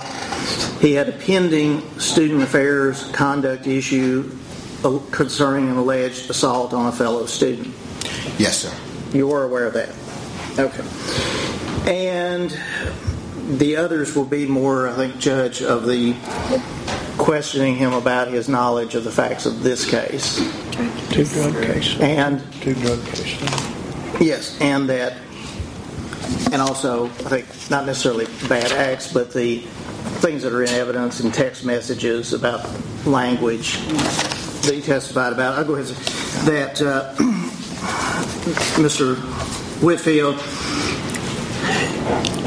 he 0.79 0.93
had 0.93 1.09
a 1.09 1.13
pending 1.13 1.83
student 1.99 2.41
affairs 2.41 3.03
conduct 3.11 3.67
issue 3.67 4.31
concerning 5.11 5.71
an 5.71 5.77
alleged 5.77 6.31
assault 6.31 6.73
on 6.73 6.87
a 6.87 6.93
fellow 6.93 7.27
student? 7.27 7.75
Yes, 8.39 8.59
sir. 8.59 8.73
You 9.13 9.27
were 9.27 9.43
aware 9.43 9.67
of 9.67 9.75
that? 9.75 9.93
Okay. 10.57 10.85
And 11.91 13.59
the 13.59 13.75
others 13.75 14.15
will 14.15 14.25
be 14.25 14.47
more, 14.47 14.89
I 14.89 14.93
think, 14.93 15.19
judge 15.19 15.63
of 15.63 15.85
the 15.85 16.13
questioning 17.19 17.77
him 17.77 17.93
about 17.93 18.29
his 18.29 18.49
knowledge 18.49 18.95
of 18.95 19.05
the 19.05 19.11
facts 19.11 19.47
of 19.47 19.63
this 19.63 19.89
case. 19.89 20.37
Two 21.11 21.25
drug 21.25 21.55
cases. 21.63 22.01
And 22.01 22.43
Two 22.61 22.75
drug 22.75 23.05
cases. 23.07 23.41
yes, 24.21 24.59
and 24.61 24.89
that, 24.89 25.19
and 26.53 26.61
also, 26.63 27.07
I 27.07 27.29
think 27.29 27.47
not 27.71 27.87
necessarily 27.87 28.27
bad 28.49 28.73
acts, 28.73 29.13
but 29.13 29.33
the 29.33 29.59
things 30.21 30.43
that 30.43 30.53
are 30.53 30.63
in 30.63 30.71
evidence 30.71 31.21
in 31.21 31.31
text 31.31 31.65
messages 31.65 32.33
about 32.33 32.69
language 33.07 33.79
that 34.63 34.73
he 34.75 34.81
testified 34.81 35.33
about. 35.33 35.59
I'll 35.59 35.65
go 35.65 35.75
ahead 35.75 35.89
and 35.89 35.97
say 35.97 36.45
that 36.51 36.83
uh, 36.83 37.15
Mr. 38.81 39.17
Whitfield, 39.83 40.35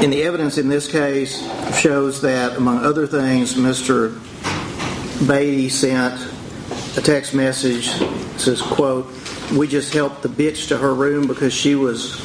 in 0.02 0.10
the 0.10 0.22
evidence 0.22 0.58
in 0.58 0.68
this 0.68 0.90
case, 0.90 1.40
shows 1.78 2.20
that, 2.22 2.56
among 2.56 2.84
other 2.84 3.06
things, 3.06 3.54
Mr. 3.54 4.18
Batey 5.24 5.70
sent 5.70 6.20
a 6.98 7.00
text 7.00 7.34
message 7.34 7.88
says, 8.38 8.60
quote, 8.60 9.06
we 9.56 9.66
just 9.66 9.92
helped 9.94 10.22
the 10.22 10.28
bitch 10.28 10.68
to 10.68 10.76
her 10.76 10.94
room 10.94 11.26
because 11.26 11.54
she 11.54 11.74
was 11.74 12.20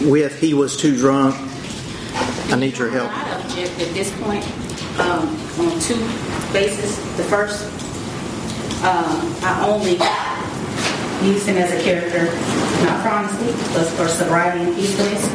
with, 0.00 0.40
he 0.40 0.52
was 0.52 0.76
too 0.76 0.96
drunk. 0.96 1.36
I 2.50 2.56
need 2.56 2.78
your 2.78 2.90
help. 2.90 3.10
I 3.12 3.40
object 3.40 3.80
at 3.80 3.94
this 3.94 4.10
point 4.20 4.44
um, 4.98 5.28
on 5.60 5.78
two 5.80 5.96
bases. 6.52 6.96
The 7.16 7.24
first, 7.24 7.64
um, 8.82 9.34
I 9.42 9.64
only 9.68 9.92
used 11.28 11.46
him 11.46 11.56
as 11.58 11.72
a 11.72 11.82
character, 11.82 12.24
not 12.84 13.02
for 13.02 13.72
but 13.72 13.86
for 13.90 14.08
sobriety 14.08 14.64
and 14.64 14.74
peacefulness. 14.74 15.28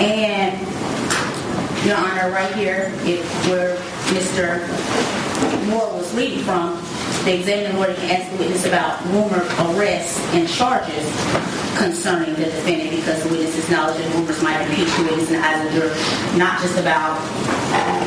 And, 0.00 1.86
Your 1.86 1.96
Honor, 1.96 2.32
right 2.32 2.54
here, 2.54 2.92
if 3.04 3.46
where 3.48 3.76
Mr. 4.14 5.23
Moore 5.66 5.92
was 5.94 6.12
reading 6.14 6.40
from, 6.40 6.74
the 7.24 7.38
examining 7.38 7.76
lawyer 7.76 7.94
can 7.94 8.10
ask 8.10 8.30
the 8.32 8.38
witness 8.38 8.66
about 8.66 9.02
rumored 9.06 9.46
arrests 9.76 10.18
and 10.34 10.48
charges 10.48 11.04
concerning 11.76 12.34
the 12.34 12.44
defendant 12.44 12.90
because 12.90 13.22
the 13.22 13.28
witness's 13.30 13.68
knowledge 13.70 13.98
of 14.04 14.14
rumors 14.14 14.42
might 14.42 14.60
impeach 14.62 14.94
the 14.96 15.02
witness 15.04 15.30
in 15.30 15.40
the 15.40 15.46
eyes 15.46 15.66
of 15.66 15.72
the 15.72 15.80
jury, 15.80 16.38
not 16.38 16.60
just 16.60 16.78
about 16.78 17.18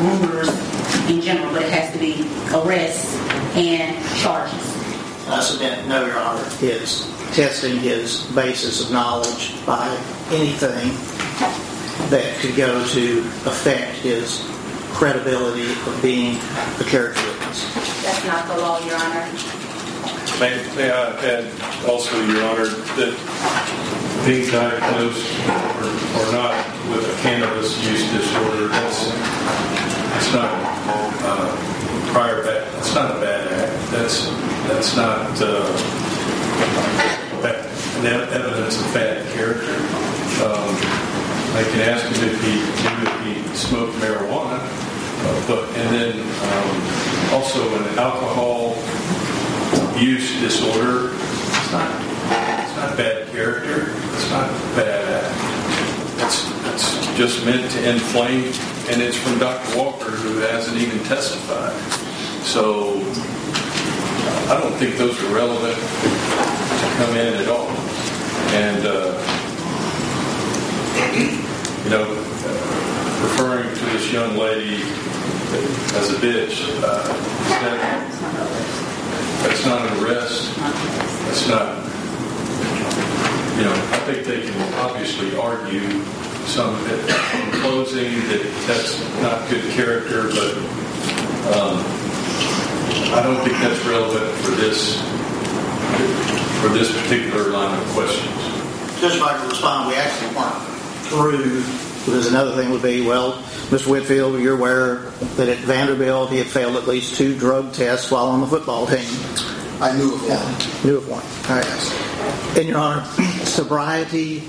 rumors 0.01 0.49
in 1.09 1.21
general, 1.21 1.51
but 1.51 1.63
it 1.63 1.71
has 1.71 1.91
to 1.93 1.99
be 1.99 2.29
arrests 2.53 3.15
and 3.55 3.95
charges. 4.17 4.77
I 5.27 5.41
submit, 5.41 5.87
no, 5.87 6.05
Your 6.05 6.19
Honor, 6.19 6.47
is 6.61 7.11
testing 7.33 7.77
his 7.79 8.23
basis 8.27 8.85
of 8.85 8.91
knowledge 8.91 9.53
by 9.65 9.87
anything 10.29 10.93
that 12.09 12.37
could 12.39 12.55
go 12.55 12.85
to 12.87 13.19
affect 13.45 13.97
his 13.97 14.45
credibility 14.93 15.69
of 15.71 15.99
being 16.01 16.37
a 16.79 16.83
character 16.85 17.21
witness. 17.21 17.36
That's 18.03 18.25
not 18.25 18.47
the 18.47 18.57
law, 18.61 18.79
Your 18.85 18.95
Honor. 18.95 19.25
May, 20.39 20.53
may 20.75 20.91
I 20.91 21.15
add 21.25 21.45
also, 21.87 22.19
Your 22.25 22.43
Honor, 22.45 22.69
that 22.97 23.13
being 24.25 24.49
diagnosed 24.51 25.27
or, 25.47 25.89
or 26.19 26.31
not 26.31 26.53
with 26.89 27.07
a 27.07 27.21
cannabis 27.21 27.77
use 27.85 28.03
disorder, 28.11 28.67
that's, 28.67 29.09
that's 29.09 30.33
not 30.33 30.51
uh, 31.23 32.11
prior 32.11 32.43
bad, 32.43 32.73
that's 32.73 32.93
not 32.95 33.17
a 33.17 33.19
bad 33.21 33.47
act. 33.47 33.91
That's, 33.91 34.27
that's 34.67 34.95
not 34.95 35.41
uh, 35.41 36.07
evidence 38.05 38.79
of 38.81 38.93
bad 38.93 39.25
character. 39.33 39.75
Um, 40.43 40.75
I 41.55 41.63
can 41.71 41.81
ask 41.89 42.05
him 42.05 42.29
if 42.29 42.37
he 42.43 42.59
if 43.07 43.49
he 43.49 43.55
smoked 43.55 43.93
marijuana, 43.97 44.59
uh, 44.59 45.47
but 45.47 45.63
and 45.77 45.95
then 45.95 46.13
um, 46.19 47.16
also 47.33 47.61
an 47.77 47.99
alcohol 47.99 48.75
use 49.99 50.39
disorder. 50.39 51.13
It's 51.13 51.71
not. 51.71 52.03
It's 52.63 52.75
not 52.75 52.97
bad 52.97 53.27
character. 53.31 53.93
It's 54.13 54.29
not 54.29 54.49
bad. 54.75 55.23
It's, 56.23 56.49
it's 56.73 57.17
just 57.17 57.45
meant 57.45 57.69
to 57.71 57.89
inflame, 57.89 58.53
and 58.89 59.01
it's 59.01 59.17
from 59.17 59.39
Dr. 59.39 59.77
Walker, 59.77 60.11
who 60.11 60.39
hasn't 60.39 60.77
even 60.77 60.99
testified. 61.05 61.75
So 62.43 62.99
I 64.49 64.59
don't 64.61 64.73
think 64.75 64.97
those 64.97 65.21
are 65.23 65.33
relevant 65.33 65.75
to 65.75 66.87
come 66.97 67.15
in 67.17 67.33
at 67.35 67.47
all. 67.47 67.67
And 68.53 68.85
uh, 68.85 69.17
you 71.83 71.89
know, 71.89 72.07
referring 73.23 73.73
to 73.75 73.85
this 73.85 74.11
young 74.11 74.37
lady 74.37 74.83
as 75.95 76.11
a 76.11 76.17
bitch, 76.17 76.67
uh, 76.83 77.03
that, 77.61 77.77
that's 79.43 79.65
not 79.65 79.81
an 79.89 80.03
arrest. 80.03 80.55
That's 80.57 81.47
not, 81.47 81.77
you 83.57 83.63
know, 83.63 83.73
I 83.73 83.99
think 84.05 84.25
they 84.25 84.41
can 84.41 84.73
obviously 84.75 85.35
argue 85.37 86.03
some 86.47 86.73
of 86.75 86.87
it 86.91 86.99
in 86.99 87.61
closing 87.61 88.11
that 88.29 88.41
that's 88.67 88.99
not 89.21 89.49
good 89.49 89.69
character, 89.71 90.29
but 90.29 90.57
um, 91.55 91.83
I 93.13 93.21
don't 93.23 93.41
think 93.43 93.57
that's 93.59 93.83
relevant 93.85 94.33
for 94.39 94.51
this 94.51 95.01
for 96.61 96.69
this 96.69 96.91
particular 97.03 97.49
line 97.51 97.79
of 97.79 97.87
questions. 97.89 98.35
Just 98.99 99.17
if 99.17 99.23
I 99.23 99.37
could 99.37 99.49
respond, 99.49 99.87
we 99.89 99.95
actually 99.95 100.35
weren't 100.35 100.57
through, 101.05 101.61
because 102.07 102.27
another 102.27 102.55
thing 102.55 102.71
would 102.71 102.81
be, 102.81 103.05
well, 103.05 103.33
Mr. 103.67 103.87
Whitfield, 103.87 104.39
you're 104.39 104.55
aware 104.57 105.11
that 105.35 105.49
at 105.49 105.57
Vanderbilt 105.57 106.31
he 106.31 106.37
had 106.37 106.47
failed 106.47 106.77
at 106.77 106.87
least 106.87 107.17
two 107.17 107.37
drug 107.37 107.73
tests 107.73 108.09
while 108.09 108.27
on 108.27 108.39
the 108.39 108.47
football 108.47 108.87
team. 108.87 109.05
I 109.81 109.91
knew 109.97 110.13
of 110.15 110.21
one. 110.21 110.85
Knew 110.85 110.97
of 110.99 111.09
one. 111.09 111.25
All 111.49 111.61
right. 111.61 112.57
And 112.57 112.69
Your 112.69 112.77
Honor, 112.77 113.03
sobriety, 113.43 114.39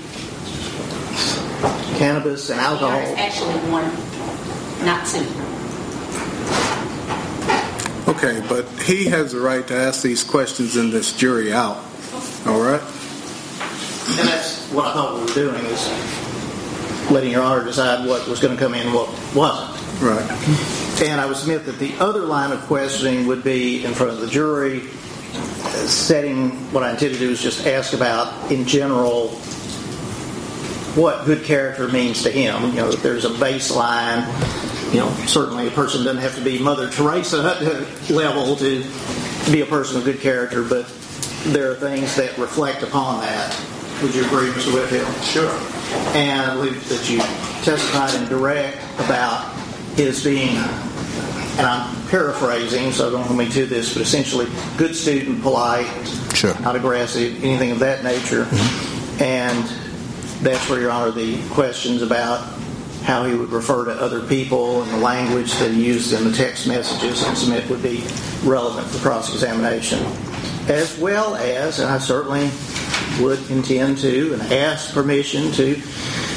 cannabis, 1.97 2.49
and 2.49 2.61
alcohol. 2.61 2.97
Honor, 2.97 3.15
actually 3.17 3.55
one, 3.69 3.91
not 4.85 5.05
two. 5.05 5.27
Okay, 8.09 8.41
but 8.47 8.65
he 8.83 9.03
has 9.07 9.33
the 9.33 9.41
right 9.41 9.67
to 9.67 9.75
ask 9.75 10.01
these 10.01 10.23
questions 10.23 10.77
in 10.77 10.91
this 10.91 11.11
jury 11.11 11.51
out. 11.51 11.83
All 12.47 12.61
right? 12.61 12.81
And 12.81 14.27
that's 14.29 14.65
what 14.71 14.87
I 14.87 14.93
thought 14.93 15.15
we 15.15 15.21
were 15.25 15.33
doing 15.33 15.65
is 15.65 16.28
letting 17.11 17.31
Your 17.31 17.43
Honor 17.43 17.63
decide 17.63 18.07
what 18.07 18.27
was 18.27 18.39
going 18.39 18.55
to 18.55 18.61
come 18.61 18.73
in 18.73 18.87
and 18.87 18.93
what 18.93 19.09
wasn't. 19.35 20.01
Right. 20.01 21.01
And 21.01 21.19
I 21.19 21.25
would 21.25 21.37
submit 21.37 21.65
that 21.65 21.79
the 21.79 21.93
other 21.99 22.21
line 22.21 22.51
of 22.51 22.59
questioning 22.61 23.27
would 23.27 23.43
be 23.43 23.83
in 23.83 23.93
front 23.93 24.13
of 24.13 24.19
the 24.19 24.27
jury, 24.27 24.81
setting 25.87 26.51
what 26.71 26.83
I 26.83 26.91
intend 26.91 27.13
to 27.13 27.19
do 27.19 27.29
is 27.29 27.41
just 27.41 27.65
ask 27.65 27.93
about, 27.93 28.51
in 28.51 28.65
general, 28.65 29.29
what 30.95 31.25
good 31.25 31.43
character 31.43 31.87
means 31.87 32.23
to 32.23 32.31
him. 32.31 32.63
You 32.69 32.75
know, 32.75 32.91
that 32.91 33.01
there's 33.01 33.25
a 33.25 33.29
baseline. 33.29 34.25
You 34.93 35.01
know, 35.01 35.09
certainly 35.27 35.67
a 35.67 35.71
person 35.71 36.03
doesn't 36.03 36.21
have 36.21 36.35
to 36.35 36.41
be 36.41 36.59
Mother 36.59 36.89
Teresa 36.89 37.37
level 38.09 38.55
to 38.55 38.83
be 39.51 39.61
a 39.61 39.65
person 39.65 39.97
of 39.97 40.03
good 40.03 40.19
character, 40.19 40.63
but 40.63 40.87
there 41.45 41.71
are 41.71 41.75
things 41.75 42.15
that 42.15 42.37
reflect 42.37 42.83
upon 42.83 43.21
that. 43.21 43.55
Would 44.01 44.15
you 44.15 44.25
agree, 44.25 44.49
Mr. 44.49 44.73
Whitfield? 44.73 45.23
Sure. 45.23 45.78
And 46.15 46.41
I 46.41 46.53
believe 46.55 46.87
that 46.89 47.09
you 47.09 47.19
testified 47.63 48.13
in 48.15 48.27
direct 48.27 48.77
about 48.99 49.53
his 49.95 50.23
being, 50.23 50.55
and 51.57 51.67
I'm 51.67 52.07
paraphrasing, 52.07 52.91
so 52.91 53.11
don't 53.11 53.23
hold 53.23 53.37
me 53.37 53.49
to 53.49 53.65
this, 53.65 53.93
but 53.93 54.01
essentially 54.01 54.47
good 54.77 54.95
student, 54.95 55.41
polite, 55.41 55.87
Sure. 56.33 56.57
not 56.61 56.75
aggressive, 56.75 57.43
anything 57.43 57.71
of 57.71 57.79
that 57.79 58.03
nature. 58.03 58.45
Mm-hmm. 58.45 59.23
And 59.23 59.65
that's 60.41 60.69
where, 60.69 60.79
Your 60.79 60.91
Honor, 60.91 61.11
the 61.11 61.41
questions 61.49 62.01
about 62.01 62.47
how 63.03 63.25
he 63.25 63.33
would 63.33 63.49
refer 63.49 63.85
to 63.85 63.91
other 63.91 64.21
people 64.21 64.81
and 64.83 64.91
the 64.91 64.97
language 64.97 65.53
that 65.55 65.71
he 65.71 65.85
used 65.85 66.13
in 66.13 66.23
the 66.23 66.35
text 66.35 66.67
messages 66.67 67.23
and 67.23 67.37
submit 67.37 67.69
would 67.69 67.83
be 67.83 68.03
relevant 68.43 68.87
for 68.87 68.99
cross-examination. 68.99 69.99
As 70.67 70.97
well 70.99 71.35
as, 71.35 71.79
and 71.79 71.89
I 71.89 71.97
certainly 71.97 72.49
would 73.19 73.39
intend 73.49 73.97
to 73.99 74.33
and 74.33 74.41
ask 74.53 74.93
permission 74.93 75.51
to 75.53 75.75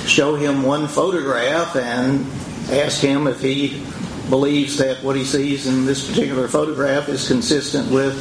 show 0.06 0.34
him 0.34 0.62
one 0.62 0.88
photograph 0.88 1.76
and 1.76 2.26
ask 2.70 3.00
him 3.00 3.26
if 3.26 3.40
he 3.40 3.84
believes 4.28 4.78
that 4.78 5.02
what 5.02 5.16
he 5.16 5.24
sees 5.24 5.66
in 5.66 5.84
this 5.84 6.08
particular 6.08 6.48
photograph 6.48 7.08
is 7.08 7.26
consistent 7.26 7.90
with 7.90 8.14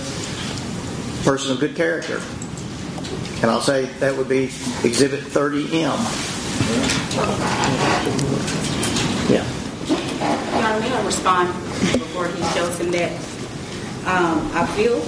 a 1.22 1.24
person 1.24 1.52
of 1.52 1.60
good 1.60 1.76
character. 1.76 2.22
And 3.42 3.50
I'll 3.50 3.62
say 3.62 3.86
that 4.00 4.16
would 4.16 4.30
be 4.30 4.46
Exhibit 4.84 5.22
30M. 5.22 5.98
Yeah. 9.30 9.46
Your 9.88 10.68
Honor, 10.68 10.80
may 10.80 10.94
I 10.94 11.06
respond 11.06 11.48
before 11.94 12.28
he 12.28 12.44
shows 12.54 12.78
him 12.78 12.92
that? 12.92 13.12
Um, 14.06 14.52
I 14.54 14.66
feel 14.76 15.00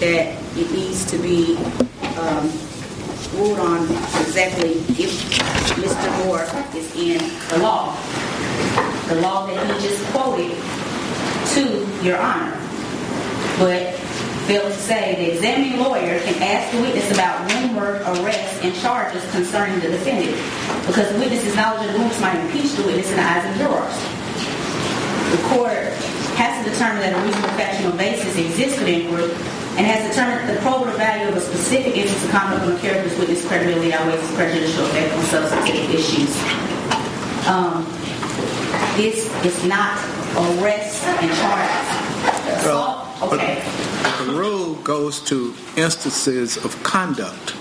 that 0.00 0.36
it 0.56 0.70
needs 0.72 1.04
to 1.10 1.18
be 1.18 1.56
um, 2.18 2.50
ruled 3.34 3.58
on 3.58 3.84
exactly 4.20 4.72
if 4.98 5.10
Mr. 5.76 6.24
Moore 6.24 6.46
is 6.74 6.94
in 6.96 7.18
the 7.50 7.58
law. 7.58 7.96
The 9.08 9.20
law 9.20 9.46
that 9.46 9.80
he 9.80 9.88
just 9.88 10.04
quoted 10.12 10.56
to 11.54 12.04
Your 12.04 12.18
Honor. 12.18 12.56
But 13.58 13.94
failed 14.46 14.72
to 14.72 14.78
say 14.78 15.14
the 15.16 15.34
examining 15.34 15.78
lawyer 15.78 16.18
can 16.20 16.42
ask 16.42 16.74
the 16.74 16.82
witness 16.82 17.10
about 17.12 17.50
rumored 17.52 18.02
arrests 18.02 18.58
and 18.62 18.74
charges 18.74 19.22
concerning 19.30 19.78
the 19.80 19.88
defendant 19.88 20.36
because 20.86 21.12
the 21.12 21.18
witness's 21.18 21.54
knowledge 21.54 21.86
of 21.86 21.92
the 21.92 21.98
rumors 21.98 22.20
might 22.20 22.36
impeach 22.40 22.72
the 22.72 22.82
witness 22.82 23.08
in 23.10 23.16
the 23.16 23.22
eyes 23.22 23.44
of 23.46 23.56
jurors. 23.58 23.94
The 25.30 25.42
court 25.48 26.09
has 26.40 26.64
to 26.64 26.70
determine 26.72 27.00
that 27.04 27.12
a 27.12 27.20
reasonable 27.20 27.52
factual 27.60 27.92
basis 27.92 28.32
exists 28.38 28.78
for 28.78 28.84
the 28.84 29.04
inquiry 29.04 29.30
and 29.76 29.84
has 29.84 30.08
determined 30.08 30.48
the 30.48 30.56
probative 30.64 30.96
value 30.96 31.28
of 31.28 31.36
a 31.36 31.40
specific 31.40 31.96
instance 31.96 32.24
of 32.24 32.30
conduct 32.30 32.64
on 32.64 32.72
the 32.72 32.80
character's 32.80 33.16
witness 33.18 33.46
credibility 33.46 33.92
outweighs 33.92 34.24
its 34.24 34.34
prejudicial 34.34 34.86
effect 34.86 35.12
on 35.12 35.22
substantive 35.28 35.92
issues. 35.92 36.32
Um, 37.44 37.84
this 38.96 39.28
is 39.44 39.64
not 39.68 40.00
arrest 40.56 41.04
and 41.04 41.30
charges. 41.36 42.56
Assault, 42.56 43.22
okay. 43.32 43.62
The 44.24 44.32
rule 44.32 44.74
goes 44.76 45.20
to 45.24 45.54
instances 45.76 46.56
of 46.56 46.82
conduct. 46.82 47.54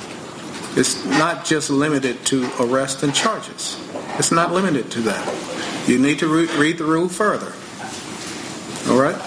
It's 0.78 1.04
not 1.06 1.44
just 1.44 1.70
limited 1.70 2.26
to 2.28 2.50
arrest 2.60 3.04
and 3.04 3.14
charges. 3.14 3.78
It's 4.18 4.32
not 4.32 4.52
limited 4.52 4.90
to 4.92 5.02
that. 5.02 5.88
You 5.88 6.00
need 6.00 6.20
to 6.20 6.28
re- 6.28 6.48
read 6.58 6.78
the 6.78 6.86
rule 6.86 7.10
further. 7.10 7.54
All 8.88 8.98
right? 9.02 9.18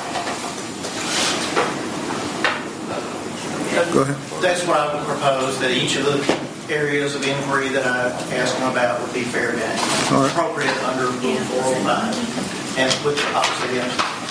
Go 3.92 4.02
ahead. 4.02 4.16
That's 4.40 4.64
what 4.66 4.76
I 4.76 4.94
would 4.94 5.04
propose, 5.04 5.58
that 5.60 5.70
each 5.70 5.96
of 5.96 6.04
the 6.04 6.72
areas 6.72 7.14
of 7.14 7.26
inquiry 7.26 7.68
that 7.68 7.84
I 7.84 8.08
asked 8.36 8.56
him 8.56 8.70
about 8.70 9.00
would 9.00 9.12
be 9.12 9.22
fair 9.22 9.52
game. 9.52 9.76
All 10.12 10.24
right. 10.24 10.30
Appropriate 10.32 10.76
under 10.88 11.12
Rule 11.20 11.36
405. 11.84 12.78
And 12.78 12.88
put 13.04 13.16
the 13.16 13.20
which 13.20 13.36
obviously 13.36 13.76
the 13.76 13.84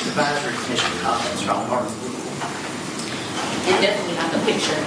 advisory 0.09 0.57
commission 0.65 0.89
comments 1.05 1.45
are 1.45 1.53
on 1.53 1.67
part 1.69 1.85
of 1.85 1.93
the 1.93 2.09
rule. 2.09 2.25
And 3.69 3.77
definitely 3.85 4.17
not 4.17 4.33
the 4.33 4.41
picture. 4.49 4.81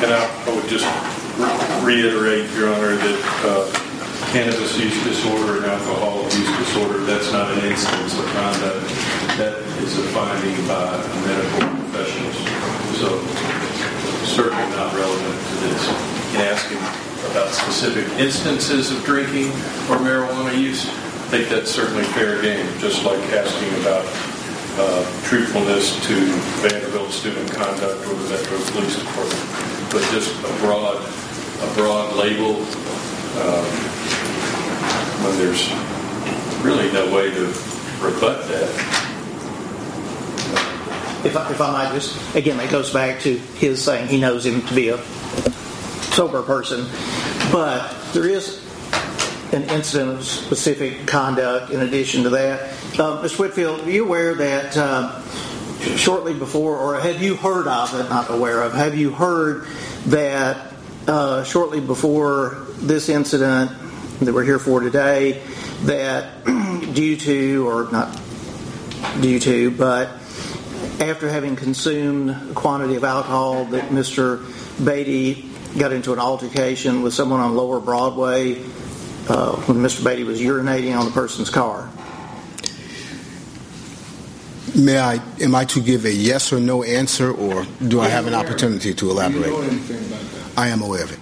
And 0.00 0.08
I 0.16 0.24
I 0.24 0.50
would 0.56 0.68
just 0.68 0.88
re- 1.36 1.84
reiterate, 1.84 2.48
Your 2.56 2.72
Honor, 2.72 2.96
that 2.96 3.18
uh, 3.44 3.68
cannabis 4.30 4.78
use 4.78 4.92
disorder 5.04 5.56
and 5.56 5.66
alcohol 5.66 6.24
use 6.24 6.52
disorder, 6.58 7.00
that's 7.04 7.32
not 7.32 7.50
an 7.56 7.64
instance 7.64 8.18
of 8.18 8.26
conduct. 8.36 8.84
That 9.40 9.56
is 9.80 9.96
a 9.96 10.02
finding 10.12 10.56
by 10.68 11.00
medical 11.24 11.64
professionals. 11.88 12.36
So 13.00 13.08
certainly 14.28 14.68
not 14.76 14.92
relevant 14.92 15.38
to 15.48 15.54
this. 15.64 15.80
You 15.88 16.36
can 16.36 16.52
ask 16.52 16.68
him 16.68 16.82
about 17.32 17.48
specific 17.54 18.04
instances 18.20 18.90
of 18.90 19.02
drinking 19.04 19.48
or 19.88 19.96
marijuana 19.96 20.60
use. 20.60 20.84
I 20.86 21.30
think 21.32 21.48
that's 21.48 21.70
certainly 21.70 22.04
fair 22.12 22.40
game, 22.42 22.66
just 22.78 23.04
like 23.04 23.20
asking 23.32 23.80
about 23.80 24.04
uh, 24.76 25.04
truthfulness 25.24 25.96
to 26.06 26.14
Vanderbilt 26.60 27.10
student 27.12 27.50
conduct 27.50 28.06
or 28.06 28.14
the 28.14 28.28
Metro 28.28 28.58
Police 28.76 28.98
Department. 28.98 29.90
But 29.90 30.04
just 30.12 30.36
a 30.44 30.52
broad, 30.60 31.00
a 31.00 31.74
broad 31.74 32.14
label, 32.14 32.60
um, 33.40 33.97
when 35.22 35.36
there's 35.38 35.68
really 36.64 36.92
no 36.92 37.14
way 37.14 37.30
to 37.30 37.46
rebut 38.00 38.46
that. 38.48 39.04
If 41.24 41.36
I, 41.36 41.50
if 41.50 41.60
I 41.60 41.72
might 41.72 41.92
just, 41.92 42.34
again, 42.36 42.56
that 42.58 42.70
goes 42.70 42.92
back 42.92 43.20
to 43.22 43.36
his 43.36 43.82
saying 43.82 44.08
he 44.08 44.20
knows 44.20 44.46
him 44.46 44.62
to 44.62 44.74
be 44.74 44.90
a 44.90 44.98
sober 46.12 46.42
person, 46.42 46.86
but 47.52 47.92
there 48.12 48.28
is 48.28 48.64
an 49.52 49.64
incident 49.64 50.10
of 50.10 50.24
specific 50.24 51.06
conduct 51.06 51.72
in 51.72 51.80
addition 51.80 52.22
to 52.22 52.30
that. 52.30 52.72
Uh, 52.98 53.20
Ms. 53.22 53.38
Whitfield, 53.38 53.80
are 53.80 53.90
you 53.90 54.04
aware 54.04 54.34
that 54.34 54.76
uh, 54.76 55.20
shortly 55.96 56.34
before, 56.34 56.76
or 56.76 57.00
have 57.00 57.22
you 57.22 57.34
heard 57.34 57.66
of 57.66 57.98
it, 57.98 58.08
not 58.08 58.30
aware 58.30 58.62
of, 58.62 58.74
have 58.74 58.96
you 58.96 59.10
heard 59.10 59.66
that 60.06 60.72
uh, 61.06 61.42
shortly 61.44 61.80
before 61.80 62.66
this 62.78 63.08
incident 63.08 63.72
that 64.20 64.34
we're 64.34 64.44
here 64.44 64.58
for 64.58 64.80
today, 64.80 65.42
that 65.82 66.44
due 66.94 67.16
to, 67.16 67.68
or 67.68 67.90
not 67.90 68.20
due 69.20 69.38
to, 69.38 69.70
but 69.70 70.08
after 71.00 71.28
having 71.28 71.56
consumed 71.56 72.30
a 72.30 72.54
quantity 72.54 72.96
of 72.96 73.04
alcohol, 73.04 73.64
that 73.66 73.90
Mr. 73.90 74.38
Batey 74.78 75.44
got 75.78 75.92
into 75.92 76.12
an 76.12 76.18
altercation 76.18 77.02
with 77.02 77.14
someone 77.14 77.40
on 77.40 77.54
Lower 77.54 77.80
Broadway 77.80 78.56
uh, 79.28 79.56
when 79.66 79.78
Mr. 79.78 80.02
Batey 80.02 80.24
was 80.26 80.40
urinating 80.40 80.98
on 80.98 81.04
the 81.04 81.12
person's 81.12 81.50
car. 81.50 81.88
May 84.74 84.98
I, 84.98 85.20
am 85.40 85.54
I 85.54 85.64
to 85.66 85.80
give 85.80 86.04
a 86.04 86.12
yes 86.12 86.52
or 86.52 86.60
no 86.60 86.82
answer, 86.82 87.32
or 87.32 87.66
do 87.86 88.00
I 88.00 88.08
have 88.08 88.26
an 88.26 88.34
opportunity 88.34 88.94
to 88.94 89.00
Do 89.00 89.06
you 89.06 89.14
know 89.14 89.20
elaborate? 89.20 89.70
anything 89.70 90.06
about 90.06 90.20
that? 90.20 90.58
I 90.58 90.68
am 90.68 90.82
aware 90.82 91.04
of 91.04 91.12
it. 91.12 91.18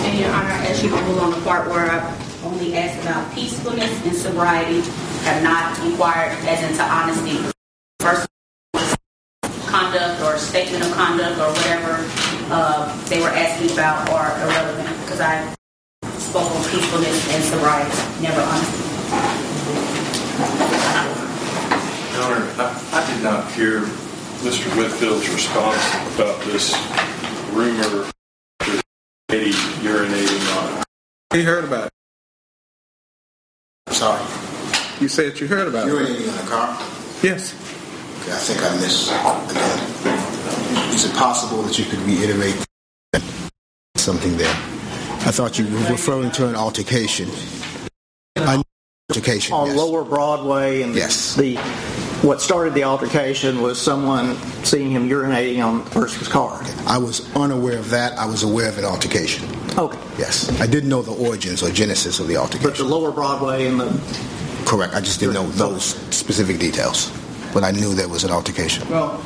And 0.00 0.07
Your 0.18 0.30
Honor, 0.30 0.50
as 0.66 0.82
you 0.82 0.90
rule 0.90 1.20
on 1.20 1.30
the 1.30 1.40
part 1.42 1.70
where 1.70 1.92
I 1.92 2.02
only 2.42 2.74
asked 2.74 3.00
about 3.02 3.32
peacefulness 3.32 4.04
and 4.04 4.16
sobriety, 4.16 4.80
have 5.22 5.44
not 5.44 5.78
inquired 5.86 6.32
as 6.42 6.58
into 6.68 6.82
honesty. 6.82 7.38
First 8.00 8.26
conduct 9.66 10.20
or 10.22 10.36
statement 10.38 10.82
of 10.84 10.92
conduct 10.94 11.38
or 11.38 11.52
whatever 11.54 12.04
uh, 12.50 13.06
they 13.06 13.20
were 13.20 13.28
asking 13.28 13.70
about 13.70 14.10
are 14.10 14.34
irrelevant 14.42 14.88
because 15.04 15.20
I 15.20 15.54
spoke 16.18 16.50
on 16.50 16.64
peacefulness 16.64 17.34
and 17.34 17.44
sobriety, 17.44 17.94
never 18.20 18.40
honesty. 18.42 18.82
Your 22.10 22.24
Honor, 22.26 22.42
I, 22.58 22.66
I 22.90 23.14
did 23.14 23.22
not 23.22 23.52
hear 23.52 23.82
Mr. 24.42 24.66
Whitfield's 24.76 25.28
response 25.28 25.94
about 26.16 26.42
this 26.42 26.74
rumor 27.52 28.10
that 29.28 29.36
Eddie 29.36 29.52
urinating 29.52 30.56
on. 30.56 30.82
You 31.34 31.44
heard 31.44 31.64
about 31.64 31.86
it. 31.86 31.92
Sorry. 33.94 34.22
You 35.00 35.08
said 35.08 35.38
you 35.38 35.46
heard 35.46 35.68
about 35.68 35.88
it. 35.88 35.92
Urinating 35.92 36.28
in 36.28 36.36
the 36.36 36.50
car? 36.50 36.68
Yes. 37.22 37.54
Okay, 38.22 38.32
I 38.32 38.36
think 38.36 38.60
I 38.62 38.74
missed 38.80 39.10
again. 39.50 40.94
Is 40.94 41.04
it 41.04 41.14
possible 41.14 41.62
that 41.62 41.78
you 41.78 41.84
could 41.84 42.00
reiterate 42.00 42.56
something 43.96 44.36
there? 44.36 44.54
I 45.26 45.30
thought 45.30 45.58
you 45.58 45.66
were 45.66 45.90
referring 45.90 46.30
to 46.32 46.48
an 46.48 46.54
altercation. 46.56 47.28
An 48.36 48.62
altercation, 49.10 49.54
On 49.54 49.66
yes. 49.66 49.76
Lower 49.76 50.04
Broadway, 50.04 50.82
and 50.82 50.94
Yes. 50.94 51.34
the 51.34 51.56
what 52.22 52.40
started 52.40 52.74
the 52.74 52.84
altercation 52.84 53.60
was 53.62 53.80
someone 53.80 54.36
seeing 54.64 54.90
him 54.90 55.08
urinating 55.08 55.64
on 55.64 55.84
the 55.84 55.90
person's 55.90 56.28
car. 56.28 56.60
I 56.86 56.98
was 56.98 57.34
unaware 57.36 57.78
of 57.78 57.90
that. 57.90 58.18
I 58.18 58.26
was 58.26 58.42
aware 58.42 58.68
of 58.68 58.78
an 58.78 58.84
altercation. 58.84 59.48
Okay. 59.78 59.98
Yes. 60.18 60.50
I 60.60 60.66
didn't 60.66 60.88
know 60.88 61.02
the 61.02 61.14
origins 61.14 61.62
or 61.62 61.70
genesis 61.70 62.18
of 62.18 62.26
the 62.26 62.36
altercation. 62.36 62.70
But 62.70 62.76
the. 62.78 62.84
Lower 62.84 63.12
Broadway 63.12 63.66
and 63.66 63.78
the 63.78 63.90
Correct. 64.66 64.94
I 64.94 65.00
just 65.00 65.18
didn't 65.20 65.34
know 65.34 65.46
those 65.50 65.94
specific 66.14 66.58
details. 66.58 67.10
but 67.54 67.64
I 67.64 67.70
knew 67.70 67.94
there 67.94 68.08
was 68.08 68.24
an 68.24 68.30
altercation. 68.30 68.86
Well, 68.90 69.24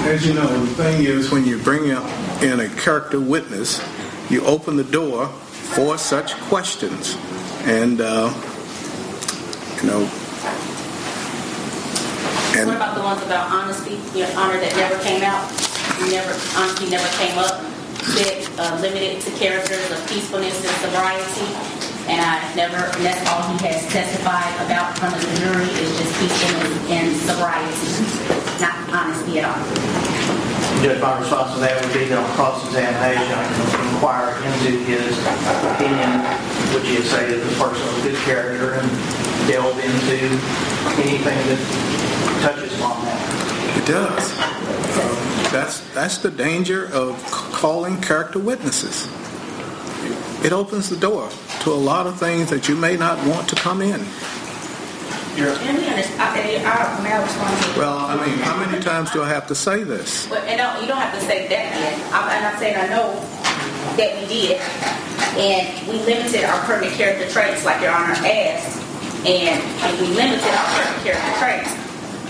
as 0.00 0.24
you 0.26 0.32
know, 0.32 0.46
the 0.64 0.74
thing 0.82 1.04
is, 1.04 1.30
when 1.30 1.44
you 1.44 1.58
bring 1.62 1.90
up 1.90 2.04
in 2.42 2.60
a 2.60 2.68
character 2.70 3.20
witness, 3.20 3.82
you 4.30 4.42
open 4.46 4.76
the 4.76 4.84
door 4.84 5.26
for 5.26 5.98
such 5.98 6.34
questions. 6.48 7.16
And, 7.64 8.00
uh, 8.00 8.32
you 9.82 9.88
know, 9.90 10.06
What 12.66 12.74
about 12.74 12.98
the 12.98 13.06
ones 13.06 13.22
about 13.22 13.54
honesty, 13.54 14.02
your 14.18 14.26
honor, 14.34 14.58
that 14.58 14.74
never 14.74 14.98
came 15.06 15.22
out? 15.22 15.46
Never, 16.10 16.34
honesty 16.58 16.90
never 16.90 17.06
came 17.14 17.38
up, 17.38 17.62
said, 18.18 18.50
uh, 18.58 18.74
limited 18.82 19.22
to 19.22 19.30
characters 19.38 19.78
of 19.94 20.02
peacefulness 20.10 20.58
and 20.58 20.74
sobriety. 20.82 21.46
And 22.10 22.18
I 22.18 22.42
never, 22.58 22.82
and 22.98 23.06
that's 23.06 23.22
all 23.30 23.46
he 23.54 23.62
has 23.62 23.86
testified 23.94 24.50
about 24.66 24.90
in 24.90 24.94
front 24.98 25.14
of 25.14 25.22
the 25.22 25.32
jury 25.38 25.70
is 25.70 25.90
just 26.02 26.10
peacefulness 26.18 26.74
and 26.90 27.14
sobriety, 27.30 27.94
not 28.58 28.74
honesty 28.90 29.38
at 29.38 29.46
all. 29.46 29.62
Judge, 30.82 30.98
my 30.98 31.14
response 31.14 31.54
to 31.54 31.62
that 31.62 31.78
would 31.78 31.94
be 31.94 32.10
that 32.10 32.18
on 32.18 32.26
cross-examination, 32.34 33.38
I 33.38 33.46
can 33.54 33.94
inquire 33.94 34.34
into 34.50 34.82
his 34.82 35.14
opinion, 35.78 36.26
which 36.74 36.90
he 36.90 36.98
has 36.98 37.06
say 37.06 37.22
that 37.22 37.38
the 37.38 37.54
person 37.54 37.86
is 37.86 38.02
a 38.02 38.02
good 38.02 38.18
character 38.26 38.82
and 38.82 38.86
delve 39.46 39.78
into 39.78 40.26
anything 40.98 41.38
that 41.54 41.60
touches 42.40 42.80
on 42.80 43.04
that. 43.04 43.78
it 43.78 43.86
does. 43.86 45.52
That's, 45.52 45.80
that's 45.94 46.18
the 46.18 46.30
danger 46.30 46.92
of 46.92 47.22
calling 47.30 48.00
character 48.00 48.38
witnesses. 48.38 49.06
It 50.44 50.52
opens 50.52 50.88
the 50.88 50.96
door 50.96 51.28
to 51.60 51.72
a 51.72 51.74
lot 51.74 52.06
of 52.06 52.18
things 52.18 52.50
that 52.50 52.68
you 52.68 52.76
may 52.76 52.96
not 52.96 53.18
want 53.26 53.48
to 53.48 53.56
come 53.56 53.82
in. 53.82 54.00
And 55.38 55.78
we 55.78 55.86
understand, 55.86 56.20
I, 56.20 56.98
I, 56.98 57.02
may 57.02 57.12
I 57.12 57.22
respond 57.22 57.62
to 57.62 57.78
Well, 57.78 57.96
I 57.96 58.26
mean, 58.26 58.38
how 58.38 58.56
many 58.58 58.82
times 58.82 59.12
do 59.12 59.22
I 59.22 59.28
have 59.28 59.46
to 59.48 59.54
say 59.54 59.84
this? 59.84 60.26
But, 60.26 60.42
and 60.44 60.58
don't, 60.58 60.82
you 60.82 60.88
don't 60.88 60.98
have 60.98 61.14
to 61.14 61.20
say 61.20 61.46
that 61.46 61.74
yet. 61.78 61.94
I'm, 62.12 62.26
I'm 62.28 62.42
not 62.42 62.58
saying 62.58 62.76
I 62.76 62.88
know 62.88 63.14
that 63.96 64.18
we 64.18 64.26
did. 64.26 64.60
And 65.38 65.86
we 65.86 65.94
limited 66.04 66.44
our 66.44 66.60
permanent 66.64 66.94
character 66.94 67.30
traits, 67.30 67.64
like 67.64 67.80
Your 67.80 67.92
Honor 67.92 68.14
asked. 68.14 68.82
And 69.26 69.62
if 69.62 70.00
we 70.00 70.08
limited 70.08 70.42
our 70.42 70.66
permanent 70.74 71.02
character 71.06 71.34
traits, 71.38 71.87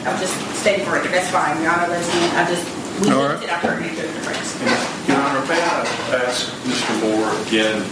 I'm 0.08 0.18
just 0.18 0.32
stating 0.56 0.86
for 0.86 0.96
it. 0.96 1.04
That's 1.10 1.28
fine, 1.30 1.60
Your 1.60 1.70
Honor. 1.70 1.88
Let's, 1.88 2.08
I 2.32 2.48
just, 2.48 2.64
we 3.04 3.10
All 3.12 3.20
right. 3.20 3.36
limited 3.36 3.50
our 3.50 3.60
permanent 3.60 3.94
character 3.94 4.22
traits. 4.24 4.56
Your 5.06 5.20
Honor, 5.20 5.44
may 5.46 5.60
I 5.60 5.84
ask 6.24 6.48
Mr. 6.64 6.96
Moore 7.04 7.28
again 7.46 7.84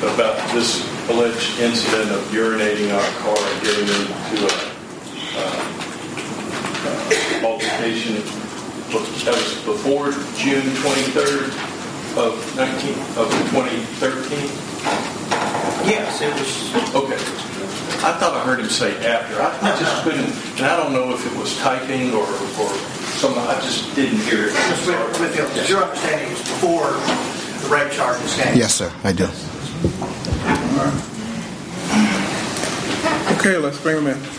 about 0.00 0.40
this 0.54 0.80
alleged 1.10 1.60
incident 1.60 2.10
of 2.10 2.24
urinating 2.32 2.88
on 2.88 3.04
a 3.04 3.14
car 3.20 3.36
and 3.36 3.62
getting 3.62 3.84
into 3.84 4.48
a 4.48 4.56
uh, 5.36 5.60
altercation? 7.44 8.16
That 9.28 9.36
was 9.36 9.52
before 9.68 10.12
June 10.40 10.64
23rd 10.80 11.52
of 12.16 12.56
19, 12.56 12.96
of 13.20 13.28
2013? 13.52 14.48
Yes, 15.84 16.22
it 16.22 16.32
was, 16.32 16.94
Okay. 16.94 17.57
I 18.00 18.12
thought 18.12 18.32
I 18.32 18.44
heard 18.44 18.60
him 18.60 18.68
say 18.68 18.94
after. 19.04 19.42
I 19.42 19.72
I 19.74 19.78
just 19.78 20.04
couldn't, 20.04 20.30
and 20.56 20.66
I 20.66 20.76
don't 20.76 20.92
know 20.92 21.12
if 21.12 21.26
it 21.26 21.36
was 21.36 21.56
typing 21.58 22.14
or, 22.14 22.22
or 22.22 22.70
something, 23.18 23.42
I 23.42 23.54
just 23.60 23.92
didn't 23.96 24.20
hear 24.20 24.46
it. 24.46 24.52
Mr. 24.52 25.20
Whitfield, 25.20 25.50
is 25.56 25.68
your 25.68 25.82
understanding 25.82 26.28
it 26.28 26.38
was 26.38 26.42
before 26.42 26.90
the 27.62 27.68
rape 27.74 27.90
charges 27.92 28.34
came? 28.36 28.56
Yes, 28.56 28.74
sir, 28.76 28.92
I 29.02 29.12
do. 29.12 29.24
Okay, 33.38 33.56
let's 33.58 33.80
bring 33.80 34.04
them 34.04 34.06
in. 34.06 34.38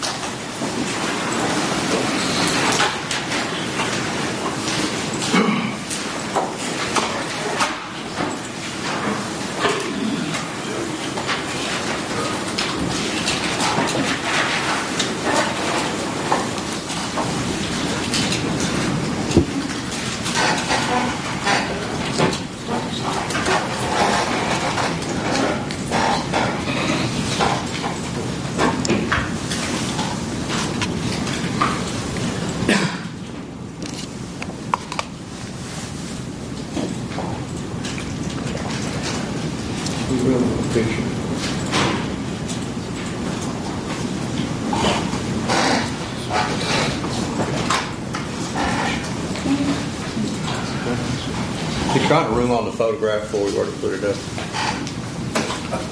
He's 51.93 52.05
trying 52.07 52.29
to 52.29 52.35
room 52.35 52.51
on 52.51 52.65
the 52.65 52.71
photograph 52.89 53.21
before 53.21 53.45
we 53.45 53.53
were 53.55 53.65
to 53.65 53.71
put 53.73 53.93
it 53.93 54.03
up. 54.03 54.17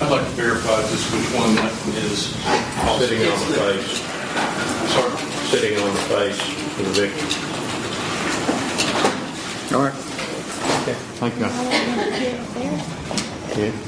I'd 0.01 0.09
like 0.09 0.25
to 0.25 0.31
verify 0.31 0.81
just 0.89 1.13
which 1.13 1.29
one 1.39 1.53
that 1.53 1.71
is. 2.09 2.33
Sitting 2.97 3.21
on 3.21 3.37
the 3.37 3.53
face, 3.53 4.01
Sorry. 4.95 5.13
sitting 5.45 5.77
on 5.77 5.93
the 5.93 6.01
face 6.09 6.41
of 6.79 6.85
the 6.85 6.93
victim. 6.97 7.27
All 9.77 9.83
right. 9.85 9.93
Okay, 10.81 10.97
thank 11.19 11.33
you. 11.37 11.45
Yeah. 13.63 13.86